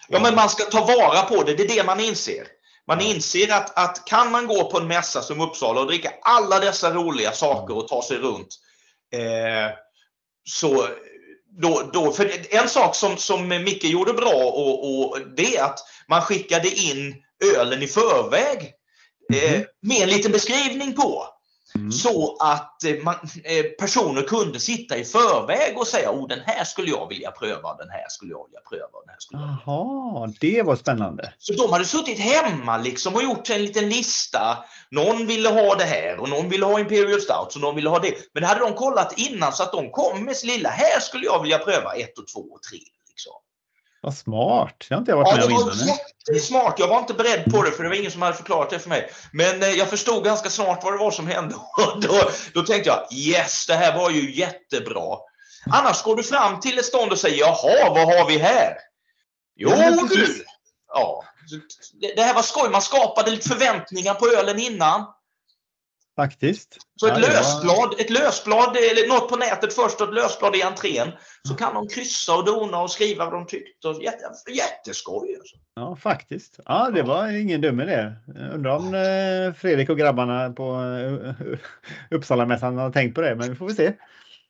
Ja, 0.08 0.20
men 0.20 0.34
man 0.34 0.48
ska 0.48 0.64
ta 0.64 0.86
vara 0.86 1.22
på 1.22 1.42
det. 1.42 1.54
Det 1.54 1.62
är 1.62 1.76
det 1.76 1.86
man 1.86 2.00
inser. 2.00 2.46
Man 2.88 3.00
inser 3.00 3.52
att, 3.52 3.78
att 3.78 4.04
kan 4.04 4.30
man 4.30 4.46
gå 4.46 4.70
på 4.70 4.78
en 4.78 4.86
mässa 4.86 5.22
som 5.22 5.40
Uppsala 5.40 5.80
och 5.80 5.86
dricka 5.86 6.12
alla 6.22 6.58
dessa 6.58 6.94
roliga 6.94 7.32
saker 7.32 7.76
och 7.76 7.88
ta 7.88 8.02
sig 8.02 8.16
runt. 8.16 8.48
Eh, 9.14 9.74
så 10.44 10.88
då, 11.60 11.90
då, 11.92 12.12
för 12.12 12.54
en 12.54 12.68
sak 12.68 12.96
som, 12.96 13.16
som 13.16 13.48
Micke 13.48 13.84
gjorde 13.84 14.12
bra 14.12 14.34
och, 14.34 15.00
och 15.00 15.18
det 15.36 15.56
är 15.56 15.64
att 15.64 15.78
man 16.08 16.22
skickade 16.22 16.68
in 16.68 17.22
ölen 17.56 17.82
i 17.82 17.86
förväg. 17.86 18.74
Eh, 19.34 19.54
mm. 19.54 19.66
med 19.82 20.02
en 20.02 20.08
liten 20.08 20.32
beskrivning 20.32 20.96
på. 20.96 21.26
Mm. 21.74 21.92
Så 21.92 22.36
att 22.40 22.84
eh, 22.84 22.94
man, 23.02 23.14
eh, 23.44 23.64
personer 23.78 24.22
kunde 24.22 24.60
sitta 24.60 24.96
i 24.96 25.04
förväg 25.04 25.78
och 25.78 25.86
säga 25.86 26.10
oh, 26.10 26.28
den 26.28 26.40
här 26.46 26.64
skulle 26.64 26.90
jag 26.90 27.08
vilja 27.08 27.30
pröva, 27.30 27.74
den 27.76 27.90
här 27.90 28.08
skulle 28.08 28.30
jag 28.30 28.44
vilja 28.46 28.60
pröva. 28.60 29.00
Den 29.04 29.08
här 29.08 29.16
skulle 29.18 29.42
jag 29.42 29.48
Jaha, 29.66 30.32
det 30.40 30.62
var 30.62 30.76
spännande. 30.76 31.32
Så 31.38 31.52
de 31.52 31.72
hade 31.72 31.84
suttit 31.84 32.18
hemma 32.18 32.78
liksom 32.78 33.14
och 33.14 33.22
gjort 33.22 33.50
en 33.50 33.62
liten 33.64 33.88
lista. 33.88 34.64
Någon 34.90 35.26
ville 35.26 35.48
ha 35.48 35.74
det 35.74 35.84
här 35.84 36.20
och 36.20 36.28
någon 36.28 36.48
ville 36.48 36.66
ha 36.66 36.80
Imperial 36.80 37.20
Stout 37.20 37.54
och 37.54 37.60
någon 37.60 37.76
ville 37.76 37.90
ha 37.90 37.98
det. 37.98 38.14
Men 38.32 38.40
det 38.40 38.46
hade 38.46 38.60
de 38.60 38.74
kollat 38.74 39.18
innan 39.18 39.52
så 39.52 39.62
att 39.62 39.72
de 39.72 39.90
kom 39.90 40.24
med 40.24 40.36
sin 40.36 40.50
lilla, 40.50 40.68
här 40.68 41.00
skulle 41.00 41.24
jag 41.24 41.42
vilja 41.42 41.58
pröva 41.58 41.92
ett 41.94 42.18
och 42.18 42.26
två 42.26 42.40
och 42.40 42.62
tre. 42.62 42.78
Liksom. 43.08 43.32
Vad 44.00 44.16
smart. 44.16 44.86
Det 44.88 44.94
har 44.94 45.00
inte 45.00 45.10
jag 45.10 45.16
varit 45.16 45.28
ja, 45.28 45.36
med 45.36 45.44
om 45.44 45.50
innan. 45.50 45.96
Det 46.26 46.32
var 46.32 46.38
smart. 46.38 46.74
Jag 46.78 46.88
var 46.88 46.98
inte 46.98 47.14
beredd 47.14 47.44
på 47.44 47.62
det 47.62 47.70
för 47.70 47.82
det 47.82 47.88
var 47.88 47.96
ingen 47.96 48.10
som 48.10 48.22
hade 48.22 48.36
förklarat 48.36 48.70
det 48.70 48.78
för 48.78 48.88
mig. 48.88 49.10
Men 49.32 49.62
eh, 49.62 49.68
jag 49.68 49.88
förstod 49.90 50.24
ganska 50.24 50.50
snart 50.50 50.84
vad 50.84 50.92
det 50.92 50.98
var 50.98 51.10
som 51.10 51.26
hände. 51.26 51.54
då, 52.00 52.30
då 52.54 52.62
tänkte 52.62 52.90
jag 52.90 53.12
yes, 53.12 53.66
det 53.66 53.74
här 53.74 53.98
var 53.98 54.10
ju 54.10 54.34
jättebra. 54.34 55.18
Annars 55.70 56.02
går 56.02 56.16
du 56.16 56.22
fram 56.22 56.60
till 56.60 56.78
ett 56.78 56.84
stånd 56.84 57.12
och 57.12 57.18
säger 57.18 57.38
jaha, 57.38 57.90
vad 57.90 58.18
har 58.18 58.28
vi 58.28 58.38
här? 58.38 58.76
Jo 59.56 59.70
du! 60.08 60.44
Ja, 60.92 61.24
det 62.16 62.22
här 62.22 62.34
var 62.34 62.42
skoj. 62.42 62.70
Man 62.70 62.82
skapade 62.82 63.30
lite 63.30 63.48
förväntningar 63.48 64.14
på 64.14 64.28
ölen 64.28 64.58
innan. 64.58 65.06
Faktiskt. 66.18 66.76
Så 66.96 67.06
ett, 67.06 67.12
ja, 67.12 67.18
lösblad, 67.18 67.76
var... 67.76 68.00
ett 68.00 68.10
lösblad, 68.10 68.76
eller 68.76 69.08
något 69.08 69.28
på 69.28 69.36
nätet 69.36 69.74
först 69.74 70.00
och 70.00 70.08
ett 70.08 70.14
lösblad 70.14 70.56
i 70.56 70.62
entrén. 70.62 71.12
Så 71.48 71.54
kan 71.54 71.74
de 71.74 71.88
kryssa 71.88 72.36
och 72.36 72.44
dona 72.44 72.80
och 72.80 72.90
skriva 72.90 73.24
vad 73.24 73.34
de 73.34 73.46
tyckte. 73.46 73.88
Jätte, 73.88 74.50
jätteskoj. 74.50 75.36
Alltså. 75.38 75.56
Ja, 75.74 75.96
faktiskt. 75.96 76.60
Ja, 76.64 76.90
det 76.94 77.02
var 77.02 77.28
ingen 77.40 77.60
dum 77.60 77.80
idé. 77.80 78.12
Undrar 78.54 78.76
om 78.76 78.94
eh, 78.94 79.54
Fredrik 79.54 79.90
och 79.90 79.98
grabbarna 79.98 80.50
på 80.50 80.72
eh, 80.72 81.46
Uppsalamässan 82.10 82.78
har 82.78 82.90
tänkt 82.90 83.14
på 83.14 83.20
det, 83.20 83.34
men 83.34 83.50
vi 83.50 83.56
får 83.56 83.66
väl 83.66 83.76
se. 83.76 83.92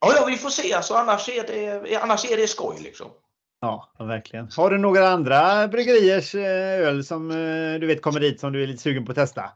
Ja, 0.00 0.12
ja, 0.16 0.24
vi 0.26 0.36
får 0.36 0.50
se. 0.50 0.74
Alltså, 0.74 0.94
annars, 0.94 1.28
är 1.28 1.46
det, 1.46 1.96
annars 1.96 2.30
är 2.30 2.36
det 2.36 2.46
skoj 2.46 2.76
liksom. 2.80 3.06
Ja, 3.60 3.92
verkligen. 3.98 4.48
Har 4.56 4.70
du 4.70 4.78
några 4.78 5.08
andra 5.08 5.68
bryggeriers 5.68 6.34
eh, 6.34 6.88
öl 6.88 7.04
som 7.04 7.28
du 7.80 7.86
vet 7.86 8.02
kommer 8.02 8.20
dit 8.20 8.40
som 8.40 8.52
du 8.52 8.62
är 8.62 8.66
lite 8.66 8.82
sugen 8.82 9.04
på 9.04 9.12
att 9.12 9.16
testa? 9.16 9.50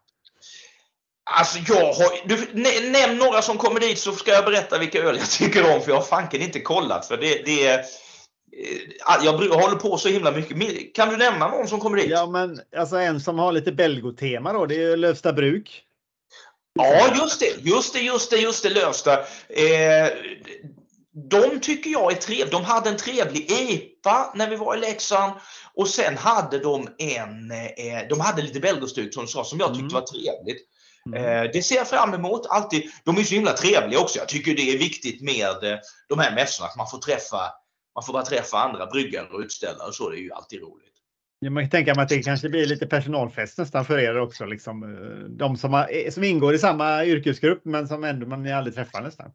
Alltså 1.31 1.59
jag 1.59 1.93
har, 1.93 2.29
du, 2.29 2.63
nämn 2.91 3.19
några 3.19 3.43
som 3.43 3.59
kommer 3.59 3.81
dit 3.81 3.99
så 3.99 4.13
ska 4.13 4.31
jag 4.31 4.45
berätta 4.45 4.79
vilka 4.79 5.03
öl 5.03 5.17
jag 5.17 5.31
tycker 5.31 5.75
om 5.75 5.83
för 5.83 5.91
jag 5.91 5.97
har 5.97 6.05
fanken 6.05 6.43
inte 6.43 6.61
kollat 6.61 7.07
för 7.07 7.17
det, 7.17 7.43
det 7.45 7.67
är 7.67 7.79
eh, 7.79 9.25
jag 9.25 9.33
håller 9.33 9.77
på 9.77 9.99
så 9.99 10.09
himla 10.09 10.31
mycket. 10.31 10.95
Kan 10.95 11.09
du 11.09 11.17
nämna 11.17 11.49
någon 11.49 11.69
som 11.69 11.81
kommer 11.81 11.97
dit? 11.97 12.11
Ja, 12.11 12.27
men 12.27 12.61
alltså 12.77 12.97
en 12.97 13.21
som 13.21 13.39
har 13.39 13.53
lite 13.53 13.73
Belgotema 13.73 14.53
då, 14.53 14.67
det 14.67 14.83
är 14.83 14.97
Lövsta 14.97 15.33
bruk. 15.33 15.85
Ja, 16.75 17.15
just 17.17 17.41
det, 17.41 17.57
just 17.61 17.93
det, 17.95 18.01
just 18.01 18.31
det, 18.31 18.37
just 18.37 18.63
det, 18.63 18.71
Lövsta. 18.71 19.21
Eh, 19.49 20.09
de 21.31 21.61
tycker 21.61 21.91
jag 21.91 22.13
är 22.13 22.17
trevliga. 22.17 22.51
De 22.51 22.65
hade 22.65 22.91
en 22.91 22.97
trevlig 22.97 23.51
EPA 23.51 24.33
när 24.35 24.51
vi 24.51 24.57
var 24.57 24.77
i 24.77 24.81
Leksand 24.81 25.33
och 25.75 25.89
sen 25.89 26.17
hade 26.17 26.59
de 26.59 26.89
en, 26.99 27.51
eh, 27.51 28.09
de 28.09 28.21
hade 28.21 28.43
lite 28.43 28.61
belgostuk 28.61 29.15
som, 29.15 29.27
som 29.27 29.59
jag 29.59 29.69
tyckte 29.69 29.81
mm. 29.81 29.93
var 29.93 30.01
trevligt. 30.01 30.69
Mm. 31.07 31.25
Eh, 31.25 31.51
det 31.53 31.63
ser 31.63 31.77
jag 31.77 31.89
fram 31.89 32.15
emot. 32.15 32.47
Alltid. 32.51 32.91
De 33.05 33.19
är 33.19 33.23
så 33.23 33.35
himla 33.35 33.53
trevliga 33.53 34.01
också. 34.01 34.19
Jag 34.19 34.29
tycker 34.29 34.55
det 34.55 34.75
är 34.75 34.79
viktigt 34.79 35.21
med 35.21 35.73
eh, 35.73 35.79
de 36.09 36.19
här 36.19 36.35
mässorna, 36.35 36.69
att 36.69 36.77
man 36.77 36.87
får 36.87 36.99
träffa, 36.99 37.53
man 37.95 38.05
får 38.07 38.13
bara 38.13 38.25
träffa 38.25 38.59
andra 38.59 38.87
bryggare 38.87 39.27
och 39.27 39.41
utställare 39.41 39.89
och 39.89 39.95
så. 39.95 40.11
Det 40.11 40.17
är 40.17 40.21
ju 40.21 40.33
alltid 40.33 40.61
roligt. 40.61 40.89
Ja, 41.39 41.51
man 41.51 41.63
kan 41.63 41.71
tänka 41.71 41.95
mig 41.95 42.03
att 42.03 42.09
det 42.09 42.23
kanske 42.23 42.49
blir 42.49 42.67
lite 42.67 42.87
personalfest 42.87 43.59
nästan 43.59 43.85
för 43.85 43.99
er 43.99 44.19
också. 44.19 44.45
Liksom. 44.45 44.83
Eh, 44.83 45.29
de 45.29 45.57
som, 45.57 45.73
har, 45.73 46.11
som 46.11 46.25
ingår 46.25 46.55
i 46.55 46.59
samma 46.59 47.05
yrkesgrupp 47.05 47.65
men 47.65 47.89
som 47.89 48.05
ändå 48.05 48.27
man 48.27 48.53
aldrig 48.53 48.75
träffar 48.75 49.03
nästan. 49.03 49.33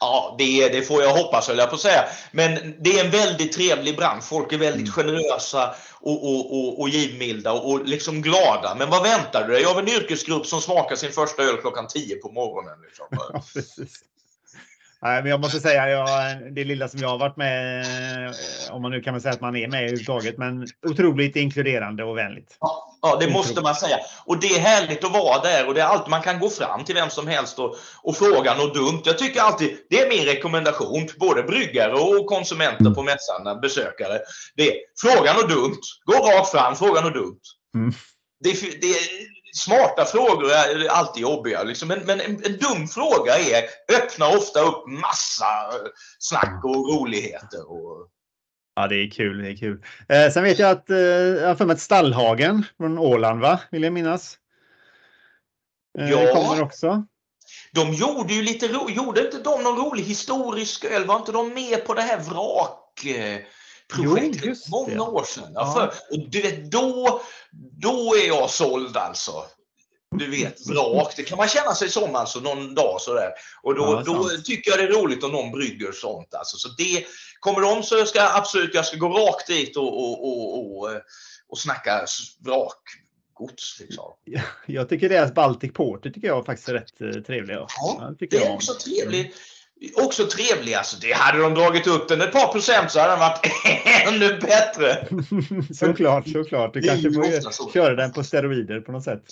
Ja, 0.00 0.34
det, 0.38 0.68
det 0.68 0.82
får 0.82 1.02
jag 1.02 1.14
hoppas 1.14 1.48
höll 1.48 1.58
jag 1.58 1.68
på 1.68 1.74
att 1.74 1.80
säga. 1.80 2.04
Men 2.32 2.74
det 2.80 2.98
är 2.98 3.04
en 3.04 3.10
väldigt 3.10 3.52
trevlig 3.52 3.96
bransch. 3.96 4.24
Folk 4.24 4.52
är 4.52 4.58
väldigt 4.58 4.96
mm. 4.96 5.12
generösa 5.12 5.74
och, 6.00 6.24
och, 6.24 6.58
och, 6.58 6.80
och 6.80 6.88
givmilda 6.88 7.52
och, 7.52 7.70
och 7.70 7.84
liksom 7.84 8.22
glada. 8.22 8.74
Men 8.78 8.90
vad 8.90 9.02
väntar 9.02 9.44
du 9.48 9.54
dig 9.54 9.64
av 9.64 9.78
en 9.78 9.88
yrkesgrupp 9.88 10.46
som 10.46 10.60
smakar 10.60 10.96
sin 10.96 11.12
första 11.12 11.42
öl 11.42 11.56
klockan 11.56 11.86
10 11.86 12.16
på 12.16 12.32
morgonen? 12.32 12.78
Liksom? 12.82 13.06
Ja. 13.10 13.42
Nej, 15.02 15.22
men 15.22 15.30
jag 15.30 15.40
måste 15.40 15.60
säga, 15.60 15.88
jag, 15.88 16.08
det 16.54 16.64
lilla 16.64 16.88
som 16.88 17.00
jag 17.00 17.08
har 17.08 17.18
varit 17.18 17.36
med, 17.36 17.80
eh, 18.26 18.74
om 18.74 18.82
man 18.82 18.90
nu 18.90 19.00
kan 19.00 19.14
man 19.14 19.20
säga 19.20 19.34
att 19.34 19.40
man 19.40 19.56
är 19.56 19.68
med 19.68 19.80
överhuvudtaget, 19.80 20.38
men 20.38 20.66
otroligt 20.86 21.36
inkluderande 21.36 22.04
och 22.04 22.16
vänligt. 22.16 22.56
Ja, 22.60 22.98
ja 23.02 23.16
det 23.20 23.30
måste 23.30 23.60
man 23.60 23.74
säga. 23.74 23.96
Och 24.24 24.40
det 24.40 24.46
är 24.46 24.60
härligt 24.60 25.04
att 25.04 25.12
vara 25.12 25.42
där 25.42 25.66
och 25.66 25.74
det 25.74 25.80
är 25.80 25.84
allt 25.84 26.08
man 26.08 26.22
kan 26.22 26.38
gå 26.40 26.50
fram 26.50 26.84
till 26.84 26.94
vem 26.94 27.10
som 27.10 27.26
helst 27.26 27.58
och, 27.58 27.76
och 28.02 28.16
fråga 28.16 28.54
något 28.54 28.74
dumt. 28.74 29.02
Jag 29.04 29.18
tycker 29.18 29.40
alltid, 29.40 29.76
det 29.90 30.00
är 30.00 30.08
min 30.08 30.24
rekommendation 30.24 31.06
till 31.06 31.18
både 31.18 31.42
bryggare 31.42 31.92
och 31.92 32.26
konsumenter 32.26 32.90
på 32.90 33.02
mässan, 33.02 33.60
besökare. 33.62 34.18
Det 34.56 34.68
är, 34.68 34.74
fråga 35.00 35.32
något 35.32 35.48
dumt, 35.48 35.80
gå 36.04 36.14
rakt 36.14 36.50
fram, 36.50 36.76
fråga 36.76 37.00
något 37.00 37.14
dumt. 37.14 37.40
Mm. 37.74 37.92
det, 38.44 38.80
det 38.80 38.94
smarta 39.52 40.04
frågor 40.04 40.50
är 40.52 40.88
alltid 40.88 41.22
jobbiga. 41.22 41.62
Liksom. 41.62 41.88
Men, 41.88 42.00
men 42.06 42.20
en, 42.20 42.44
en, 42.44 42.58
dum 42.58 42.88
fråga 42.88 43.38
är, 43.38 43.62
öppnar 43.96 44.36
ofta 44.36 44.60
upp 44.60 44.86
massa 44.86 45.46
snack 46.18 46.64
och 46.64 46.94
roligheter. 46.94 47.70
Och... 47.70 48.08
Ja, 48.76 48.86
det 48.88 48.96
är 48.96 49.10
kul. 49.10 49.42
Det 49.42 49.50
är 49.50 49.56
kul. 49.56 49.84
Eh, 50.08 50.30
sen 50.32 50.42
vet 50.42 50.58
jag 50.58 50.70
att 50.70 50.90
eh, 50.90 50.98
jag 50.98 51.48
har 51.48 51.54
för 51.54 51.66
mig 51.66 51.74
att 51.74 51.80
Stallhagen 51.80 52.64
från 52.76 52.98
Åland, 52.98 53.40
va? 53.40 53.60
Vill 53.70 53.82
jag 53.82 53.92
minnas. 53.92 54.38
Eh, 55.98 56.10
ja. 56.10 56.34
kommer 56.34 56.62
också. 56.62 57.06
De 57.72 57.94
gjorde 57.94 58.34
ju 58.34 58.42
lite 58.42 58.68
ro, 58.68 58.90
gjorde 58.90 59.24
inte 59.24 59.38
de 59.38 59.62
någon 59.62 59.76
rolig 59.76 60.02
historisk 60.02 60.84
öl? 60.84 61.06
Var 61.06 61.16
inte 61.16 61.32
de 61.32 61.54
med 61.54 61.86
på 61.86 61.94
det 61.94 62.02
här 62.02 62.20
vrakprojektet 63.94 64.42
jo, 64.44 64.54
många 64.70 65.02
år 65.02 65.24
sedan? 65.24 65.52
Ja. 65.54 65.74
För, 65.74 66.16
och 66.16 66.30
du 66.30 66.42
vet, 66.42 66.70
då, 66.70 67.20
då 67.82 68.14
är 68.16 68.26
jag 68.26 68.50
såld 68.50 68.96
alltså. 68.96 69.44
Du 70.10 70.30
vet, 70.30 70.66
vrak, 70.66 71.12
det 71.16 71.22
kan 71.22 71.38
man 71.38 71.48
känna 71.48 71.74
sig 71.74 71.90
som 71.90 72.14
alltså 72.14 72.40
någon 72.40 72.74
dag 72.74 73.00
sådär. 73.00 73.30
Och 73.62 73.74
då, 73.74 73.82
ja, 73.82 74.02
då 74.06 74.28
tycker 74.44 74.70
jag 74.70 74.80
det 74.80 74.84
är 74.84 75.02
roligt 75.02 75.24
om 75.24 75.32
någon 75.32 75.52
brygger 75.52 75.92
sånt. 75.92 76.34
Alltså. 76.34 76.56
Så 76.56 76.68
det, 76.68 77.04
kommer 77.40 77.60
de 77.60 77.82
så 77.82 78.06
ska 78.06 78.18
jag 78.18 78.36
absolut, 78.36 78.74
jag 78.74 78.86
ska 78.86 78.96
gå 78.96 79.08
rakt 79.08 79.46
dit 79.46 79.76
och, 79.76 79.98
och, 79.98 80.28
och, 80.28 80.78
och, 80.78 80.90
och 81.48 81.58
snacka 81.58 82.06
vrak 82.38 82.82
gods. 83.38 83.80
Liksom. 83.80 84.12
Jag 84.66 84.88
tycker 84.88 85.08
deras 85.08 85.34
Baltic 85.34 85.72
Porter 85.72 86.10
tycker 86.10 86.28
jag 86.28 86.46
faktiskt 86.46 86.68
är 86.68 86.72
rätt 86.72 87.00
eh, 87.00 87.22
trevlig. 87.22 87.56
Ja, 87.56 88.14
det 88.18 88.32
är 88.32 88.52
också 88.52 88.74
trevligt. 88.74 89.36
Också 89.94 90.26
trevlig. 90.26 90.74
Alltså, 90.74 90.96
det 91.00 91.12
hade 91.12 91.38
de 91.38 91.54
dragit 91.54 91.86
upp 91.86 92.08
den 92.08 92.20
ett 92.20 92.32
par 92.32 92.52
procent 92.52 92.90
så 92.90 93.00
hade 93.00 93.12
den 93.12 93.20
varit 93.20 93.40
ännu 94.08 94.38
bättre. 94.38 95.06
såklart, 95.74 96.28
såklart. 96.28 96.74
Du 96.74 96.82
kanske 96.82 97.12
får 97.12 97.72
köra 97.72 97.94
den 97.94 98.12
på 98.12 98.24
steroider 98.24 98.80
på 98.80 98.92
något 98.92 99.04
sätt. 99.04 99.22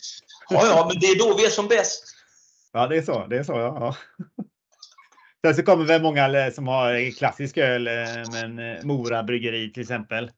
ja, 0.49 0.66
ja, 0.66 0.86
men 0.88 1.01
det 1.01 1.07
är 1.07 1.18
då 1.18 1.36
vi 1.36 1.47
är 1.47 1.51
som 1.51 1.68
bäst. 1.68 2.05
Ja, 2.72 2.86
det 2.86 2.97
är 2.97 3.03
så. 3.03 3.26
Det 3.26 3.36
är 3.36 3.42
så, 3.42 3.53
ja. 3.53 3.97
Sen 5.47 5.55
så 5.55 5.62
kommer 5.62 5.84
väl 5.84 6.03
många 6.03 6.51
som 6.51 6.68
har 6.68 7.16
klassisk 7.18 7.59
öl, 7.59 7.86
eh, 7.86 7.94
men 8.32 8.59
eh, 8.59 8.84
Mora 8.84 9.22
bryggeri 9.22 9.72
till 9.72 9.82
exempel. 9.82 10.30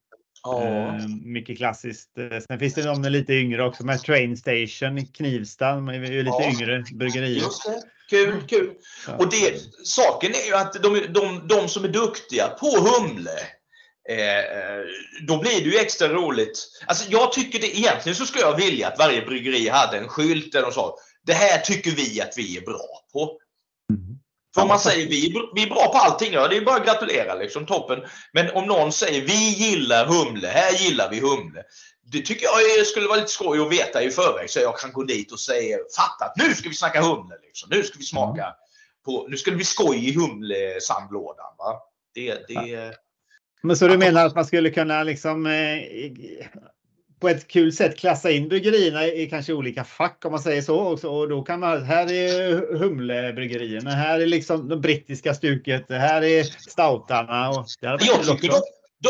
Eh, 0.46 1.08
mycket 1.24 1.56
klassiskt. 1.56 2.10
Sen 2.46 2.58
finns 2.58 2.74
det 2.74 2.82
de 2.82 3.02
lite 3.02 3.34
yngre 3.34 3.64
också 3.64 3.86
med 3.86 4.00
Train 4.00 4.36
Station 4.36 4.98
i 4.98 5.06
Knivsta. 5.06 5.74
De 5.74 5.88
är 5.88 5.92
ju 5.92 6.22
lite 6.22 6.36
ja. 6.40 6.50
yngre 6.50 6.84
bryggerier. 6.94 7.40
Just 7.40 7.64
det. 7.64 7.82
Kul, 8.10 8.42
kul. 8.48 8.74
Ja. 9.06 9.16
Och 9.16 9.30
det, 9.30 9.62
saken 9.84 10.34
är 10.34 10.46
ju 10.46 10.54
att 10.54 10.72
de, 10.72 11.06
de, 11.08 11.48
de 11.48 11.68
som 11.68 11.84
är 11.84 11.88
duktiga 11.88 12.48
på 12.48 12.66
humle 12.66 13.40
Eh, 14.08 14.84
då 15.26 15.38
blir 15.38 15.64
det 15.64 15.70
ju 15.70 15.78
extra 15.78 16.08
roligt. 16.08 16.68
Alltså 16.86 17.10
jag 17.10 17.32
tycker 17.32 17.58
det, 17.58 17.78
egentligen 17.78 18.16
så 18.16 18.26
skulle 18.26 18.44
jag 18.44 18.56
vilja 18.56 18.88
att 18.88 18.98
varje 18.98 19.22
bryggeri 19.22 19.68
hade 19.68 19.98
en 19.98 20.08
skylt 20.08 20.52
där 20.52 20.62
de 20.62 20.72
sa 20.72 20.96
Det 21.26 21.32
här 21.32 21.58
tycker 21.58 21.90
vi 21.90 22.20
att 22.20 22.34
vi 22.36 22.56
är 22.56 22.60
bra 22.60 22.88
på. 23.12 23.38
För 24.54 24.62
om 24.62 24.68
man 24.68 24.78
säger 24.78 25.08
vi, 25.08 25.34
vi 25.54 25.62
är 25.62 25.68
bra 25.68 25.92
på 25.92 25.98
allting, 25.98 26.32
ja, 26.32 26.48
det 26.48 26.56
är 26.56 26.60
bara 26.60 26.76
att 26.76 26.86
gratulera. 26.86 27.34
Liksom, 27.34 27.66
toppen. 27.66 27.98
Men 28.32 28.50
om 28.50 28.64
någon 28.64 28.92
säger 28.92 29.22
vi 29.22 29.48
gillar 29.48 30.06
humle, 30.06 30.48
här 30.48 30.72
gillar 30.72 31.10
vi 31.10 31.20
humle. 31.20 31.62
Det 32.12 32.20
tycker 32.20 32.46
jag 32.76 32.86
skulle 32.86 33.08
vara 33.08 33.16
lite 33.16 33.30
skoj 33.30 33.60
att 33.60 33.72
veta 33.72 34.02
i 34.02 34.10
förväg 34.10 34.50
så 34.50 34.60
jag 34.60 34.78
kan 34.78 34.92
gå 34.92 35.02
dit 35.02 35.32
och 35.32 35.40
säga 35.40 35.78
fatta 35.96 36.32
nu 36.36 36.54
ska 36.54 36.68
vi 36.68 36.74
snacka 36.74 37.02
humle. 37.02 37.34
Liksom. 37.42 37.68
Nu 37.70 37.82
ska 37.82 37.98
vi 37.98 38.04
smaka 38.04 38.42
mm. 38.42 38.54
på, 39.04 39.26
nu 39.28 39.36
ska 39.36 39.50
det 39.50 39.56
bli 39.56 39.64
skoj 39.64 40.08
i 40.08 40.12
humlesandlådan. 40.12 41.46
Va? 41.58 41.82
Det, 42.14 42.48
det, 42.48 42.94
Men 43.62 43.76
så 43.76 43.88
du 43.88 43.98
menar 43.98 44.26
att 44.26 44.34
man 44.34 44.46
skulle 44.46 44.70
kunna 44.70 45.02
liksom 45.02 45.46
eh, 45.46 45.82
på 47.20 47.28
ett 47.28 47.48
kul 47.48 47.72
sätt 47.72 47.98
klassa 47.98 48.30
in 48.30 48.48
bryggerierna 48.48 49.06
i 49.06 49.26
kanske 49.30 49.52
olika 49.52 49.84
fack 49.84 50.24
om 50.24 50.32
man 50.32 50.40
säger 50.40 50.62
så. 50.62 50.78
Och 51.08 51.28
då 51.28 51.42
kan 51.42 51.60
man, 51.60 51.82
här 51.82 52.12
är 52.12 52.78
humlebryggerierna, 52.78 53.90
här 53.90 54.20
är 54.20 54.26
liksom 54.26 54.68
det 54.68 54.76
brittiska 54.76 55.34
stuket, 55.34 55.84
här 55.88 56.22
är 56.22 56.42
stoutarna. 56.42 57.50
Och 57.50 57.66
jag 57.80 58.00
tycker 58.00 58.48
de, 58.48 58.60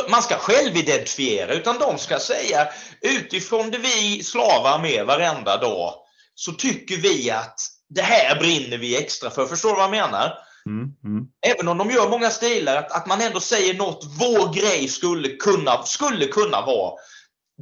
man 0.08 0.22
ska 0.22 0.34
självidentifiera 0.34 1.54
utan 1.54 1.78
de 1.78 1.98
ska 1.98 2.18
säga 2.18 2.68
utifrån 3.00 3.70
det 3.70 3.78
vi 3.78 4.22
slavar 4.22 4.78
med 4.78 5.06
varenda 5.06 5.56
dag 5.56 5.94
så 6.34 6.52
tycker 6.52 6.96
vi 6.96 7.30
att 7.30 7.60
det 7.88 8.02
här 8.02 8.40
brinner 8.40 8.78
vi 8.78 8.96
extra 8.96 9.30
för. 9.30 9.46
Förstår 9.46 9.68
du 9.68 9.74
vad 9.74 9.84
jag 9.84 9.90
menar? 9.90 10.38
Mm, 10.66 10.88
mm. 11.04 11.26
Även 11.46 11.68
om 11.68 11.78
de 11.78 11.90
gör 11.90 12.08
många 12.08 12.30
stilar, 12.30 12.76
att, 12.76 12.92
att 12.92 13.06
man 13.06 13.20
ändå 13.20 13.40
säger 13.40 13.74
något, 13.74 14.04
vår 14.18 14.54
grej 14.54 14.88
skulle 14.88 15.28
kunna, 15.28 15.82
skulle 15.82 16.26
kunna 16.26 16.60
vara 16.60 16.92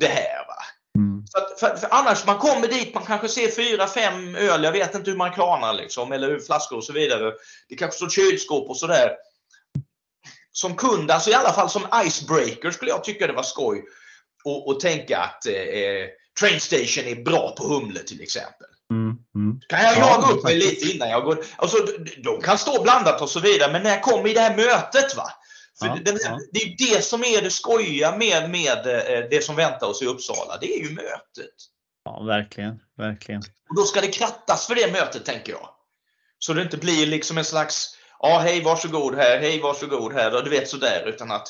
det 0.01 0.07
här. 0.07 0.47
Va? 0.47 0.57
Mm. 0.99 1.25
För, 1.33 1.59
för, 1.59 1.77
för, 1.77 1.89
annars, 1.91 2.27
man 2.27 2.39
kommer 2.39 2.69
dit, 2.69 2.95
man 2.95 3.05
kanske 3.05 3.29
ser 3.29 3.51
fyra, 3.51 3.87
fem 3.87 4.35
öl, 4.35 4.65
jag 4.65 4.73
vet 4.73 4.95
inte 4.95 5.11
hur 5.11 5.19
man 5.19 5.33
kranar 5.33 5.73
liksom, 5.73 6.13
eller 6.13 6.39
flaskor 6.39 6.77
och 6.77 6.85
så 6.85 6.93
vidare. 6.93 7.33
Det 7.69 7.77
kanske 7.77 7.97
står 7.97 8.09
kylskåp 8.09 8.71
och 8.71 8.77
sådär. 8.77 9.11
Som 10.57 10.77
kund, 10.77 11.11
alltså 11.11 11.31
i 11.31 11.35
alla 11.35 11.53
fall 11.53 11.71
som 11.71 11.87
icebreaker 12.07 12.71
skulle 12.71 12.91
jag 12.91 13.05
tycka 13.05 13.27
det 13.27 13.33
var 13.33 13.43
skoj. 13.43 13.85
Och, 14.45 14.69
och 14.69 14.81
tänka 14.81 15.19
att 15.19 15.47
eh, 15.47 15.53
Train 16.41 16.61
Station 16.61 17.05
är 17.05 17.25
bra 17.25 17.55
på 17.59 17.65
humle 17.65 18.01
till 18.01 18.21
exempel. 18.21 18.67
Mm, 18.91 19.17
mm. 19.35 19.61
Kan 19.69 19.85
jag 19.85 19.99
jaga 19.99 20.33
upp 20.33 20.45
mig 20.45 20.57
lite 20.57 20.93
innan 20.93 21.09
jag 21.09 21.25
går... 21.25 21.45
Alltså, 21.57 21.77
de 22.25 22.41
kan 22.41 22.59
stå 22.59 22.83
blandat 22.83 23.23
och 23.23 23.31
så 23.31 23.41
vidare, 23.41 23.73
men 23.73 23.83
när 23.83 23.91
jag 23.91 24.03
kommer 24.03 24.29
i 24.29 24.35
det 24.35 24.41
här 24.41 24.57
mötet, 24.57 25.17
va? 25.17 25.31
För 25.79 25.87
ja, 25.87 25.99
den, 26.05 26.19
ja. 26.25 26.39
Det 26.53 26.61
är 26.63 26.75
det 26.79 27.05
som 27.05 27.25
är 27.25 27.43
det 27.43 27.51
skojiga 27.51 28.17
med, 28.17 28.51
med 28.51 28.87
eh, 28.87 29.29
det 29.31 29.45
som 29.45 29.57
väntar 29.57 29.87
oss 29.87 30.03
i 30.03 30.07
Uppsala. 30.07 30.59
Det 30.61 30.77
är 30.77 30.83
ju 30.83 30.95
mötet. 30.95 31.55
Ja, 32.05 32.23
verkligen. 32.23 32.81
verkligen. 32.97 33.43
Och 33.69 33.77
då 33.77 33.83
ska 33.83 34.01
det 34.01 34.09
krattas 34.09 34.67
för 34.67 34.75
det 34.75 34.93
mötet, 34.93 35.25
tänker 35.25 35.53
jag. 35.53 35.69
Så 36.39 36.53
det 36.53 36.63
inte 36.63 36.77
blir 36.77 37.07
liksom 37.07 37.39
en 37.39 37.45
slags, 37.45 37.96
ja, 38.31 38.39
hej, 38.39 38.63
varsågod 38.63 39.15
här, 39.15 39.39
hej, 39.39 39.61
varsågod 39.61 40.13
här, 40.13 40.37
och 40.37 40.45
du 40.45 40.51
vet 40.51 40.69
sådär, 40.69 41.07
utan 41.07 41.31
att 41.31 41.49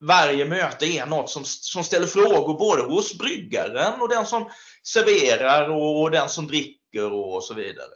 varje 0.00 0.44
möte 0.44 0.86
är 0.86 1.06
något 1.06 1.30
som, 1.30 1.42
som 1.44 1.84
ställer 1.84 2.06
frågor 2.06 2.58
både 2.58 2.82
hos 2.82 3.18
bryggaren 3.18 4.00
och 4.00 4.08
den 4.08 4.26
som 4.26 4.50
serverar 4.82 5.70
och, 5.70 6.02
och 6.02 6.10
den 6.10 6.28
som 6.28 6.46
dricker 6.46 7.12
och 7.12 7.44
så 7.44 7.54
vidare. 7.54 7.94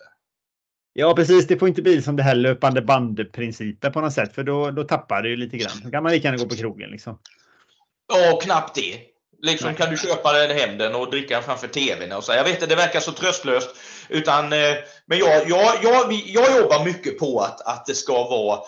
Ja, 0.93 1.14
precis. 1.14 1.47
Det 1.47 1.59
får 1.59 1.68
inte 1.68 1.83
bli 1.83 2.03
som 2.03 2.16
det 2.16 2.22
här 2.22 2.35
löpande 2.35 2.83
bandprincipen 2.83 3.93
på 3.93 4.01
något 4.01 4.12
sätt, 4.12 4.35
för 4.35 4.45
då, 4.45 4.70
då 4.70 4.85
tappar 4.85 5.22
det 5.22 5.29
ju 5.29 5.37
lite 5.37 5.57
grann. 5.57 5.81
Då 5.85 5.91
kan 5.91 6.03
man 6.03 6.12
lika 6.12 6.29
gärna 6.29 6.43
gå 6.43 6.49
på 6.49 6.57
krogen. 6.57 6.91
Liksom. 6.91 7.18
Ja, 8.09 8.41
knappt 8.43 8.74
det. 8.74 9.01
Liksom 9.43 9.74
kan 9.74 9.91
du 9.91 9.97
köpa 9.97 10.32
den 10.32 10.59
hem 10.59 10.78
den 10.78 10.95
och 10.95 11.11
dricka 11.11 11.34
den 11.34 11.43
framför 11.43 11.68
tvn. 11.68 12.12
Och 12.12 12.24
så. 12.24 12.32
Jag 12.32 12.45
vet 12.45 12.55
inte, 12.55 12.66
det 12.66 12.74
verkar 12.74 13.01
så 13.01 13.12
tröstlöst. 13.12 13.68
Utan, 14.09 14.53
eh, 14.53 14.74
men 15.07 15.18
jag, 15.18 15.51
jag, 15.51 15.78
jag, 15.82 16.12
jag 16.12 16.57
jobbar 16.57 16.84
mycket 16.84 17.18
på 17.18 17.41
att, 17.41 17.61
att 17.61 17.86
det 17.86 17.95
ska 17.95 18.12
vara... 18.12 18.61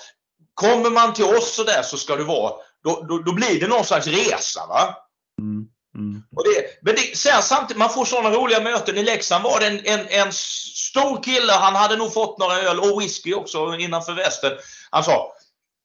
Kommer 0.54 0.90
man 0.90 1.14
till 1.14 1.24
oss 1.24 1.54
så 1.54 1.64
där 1.64 1.82
så 1.82 1.96
ska 1.96 2.16
det 2.16 2.24
vara... 2.24 2.52
Då, 2.84 3.04
då, 3.08 3.18
då 3.18 3.32
blir 3.32 3.60
det 3.60 3.66
någon 3.66 3.84
slags 3.84 4.06
resa. 4.06 4.66
va? 4.66 4.96
Mm. 5.40 5.66
Mm. 5.94 6.22
Och 6.36 6.44
det, 6.44 6.78
men 6.82 6.94
det, 6.94 7.16
sen 7.16 7.42
samtidigt, 7.42 7.78
man 7.78 7.90
får 7.90 8.04
sådana 8.04 8.30
roliga 8.30 8.60
möten. 8.60 8.96
I 8.96 9.02
Leksand 9.02 9.44
var 9.44 9.60
det 9.60 9.66
en, 9.66 9.80
en, 9.84 10.06
en 10.08 10.32
stor 10.32 11.22
kille, 11.22 11.52
han 11.52 11.74
hade 11.74 11.96
nog 11.96 12.12
fått 12.12 12.38
några 12.38 12.58
öl 12.58 12.80
och 12.80 13.00
whisky 13.00 13.34
också 13.34 13.76
innanför 13.78 14.12
västen. 14.12 14.52
Han 14.90 15.04
sa 15.04 15.32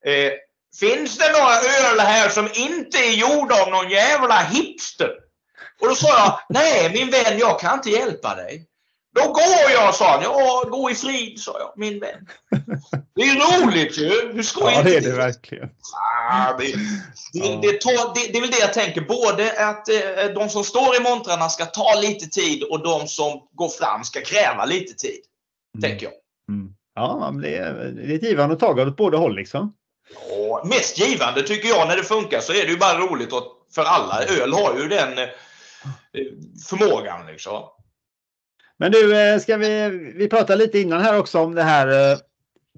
eh, 0.06 0.32
Finns 0.80 1.18
det 1.18 1.32
några 1.32 1.56
öl 1.56 2.00
här 2.00 2.30
som 2.30 2.48
inte 2.54 2.98
är 2.98 3.12
gjorda 3.12 3.62
av 3.62 3.70
någon 3.72 3.90
jävla 3.90 4.40
hipster? 4.40 5.10
Och 5.82 5.88
då 5.88 5.96
sa 5.96 6.08
jag, 6.08 6.40
nej 6.50 6.92
min 6.94 7.10
vän, 7.10 7.40
jag 7.40 7.60
kan 7.60 7.74
inte 7.74 7.90
hjälpa 7.90 8.36
dig. 8.36 8.66
Då 9.16 9.22
går 9.22 9.72
jag, 9.74 9.96
sa 9.96 10.12
han. 10.12 10.24
Ja, 10.24 10.64
gå 10.70 10.92
i 10.92 10.96
frid, 10.96 11.40
sa 11.40 11.60
jag, 11.60 11.74
min 11.76 12.00
vän. 12.00 12.28
Det 13.16 13.22
är 13.22 13.64
roligt 13.64 13.98
ju. 13.98 14.34
Hur 14.34 14.44
skoj 14.44 14.74
Ja, 14.76 14.84
det 14.84 14.96
är 14.96 15.02
det 15.02 15.12
verkligen. 15.12 15.70
Ah, 16.32 16.58
det, 16.58 16.74
det, 17.34 17.60
det, 17.62 17.82
tar, 17.82 18.14
det, 18.16 18.32
det 18.32 18.38
är 18.38 18.42
väl 18.42 18.52
det 18.52 18.60
jag 18.60 18.74
tänker. 18.74 19.02
Både 19.02 19.68
att 19.70 19.90
eh, 19.90 20.34
de 20.36 20.50
som 20.50 20.64
står 20.64 20.96
i 20.96 21.00
montrarna 21.00 21.50
ska 21.50 21.66
ta 21.66 22.00
lite 22.02 22.26
tid 22.26 22.64
och 22.64 22.84
de 22.84 23.08
som 23.08 23.48
går 23.52 23.70
fram 23.70 24.04
ska 24.04 24.22
kräva 24.22 24.66
lite 24.66 24.94
tid. 24.94 25.20
Mm. 25.78 25.90
Tänker 25.90 26.06
jag. 26.06 26.14
Mm. 26.50 26.74
Ja, 26.96 27.34
det 27.42 27.58
är, 27.58 27.74
det 27.74 28.14
är 28.14 28.16
ett 28.16 28.24
givande 28.24 28.56
och 28.56 28.60
tagande 28.60 28.92
åt 28.92 28.98
båda 28.98 29.18
håll 29.18 29.36
liksom. 29.36 29.74
Ja, 30.30 30.45
mest 30.64 30.99
givande 30.99 31.41
tycker 31.41 31.68
jag 31.68 31.88
när 31.88 31.97
det 31.97 32.03
funkar 32.03 32.39
så 32.39 32.53
är 32.53 32.66
det 32.66 32.72
ju 32.72 32.78
bara 32.78 32.99
roligt 32.99 33.30
för 33.76 33.84
alla. 33.84 34.24
Öl 34.24 34.53
har 34.53 34.80
ju 34.80 34.88
den 34.88 35.18
eh, 35.18 35.28
förmågan 36.70 37.28
liksom. 37.28 37.64
Men 38.78 38.91
du, 38.91 39.18
eh, 39.18 39.39
ska 39.39 39.58
vi, 39.58 39.89
vi 40.16 40.30
prata 40.30 40.56
lite 40.56 40.80
innan 40.80 41.01
här 41.01 41.20
också 41.20 41.39
om 41.39 41.56
det 41.56 41.64
här. 41.64 42.12
Eh, 42.12 42.18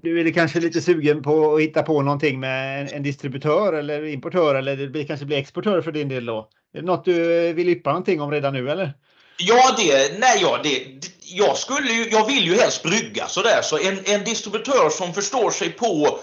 du 0.02 0.20
är 0.20 0.32
kanske 0.32 0.60
lite 0.60 0.80
sugen 0.80 1.22
på 1.22 1.54
att 1.54 1.60
hitta 1.60 1.82
på 1.82 2.02
någonting 2.02 2.40
med 2.40 2.80
en, 2.80 2.88
en 2.88 3.02
distributör 3.02 3.72
eller 3.72 4.04
importör 4.04 4.54
eller 4.54 4.76
det 4.76 4.88
blir, 4.88 5.06
kanske 5.06 5.26
blir 5.26 5.36
exportör 5.36 5.82
för 5.82 5.92
din 5.92 6.08
del 6.08 6.26
då. 6.26 6.48
Är 6.74 6.80
det 6.80 6.86
något 6.86 7.04
du 7.04 7.52
vill 7.52 7.68
yppa 7.68 7.90
någonting 7.90 8.20
om 8.20 8.30
redan 8.30 8.52
nu 8.52 8.70
eller? 8.70 8.94
Ja, 9.38 9.74
det, 9.78 10.18
nej, 10.18 10.38
ja, 10.42 10.60
det, 10.62 10.82
jag, 11.20 11.56
skulle 11.56 11.92
ju, 11.92 12.08
jag 12.10 12.26
vill 12.26 12.44
ju 12.44 12.54
helst 12.54 12.82
brygga 12.82 13.26
sådär. 13.26 13.62
Så 13.62 13.78
en, 13.78 13.98
en 14.04 14.24
distributör 14.24 14.90
som 14.90 15.14
förstår 15.14 15.50
sig 15.50 15.70
på 15.70 16.18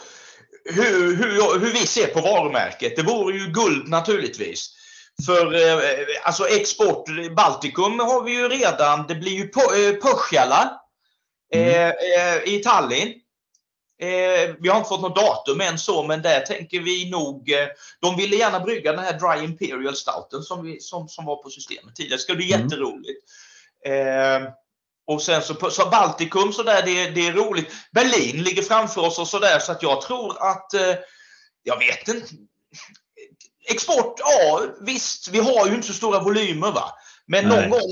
hur, 0.70 1.16
hur, 1.16 1.59
hur 1.59 1.74
vi 1.74 1.88
ser 1.88 2.07
på 2.07 2.22
varumärket, 2.22 2.95
det 2.95 3.03
vore 3.03 3.38
ju 3.38 3.47
guld 3.47 3.88
naturligtvis. 3.88 4.70
för 5.26 5.53
eh, 5.53 5.80
alltså 6.24 6.47
export, 6.47 7.05
Baltikum 7.36 7.99
har 7.99 8.24
vi 8.24 8.32
ju 8.32 8.49
redan, 8.49 9.07
det 9.07 9.16
blir 9.16 9.32
ju 9.32 9.47
Pohjala 9.97 10.82
mm. 11.53 11.93
i 12.45 12.59
Tallinn. 12.59 13.13
vi 14.59 14.70
har 14.70 14.78
inte 14.78 14.89
fått 14.89 15.01
något 15.01 15.16
datum 15.16 15.61
än 15.61 15.80
så, 15.80 16.03
men 16.03 16.22
där 16.22 16.39
tänker 16.39 16.80
vi 16.80 17.09
nog... 17.09 17.51
de 18.01 18.18
ville 18.18 18.36
gärna 18.36 18.59
brygga 18.59 18.91
den 18.91 19.05
här 19.05 19.20
Dry 19.20 19.45
Imperial 19.45 19.95
Stouten 19.95 20.41
som, 20.41 20.66
vi, 20.66 20.80
som, 20.80 21.07
som 21.07 21.26
var 21.26 21.43
på 21.43 21.49
systemet 21.49 21.95
tidigare. 21.95 22.18
Det 22.18 22.22
ska 22.22 22.36
bli 22.36 22.53
mm. 22.53 22.63
jätteroligt. 22.63 23.20
Och 25.08 25.22
sen 25.22 25.41
så, 25.41 25.70
så 25.70 25.89
Baltikum, 25.89 26.53
så 26.53 26.64
där, 26.64 26.82
det, 26.86 27.10
det 27.10 27.28
är 27.28 27.34
roligt. 27.34 27.74
Berlin 27.91 28.43
ligger 28.43 28.62
framför 28.62 29.01
oss 29.01 29.20
och 29.20 29.28
sådär, 29.28 29.60
så 29.60 29.72
att 29.72 29.84
jag 29.84 30.01
tror 30.01 30.47
att, 30.51 30.74
eh, 30.74 30.95
jag 31.64 31.78
vet 31.80 32.08
inte. 32.08 32.28
Export, 33.70 34.20
ja 34.20 34.62
visst, 34.82 35.28
vi 35.28 35.39
har 35.39 35.68
ju 35.68 35.76
inte 35.76 35.88
så 35.88 35.93
stora 35.93 36.20
volymer 36.20 36.72
va. 36.72 36.91
Men 37.28 37.47
Nej. 37.47 37.62
någon 37.62 37.70
gång, 37.70 37.91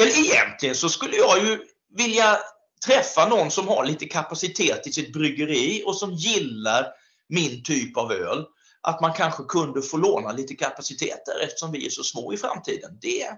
eller 0.00 0.18
egentligen 0.18 0.74
så 0.74 0.88
skulle 0.88 1.16
jag 1.16 1.44
ju 1.44 1.58
vilja 1.96 2.38
träffa 2.86 3.28
någon 3.28 3.50
som 3.50 3.68
har 3.68 3.84
lite 3.84 4.06
kapacitet 4.06 4.86
i 4.86 4.92
sitt 4.92 5.12
bryggeri 5.12 5.82
och 5.86 5.96
som 5.96 6.12
gillar 6.12 6.86
min 7.28 7.62
typ 7.62 7.96
av 7.96 8.12
öl. 8.12 8.44
Att 8.82 9.00
man 9.00 9.12
kanske 9.12 9.44
kunde 9.44 9.82
få 9.82 9.96
låna 9.96 10.32
lite 10.32 10.54
kapacitet 10.54 11.26
där 11.26 11.44
eftersom 11.44 11.72
vi 11.72 11.86
är 11.86 11.90
så 11.90 12.02
små 12.02 12.34
i 12.34 12.36
framtiden. 12.36 12.98
Det, 13.00 13.28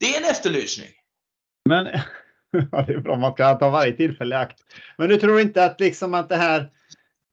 det 0.00 0.14
är 0.14 0.20
en 0.20 0.30
efterlysning. 0.30 0.90
Men 1.68 1.86
ja, 2.72 2.84
det 2.86 2.92
är 2.92 2.98
bra, 2.98 3.16
man 3.16 3.32
ska 3.32 3.54
ta 3.54 3.70
varje 3.70 3.92
tillfälle 3.92 4.34
i 4.34 4.38
akt. 4.38 4.58
Men 4.98 5.08
du 5.08 5.16
tror 5.16 5.40
inte 5.40 5.64
att 5.64 5.80
liksom 5.80 6.14
att 6.14 6.28
det 6.28 6.36
här 6.36 6.70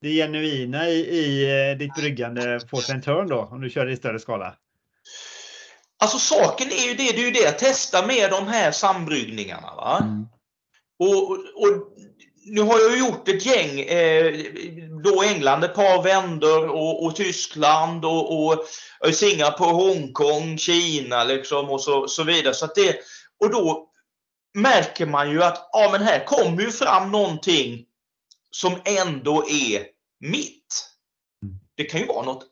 det 0.02 0.10
genuina 0.10 0.90
i, 0.90 1.00
i 1.00 1.44
eh, 1.72 1.78
ditt 1.78 1.96
bryggande 1.96 2.60
får 2.70 2.78
sig 2.78 2.96
en 2.96 3.02
törn 3.02 3.28
då, 3.28 3.50
om 3.52 3.62
du 3.62 3.70
kör 3.70 3.86
det 3.86 3.92
i 3.92 3.98
större 3.98 4.20
skala? 4.20 4.56
Alltså 6.00 6.20
saken 6.20 6.68
är 6.68 6.88
ju 6.88 6.94
det, 6.94 7.12
det 7.12 7.22
är 7.22 7.26
ju 7.26 7.32
det 7.32 7.48
att 7.48 7.60
testa 7.60 8.06
med 8.06 8.32
de 8.32 8.48
här 8.48 8.72
sambryggningarna. 8.72 9.76
Va? 9.76 10.00
Mm. 10.02 10.28
Och, 11.00 11.32
och, 11.32 11.94
nu 12.46 12.62
har 12.62 12.80
jag 12.80 12.98
gjort 12.98 13.28
ett 13.28 13.46
gäng, 13.46 13.80
eh, 13.80 14.34
då 15.04 15.24
England 15.24 15.64
ett 15.64 15.76
par 15.76 16.04
vändor 16.04 16.70
och, 16.70 17.06
och 17.06 17.16
Tyskland 17.16 18.06
och, 18.06 18.50
och 18.50 18.66
Singapore, 19.14 19.74
Hongkong, 19.74 20.58
Kina 20.58 21.24
liksom 21.24 21.70
och 21.70 21.82
så, 21.82 22.08
så 22.08 22.24
vidare. 22.24 22.54
Så 22.54 22.66
det, 22.76 22.96
och 23.40 23.52
då 23.52 23.87
märker 24.54 25.06
man 25.06 25.32
ju 25.32 25.44
att 25.44 25.70
ja, 25.72 25.90
men 25.92 26.02
här 26.02 26.26
kommer 26.26 26.62
ju 26.62 26.72
fram 26.72 27.12
någonting 27.12 27.86
som 28.52 28.82
ändå 28.86 29.50
är 29.50 29.86
mitt. 30.20 30.86
Mm. 31.44 31.56
Det 31.76 31.84
kan 31.84 32.00
ju 32.00 32.06
vara 32.06 32.26
något 32.26 32.46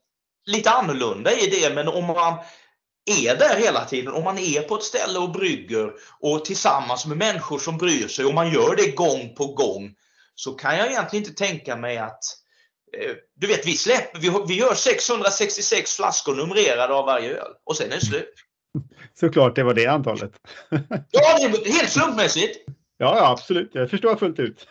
lite 0.45 0.69
annorlunda 0.69 1.33
i 1.33 1.47
det, 1.47 1.75
men 1.75 1.87
om 1.87 2.05
man 2.05 2.37
är 3.05 3.35
där 3.35 3.59
hela 3.59 3.85
tiden, 3.85 4.13
om 4.13 4.23
man 4.23 4.37
är 4.37 4.61
på 4.61 4.75
ett 4.75 4.83
ställe 4.83 5.19
och 5.19 5.31
brygger 5.31 5.93
och 6.19 6.45
tillsammans 6.45 7.05
med 7.05 7.17
människor 7.17 7.59
som 7.59 7.77
bryr 7.77 8.07
sig 8.07 8.25
och 8.25 8.33
man 8.33 8.51
gör 8.51 8.75
det 8.75 8.91
gång 8.91 9.35
på 9.35 9.45
gång, 9.45 9.95
så 10.35 10.53
kan 10.53 10.77
jag 10.77 10.87
egentligen 10.87 11.25
inte 11.25 11.37
tänka 11.37 11.75
mig 11.75 11.97
att 11.97 12.23
eh, 12.97 13.15
du 13.35 13.47
vet, 13.47 13.67
vi, 13.67 13.77
släpper, 13.77 14.19
vi, 14.19 14.31
vi 14.47 14.59
gör 14.59 14.73
666 14.73 15.95
flaskor 15.95 16.35
numrerade 16.35 16.93
av 16.93 17.05
varje 17.05 17.29
öl 17.29 17.51
och 17.63 17.77
sen 17.77 17.91
är 17.91 17.95
det 17.95 18.05
slut. 18.05 18.33
Såklart 19.19 19.55
det 19.55 19.63
var 19.63 19.73
det 19.73 19.85
antalet. 19.85 20.31
ja, 21.11 21.49
det 21.63 21.71
helt 21.71 21.89
slumpmässigt. 21.89 22.57
Ja, 22.97 23.17
ja, 23.17 23.31
absolut. 23.31 23.69
Jag 23.73 23.89
förstår 23.89 24.15
fullt 24.15 24.39
ut. 24.39 24.67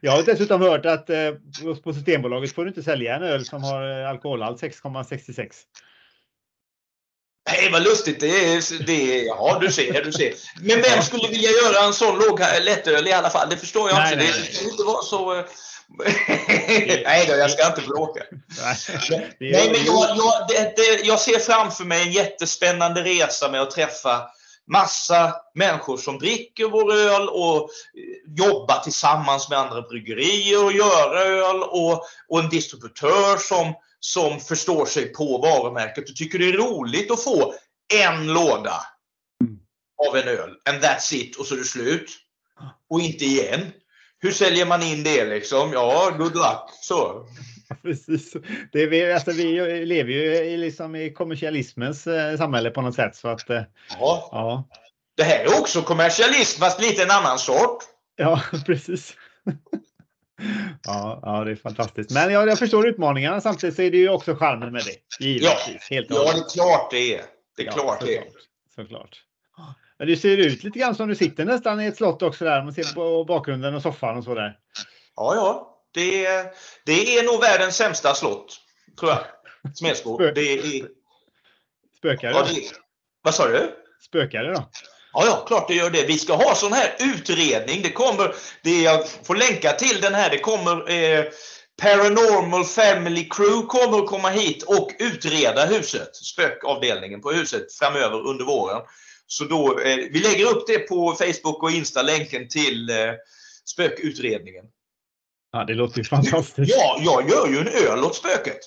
Jag 0.00 0.12
har 0.12 0.22
dessutom 0.22 0.60
hört 0.60 0.86
att 0.86 1.10
eh, 1.10 1.30
på 1.84 1.92
Systembolaget 1.92 2.54
får 2.54 2.64
du 2.64 2.68
inte 2.68 2.82
sälja 2.82 3.16
en 3.16 3.22
öl 3.22 3.44
som 3.44 3.62
har 3.62 4.02
eh, 4.02 4.08
alkoholhalt 4.08 4.62
6,66. 4.62 5.50
Nej, 7.50 7.70
vad 7.72 7.82
lustigt. 7.82 8.20
Det 8.20 8.26
är, 8.26 8.86
det 8.86 9.20
är, 9.20 9.26
ja, 9.26 9.58
du 9.60 9.72
ser, 9.72 10.04
du 10.04 10.12
ser. 10.12 10.34
Men 10.60 10.82
vem 10.82 11.02
skulle 11.02 11.28
vilja 11.28 11.50
göra 11.50 11.86
en 11.86 11.92
sån 11.92 12.18
låg 12.18 12.40
lättöl 12.62 13.08
i 13.08 13.12
alla 13.12 13.30
fall? 13.30 13.50
Det 13.50 13.56
förstår 13.56 13.90
jag 13.90 13.98
nej, 13.98 14.12
inte. 14.12 14.24
Nej, 14.24 14.34
det 14.46 14.54
skulle 14.54 14.70
inte 14.70 14.84
vara 14.84 15.02
så... 15.02 15.44
Nej 17.04 17.26
då, 17.28 17.36
jag 17.36 17.50
ska 17.50 17.66
inte 17.66 17.80
bråka. 17.80 18.22
Nej, 19.38 19.70
men 19.72 19.84
jag, 19.84 20.16
jag, 20.16 20.48
det, 20.48 20.76
det, 20.76 21.04
jag 21.04 21.20
ser 21.20 21.38
framför 21.38 21.84
mig 21.84 22.02
en 22.02 22.12
jättespännande 22.12 23.02
resa 23.02 23.50
med 23.50 23.60
att 23.60 23.70
träffa 23.70 24.22
massa 24.66 25.34
människor 25.54 25.96
som 25.96 26.18
dricker 26.18 26.64
vår 26.64 26.92
öl 26.92 27.28
och 27.28 27.70
jobbar 28.38 28.82
tillsammans 28.82 29.50
med 29.50 29.58
andra 29.58 29.82
bryggerier 29.82 30.64
och 30.64 30.72
gör 30.72 31.16
öl 31.16 31.62
och, 31.62 32.04
och 32.28 32.40
en 32.40 32.48
distributör 32.48 33.36
som, 33.36 33.74
som 34.00 34.40
förstår 34.40 34.86
sig 34.86 35.12
på 35.12 35.38
varumärket 35.38 36.10
och 36.10 36.16
tycker 36.16 36.38
det 36.38 36.48
är 36.48 36.52
roligt 36.52 37.10
att 37.10 37.24
få 37.24 37.54
en 37.94 38.26
låda 38.26 38.74
mm. 39.40 39.58
av 40.08 40.16
en 40.16 40.28
öl. 40.28 40.50
And 40.68 40.84
that's 40.84 41.14
it 41.14 41.36
och 41.36 41.46
så 41.46 41.54
är 41.54 41.58
det 41.58 41.64
slut. 41.64 42.10
Och 42.90 43.00
inte 43.00 43.24
igen. 43.24 43.72
Hur 44.22 44.32
säljer 44.32 44.66
man 44.66 44.82
in 44.82 45.02
det 45.02 45.24
liksom? 45.24 45.72
Ja, 45.72 46.14
good 46.18 46.34
luck. 46.34 46.70
Så. 46.80 47.26
Precis. 47.82 48.32
Det 48.72 48.82
är, 48.82 48.86
vi, 48.86 49.12
alltså, 49.12 49.32
vi 49.32 49.44
lever 49.84 50.12
ju 50.12 50.34
i, 50.34 50.56
liksom 50.56 50.96
i 50.96 51.12
kommersialismens 51.12 52.06
eh, 52.06 52.36
samhälle 52.36 52.70
på 52.70 52.82
något 52.82 52.94
sätt. 52.94 53.16
Så 53.16 53.28
att, 53.28 53.50
eh, 53.50 53.62
ja. 53.98 54.28
ja. 54.32 54.68
Det 55.16 55.22
här 55.22 55.44
är 55.44 55.60
också 55.60 55.82
kommersialism 55.82 56.60
fast 56.60 56.80
lite 56.80 57.02
en 57.02 57.10
annan 57.10 57.38
sort. 57.38 57.78
Ja, 58.16 58.40
precis. 58.66 59.16
Ja, 60.84 61.20
ja, 61.22 61.44
det 61.44 61.50
är 61.50 61.56
fantastiskt. 61.56 62.10
Men 62.10 62.32
ja, 62.32 62.46
jag 62.46 62.58
förstår 62.58 62.88
utmaningarna. 62.88 63.40
Samtidigt 63.40 63.76
så 63.76 63.82
är 63.82 63.90
det 63.90 63.96
ju 63.96 64.08
också 64.08 64.34
charmen 64.34 64.72
med 64.72 64.82
det. 64.84 65.24
Givetvis. 65.24 65.86
Ja, 65.90 65.96
Helt 65.96 66.10
ja 66.10 66.32
det 66.32 66.38
är 66.38 66.54
klart 66.54 66.90
det 66.90 67.14
är. 67.14 67.22
Det 67.56 67.62
är 67.62 67.66
ja, 67.66 67.72
klart 67.72 68.00
det 68.00 68.16
är. 68.16 68.24
Såklart. 68.74 69.22
Men 70.02 70.08
det 70.08 70.16
ser 70.16 70.36
ut 70.36 70.64
lite 70.64 70.78
grann 70.78 70.94
som 70.94 71.08
du 71.08 71.16
sitter 71.16 71.44
nästan 71.44 71.80
i 71.80 71.86
ett 71.86 71.96
slott 71.96 72.22
också 72.22 72.44
där. 72.44 72.62
Man 72.62 72.72
ser 72.72 72.94
på 72.94 73.24
bakgrunden 73.24 73.74
och 73.74 73.82
soffan 73.82 74.16
och 74.16 74.24
så 74.24 74.34
där. 74.34 74.58
Ja, 75.16 75.34
ja. 75.34 75.78
Det, 75.94 76.26
det 76.86 77.18
är 77.18 77.24
nog 77.24 77.40
världens 77.40 77.76
sämsta 77.76 78.14
slott, 78.14 78.60
tror 78.98 79.10
jag. 79.10 79.20
Smedsbo. 79.74 80.18
Det 80.18 80.40
är... 80.40 80.88
Spökar 81.98 82.28
det? 82.28 82.34
Ja, 82.34 82.46
det... 82.48 82.60
Vad 83.22 83.34
sa 83.34 83.48
du? 83.48 83.70
Spökar 84.08 84.42
det 84.44 84.54
då? 84.54 84.70
Ja, 85.12 85.24
ja, 85.26 85.44
klart 85.46 85.68
det 85.68 85.74
gör 85.74 85.90
det. 85.90 86.06
Vi 86.06 86.18
ska 86.18 86.34
ha 86.34 86.54
sån 86.54 86.72
här 86.72 86.96
utredning. 87.00 87.82
Det 87.82 87.92
kommer, 87.92 88.34
det 88.62 88.82
jag 88.82 89.08
får 89.08 89.34
länka 89.34 89.72
till 89.72 90.00
den 90.00 90.14
här, 90.14 90.30
det 90.30 90.38
kommer 90.38 90.90
eh, 90.90 91.24
Paranormal 91.82 92.64
Family 92.64 93.28
Crew 93.28 93.66
kommer 93.66 93.98
att 93.98 94.06
komma 94.06 94.28
hit 94.28 94.62
och 94.62 94.90
utreda 94.98 95.64
huset, 95.64 96.16
spökavdelningen 96.16 97.20
på 97.20 97.30
huset 97.30 97.74
framöver 97.74 98.28
under 98.28 98.44
våren. 98.44 98.82
Så 99.32 99.44
då, 99.44 99.78
eh, 99.80 99.96
vi 99.96 100.20
lägger 100.20 100.44
upp 100.44 100.66
det 100.66 100.78
på 100.78 101.14
Facebook 101.18 101.62
och 101.62 101.70
Insta, 101.70 102.02
länken 102.02 102.48
till 102.48 102.90
eh, 102.90 102.96
spökutredningen. 103.64 104.64
Ja, 105.52 105.64
det 105.64 105.74
låter 105.74 105.98
ju 105.98 106.04
fantastiskt. 106.04 106.74
Ja, 106.76 106.98
jag 107.00 107.30
gör 107.30 107.46
ju 107.46 107.58
en 107.58 107.68
öl 107.68 108.04
åt 108.04 108.16
spöket. 108.16 108.58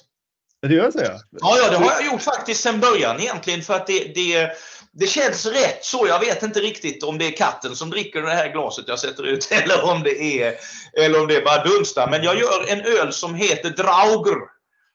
Det 0.61 0.73
gör 0.73 0.91
så 0.91 0.99
ja? 0.99 1.19
Ja, 1.31 1.69
det 1.69 1.77
har 1.77 1.91
jag 1.91 2.05
gjort 2.05 2.21
faktiskt 2.21 2.61
sedan 2.61 2.79
början 2.79 3.19
egentligen 3.19 3.61
för 3.61 3.73
att 3.73 3.87
det, 3.87 4.15
det, 4.15 4.51
det 4.91 5.07
känns 5.07 5.45
rätt 5.45 5.85
så. 5.85 6.07
Jag 6.07 6.19
vet 6.19 6.43
inte 6.43 6.59
riktigt 6.59 7.03
om 7.03 7.17
det 7.17 7.25
är 7.25 7.37
katten 7.37 7.75
som 7.75 7.89
dricker 7.89 8.21
det 8.21 8.31
här 8.31 8.51
glaset 8.51 8.87
jag 8.87 8.99
sätter 8.99 9.23
ut 9.23 9.47
eller 9.51 9.83
om 9.83 10.03
det 10.03 10.43
är, 10.43 10.55
eller 10.93 11.21
om 11.21 11.27
det 11.27 11.45
bara 11.45 11.63
dunstar. 11.63 12.09
Men 12.09 12.23
jag 12.23 12.39
gör 12.39 12.71
en 12.71 12.81
öl 12.81 13.13
som 13.13 13.35
heter 13.35 13.69
Drauger. 13.69 14.37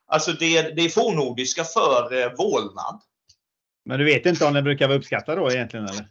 Alltså 0.08 0.32
det, 0.32 0.62
det 0.62 0.82
är 0.82 0.88
fornnordiska 0.88 1.64
för 1.64 2.22
eh, 2.22 2.32
vålnad. 2.38 3.00
Men 3.90 3.98
du 3.98 4.04
vet 4.04 4.26
inte 4.26 4.44
om 4.44 4.54
den 4.54 4.64
brukar 4.64 4.88
vara 4.88 4.98
uppskattad 4.98 5.38
då 5.38 5.50
egentligen 5.50 5.86
eller? 5.86 6.06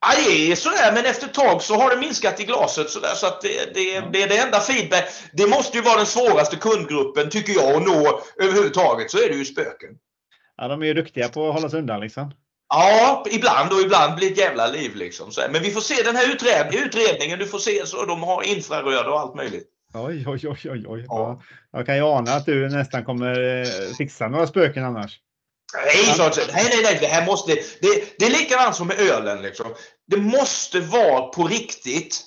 Ja, 0.00 0.08
det 0.16 0.52
är 0.52 0.56
sådär, 0.56 0.92
men 0.94 1.04
efter 1.04 1.26
ett 1.26 1.34
tag 1.34 1.62
så 1.62 1.74
har 1.74 1.90
det 1.90 1.96
minskat 1.96 2.40
i 2.40 2.44
glaset 2.44 2.90
sådär, 2.90 3.14
så 3.14 3.26
att 3.26 3.40
det, 3.40 3.74
det, 3.74 4.00
det, 4.12 4.22
är 4.22 4.28
det 4.28 4.38
enda 4.38 4.60
feedback. 4.60 5.04
Det 5.32 5.46
måste 5.46 5.76
ju 5.76 5.82
vara 5.82 5.96
den 5.96 6.06
svåraste 6.06 6.56
kundgruppen 6.56 7.30
tycker 7.30 7.52
jag 7.52 7.76
att 7.76 7.82
nå 7.82 8.20
överhuvudtaget, 8.42 9.10
så 9.10 9.18
är 9.18 9.28
det 9.28 9.34
ju 9.34 9.44
spöken. 9.44 9.90
Ja, 10.56 10.68
de 10.68 10.82
är 10.82 10.86
ju 10.86 10.94
duktiga 10.94 11.28
på 11.28 11.48
att 11.48 11.54
hålla 11.54 11.68
sig 11.68 11.78
undan 11.78 12.00
liksom. 12.00 12.34
Ja, 12.68 13.24
ibland 13.30 13.72
och 13.72 13.80
ibland 13.80 14.16
blir 14.16 14.28
det 14.28 14.32
ett 14.32 14.38
jävla 14.38 14.66
liv 14.66 14.96
liksom. 14.96 15.30
Men 15.50 15.62
vi 15.62 15.70
får 15.70 15.80
se 15.80 16.02
den 16.02 16.16
här 16.16 16.32
utredningen, 16.32 16.86
utredningen 16.86 17.38
du 17.38 17.46
får 17.46 17.58
se 17.58 17.86
så 17.86 18.04
de 18.04 18.22
har 18.22 18.42
infraröda 18.42 19.10
och 19.10 19.20
allt 19.20 19.34
möjligt. 19.34 19.68
Oj, 19.94 20.24
oj, 20.26 20.48
oj, 20.48 20.70
oj. 20.70 20.84
oj. 20.88 21.04
Ja. 21.08 21.42
Jag 21.72 21.86
kan 21.86 21.96
ju 21.96 22.02
ana 22.02 22.30
att 22.30 22.46
du 22.46 22.68
nästan 22.68 23.04
kommer 23.04 23.60
eh, 23.60 23.94
fixa 23.98 24.28
några 24.28 24.46
spöken 24.46 24.84
annars. 24.84 25.20
Nej, 25.74 26.14
så, 26.16 26.22
nej, 26.52 26.66
nej, 26.70 26.82
nej, 26.82 26.98
det 27.00 27.06
här 27.06 27.26
måste... 27.26 27.54
Det, 27.54 28.18
det 28.18 28.26
är 28.26 28.30
likadant 28.30 28.76
som 28.76 28.86
med 28.86 29.00
ölen. 29.00 29.42
Liksom. 29.42 29.74
Det 30.06 30.16
måste 30.16 30.80
vara 30.80 31.22
på 31.22 31.46
riktigt. 31.46 32.26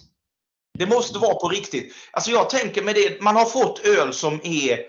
Det 0.78 0.86
måste 0.86 1.20
vara 1.20 1.36
på 1.36 1.50
riktigt. 1.50 1.94
Alltså 2.12 2.32
jag 2.32 2.50
tänker 2.50 2.82
med 2.82 2.96
det, 2.96 3.22
man 3.22 3.36
har 3.36 3.46
fått 3.46 3.86
öl 3.86 4.14
som 4.14 4.42
är 4.44 4.80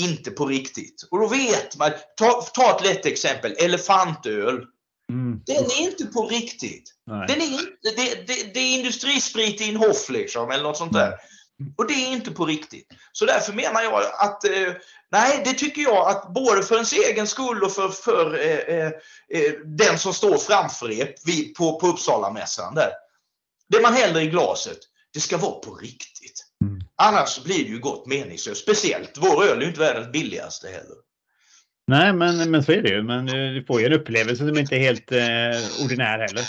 inte 0.00 0.30
på 0.30 0.46
riktigt. 0.46 1.02
Och 1.10 1.18
då 1.18 1.28
vet 1.28 1.76
man, 1.76 1.90
ta, 2.16 2.42
ta 2.42 2.76
ett 2.76 2.84
lätt 2.84 3.06
exempel, 3.06 3.52
elefantöl. 3.58 4.64
Mm. 5.10 5.40
Den 5.46 5.64
är 5.64 5.80
inte 5.80 6.06
på 6.06 6.26
riktigt. 6.26 6.94
Den 7.06 7.40
är 7.40 7.48
det, 7.96 8.26
det, 8.26 8.54
det 8.54 8.60
är 8.60 8.78
industrisprit 8.78 9.60
i 9.60 9.68
en 9.68 9.76
hoff 9.76 10.10
liksom, 10.10 10.50
eller 10.50 10.62
något 10.62 10.76
sånt 10.76 10.92
där. 10.92 11.12
Och 11.76 11.86
det 11.86 11.94
är 11.94 12.12
inte 12.12 12.30
på 12.30 12.46
riktigt. 12.46 12.88
Så 13.12 13.26
därför 13.26 13.52
menar 13.52 13.82
jag 13.82 14.02
att 14.18 14.44
eh, 14.44 14.72
nej, 15.10 15.42
det 15.44 15.52
tycker 15.52 15.82
jag 15.82 16.08
att 16.08 16.34
både 16.34 16.62
för 16.62 16.74
ens 16.74 16.92
egen 16.92 17.26
skull 17.26 17.62
och 17.62 17.72
för, 17.72 17.88
för 17.88 18.34
eh, 18.34 18.76
eh, 18.76 18.86
eh 19.28 19.52
den 19.64 19.98
som 19.98 20.14
står 20.14 20.38
framför 20.38 20.90
er 20.90 21.14
vid, 21.26 21.54
på, 21.54 21.80
på 21.80 21.86
Uppsalamässan 21.86 22.74
där. 22.74 22.90
Det 23.68 23.80
man 23.80 23.94
häller 23.94 24.20
i 24.20 24.26
glaset, 24.26 24.78
det 25.14 25.20
ska 25.20 25.36
vara 25.36 25.58
på 25.58 25.74
riktigt. 25.74 26.46
Mm. 26.64 26.80
Annars 26.96 27.44
blir 27.44 27.64
det 27.64 27.70
ju 27.70 27.78
gott 27.78 28.06
meningslöst. 28.06 28.62
Speciellt, 28.62 29.12
vår 29.16 29.44
öl 29.44 29.58
är 29.58 29.62
ju 29.62 29.68
inte 29.68 29.80
världens 29.80 30.12
billigaste 30.12 30.68
heller. 30.68 30.96
Nej, 31.86 32.12
men, 32.12 32.50
men 32.50 32.64
så 32.64 32.72
är 32.72 32.82
det 32.82 32.88
ju. 32.88 33.02
Men 33.02 33.28
eh, 33.28 33.54
du 33.54 33.64
får 33.64 33.80
ju 33.80 33.86
en 33.86 33.92
upplevelse 33.92 34.48
som 34.48 34.58
inte 34.58 34.76
är 34.76 34.80
helt 34.80 35.12
eh, 35.12 35.84
ordinär 35.84 36.18
heller. 36.18 36.44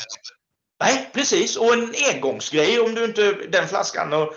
Nej, 0.83 1.09
precis. 1.13 1.57
Och 1.57 1.73
en 1.73 1.93
engångsgrej 2.13 2.79
om 2.79 2.95
du 2.95 3.05
inte 3.05 3.33
den 3.33 3.67
flaskan 3.67 4.13
och 4.13 4.33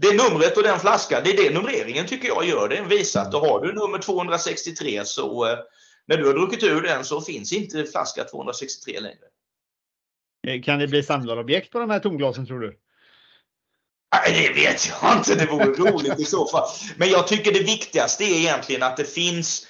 det 0.00 0.16
numret 0.16 0.56
och 0.56 0.62
den 0.62 0.80
flaskan, 0.80 1.20
det 1.24 1.30
är 1.30 1.36
det 1.36 1.54
numreringen 1.54 2.06
tycker 2.06 2.28
jag 2.28 2.44
gör. 2.44 2.68
Den 2.68 2.88
visar 2.88 3.22
att 3.22 3.32
då 3.32 3.40
har 3.40 3.60
du 3.60 3.72
nummer 3.72 3.98
263 3.98 5.04
så 5.04 5.46
eh, 5.46 5.58
när 6.06 6.16
du 6.16 6.26
har 6.26 6.34
druckit 6.34 6.62
ur 6.62 6.82
den 6.82 7.04
så 7.04 7.20
finns 7.20 7.52
inte 7.52 7.84
flaska 7.84 8.24
263 8.24 9.00
längre. 9.00 9.26
Eh, 10.46 10.62
kan 10.62 10.78
det 10.78 10.88
bli 10.88 11.02
samlarobjekt 11.02 11.72
på 11.72 11.78
de 11.78 11.90
här 11.90 11.98
tomglasen 11.98 12.46
tror 12.46 12.60
du? 12.60 12.78
Nej, 14.14 14.32
det 14.32 14.60
vet 14.60 14.88
jag 14.88 15.16
inte. 15.16 15.34
Det 15.34 15.46
vore 15.46 15.64
roligt 15.64 16.20
i 16.20 16.24
så 16.24 16.46
fall. 16.46 16.68
Men 16.96 17.10
jag 17.10 17.28
tycker 17.28 17.52
det 17.52 17.62
viktigaste 17.62 18.24
är 18.24 18.38
egentligen 18.38 18.82
att 18.82 18.96
det 18.96 19.04
finns 19.04 19.66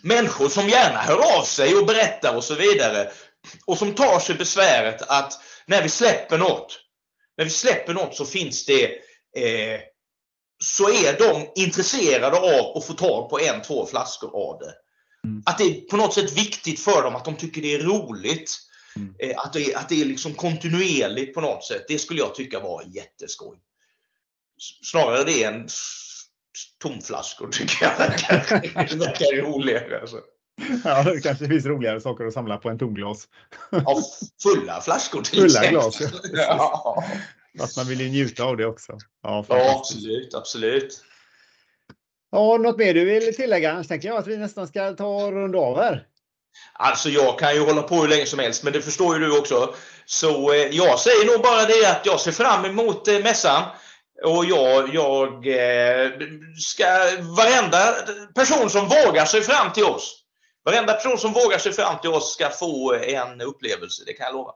människor 0.00 0.48
som 0.48 0.68
gärna 0.68 0.98
hör 0.98 1.38
av 1.38 1.42
sig 1.42 1.76
och 1.76 1.86
berättar 1.86 2.36
och 2.36 2.44
så 2.44 2.54
vidare. 2.54 3.10
Och 3.64 3.78
som 3.78 3.94
tar 3.94 4.18
sig 4.18 4.34
besväret 4.34 5.02
att 5.02 5.32
när 5.66 5.82
vi 5.82 5.88
släpper 5.88 6.38
något, 6.38 6.83
när 7.36 7.44
vi 7.44 7.50
släpper 7.50 7.94
något 7.94 8.14
så 8.14 8.24
finns 8.24 8.66
det 8.66 8.84
eh, 9.36 9.80
så 10.64 10.88
är 10.88 11.18
de 11.18 11.62
intresserade 11.62 12.36
av 12.36 12.76
att 12.76 12.86
få 12.86 12.92
tag 12.92 13.30
på 13.30 13.40
en, 13.40 13.62
två 13.62 13.86
flaskor 13.86 14.30
av 14.36 14.58
det. 14.58 14.74
Mm. 15.28 15.42
Att 15.46 15.58
det 15.58 15.64
är 15.64 15.80
på 15.80 15.96
något 15.96 16.14
sätt 16.14 16.32
viktigt 16.32 16.80
för 16.80 17.02
dem 17.02 17.16
att 17.16 17.24
de 17.24 17.36
tycker 17.36 17.62
det 17.62 17.74
är 17.74 17.78
roligt. 17.78 18.50
Mm. 18.96 19.14
Eh, 19.18 19.38
att, 19.38 19.52
det 19.52 19.72
är, 19.72 19.78
att 19.78 19.88
det 19.88 20.00
är 20.00 20.04
liksom 20.04 20.34
kontinuerligt 20.34 21.34
på 21.34 21.40
något 21.40 21.64
sätt. 21.64 21.84
Det 21.88 21.98
skulle 21.98 22.20
jag 22.20 22.34
tycka 22.34 22.60
var 22.60 22.84
jätteskoj. 22.94 23.58
Snarare 24.82 25.24
det 25.24 25.42
än 25.42 25.68
tomflaskor 26.82 27.48
tycker 27.52 27.84
jag 27.84 27.98
verkar 27.98 29.42
roligare. 29.42 30.00
Alltså. 30.00 30.20
Ja, 30.84 31.02
det 31.02 31.20
kanske 31.20 31.48
finns 31.48 31.66
roligare 31.66 32.00
saker 32.00 32.24
att 32.24 32.32
samla 32.32 32.56
på 32.56 32.70
en 32.70 32.78
tomglas. 32.78 33.28
Ja, 33.70 33.98
fulla 34.42 34.80
flaskor 34.80 35.22
till 35.22 35.40
Fulla 35.40 35.66
glas, 35.70 36.00
ja. 36.00 36.08
ja. 36.32 37.04
Fast 37.58 37.76
man 37.76 37.86
vill 37.86 38.00
ju 38.00 38.08
njuta 38.08 38.44
av 38.44 38.56
det 38.56 38.66
också. 38.66 38.98
Ja, 39.22 39.44
ja 39.48 39.78
absolut, 39.78 40.34
absolut. 40.34 41.04
Ja, 42.32 42.56
något 42.56 42.78
mer 42.78 42.94
du 42.94 43.04
vill 43.04 43.36
tillägga? 43.36 43.72
Annars 43.72 43.88
tänker 43.88 44.08
jag 44.08 44.16
att 44.16 44.26
vi 44.26 44.36
nästan 44.36 44.68
ska 44.68 44.92
ta 44.92 45.30
runda 45.30 45.58
av 45.58 45.78
här. 45.78 46.06
Alltså 46.72 47.08
jag 47.08 47.38
kan 47.38 47.54
ju 47.54 47.60
hålla 47.60 47.82
på 47.82 47.94
hur 47.94 48.08
länge 48.08 48.26
som 48.26 48.38
helst, 48.38 48.64
men 48.64 48.72
det 48.72 48.82
förstår 48.82 49.14
ju 49.14 49.26
du 49.26 49.38
också. 49.38 49.74
Så 50.06 50.52
eh, 50.52 50.66
jag 50.70 50.98
säger 50.98 51.26
nog 51.26 51.42
bara 51.42 51.66
det 51.66 51.90
att 51.90 52.06
jag 52.06 52.20
ser 52.20 52.32
fram 52.32 52.64
emot 52.64 53.08
eh, 53.08 53.18
mässan. 53.18 53.62
Och 54.24 54.44
jag, 54.44 54.94
jag 54.94 55.46
eh, 55.46 56.10
ska, 56.58 56.84
varenda 57.36 57.94
person 58.34 58.70
som 58.70 58.88
vågar 58.88 59.24
sig 59.24 59.40
fram 59.40 59.72
till 59.72 59.84
oss, 59.84 60.23
varenda 60.64 60.92
person 60.92 61.18
som 61.18 61.32
vågar 61.32 61.58
sig 61.58 61.72
fram 61.72 61.98
till 62.00 62.10
oss 62.10 62.34
ska 62.34 62.50
få 62.50 62.94
en 62.94 63.40
upplevelse, 63.40 64.02
det 64.06 64.12
kan 64.12 64.26
jag 64.26 64.34
lova. 64.34 64.52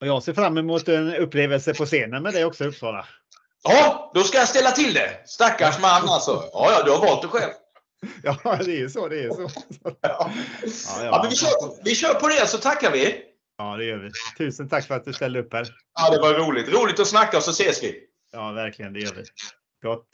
Och 0.00 0.06
jag 0.06 0.22
ser 0.22 0.34
fram 0.34 0.58
emot 0.58 0.88
en 0.88 1.14
upplevelse 1.16 1.74
på 1.74 1.86
scenen 1.86 2.22
med 2.22 2.32
dig 2.32 2.44
också 2.44 2.64
Uppsala. 2.64 3.06
Ja, 3.62 4.10
då 4.14 4.22
ska 4.22 4.38
jag 4.38 4.48
ställa 4.48 4.70
till 4.70 4.94
det. 4.94 5.22
Stackars 5.26 5.80
man 5.80 6.08
alltså. 6.08 6.50
Ja, 6.52 6.72
ja, 6.72 6.82
du 6.84 6.90
har 6.90 6.98
valt 6.98 7.22
det 7.22 7.28
själv. 7.28 7.52
Ja, 8.22 8.58
det 8.64 8.80
är 8.80 8.88
så. 8.88 9.08
Det 9.08 9.24
är 9.24 9.30
så. 9.30 9.50
Ja. 9.82 9.96
Ja, 10.00 11.04
ja. 11.04 11.20
men 11.22 11.30
vi, 11.30 11.36
kör, 11.36 11.84
vi 11.84 11.94
kör 11.94 12.14
på 12.14 12.28
det 12.28 12.46
så 12.46 12.58
tackar 12.58 12.90
vi. 12.90 13.22
Ja, 13.58 13.76
det 13.76 13.84
gör 13.84 13.98
vi. 13.98 14.10
Tusen 14.38 14.68
tack 14.68 14.86
för 14.86 14.94
att 14.94 15.04
du 15.04 15.12
ställde 15.12 15.40
upp 15.40 15.52
här. 15.52 15.68
Ja, 15.94 16.10
det 16.10 16.20
var 16.20 16.34
roligt. 16.34 16.68
Roligt 16.68 17.00
att 17.00 17.06
snacka 17.06 17.36
och 17.36 17.42
så 17.42 17.50
ses 17.50 17.82
vi. 17.82 18.00
Ja, 18.32 18.52
verkligen. 18.52 18.92
Det 18.92 19.00
gör 19.00 19.14
vi. 19.14 19.24
Gott. 19.82 20.06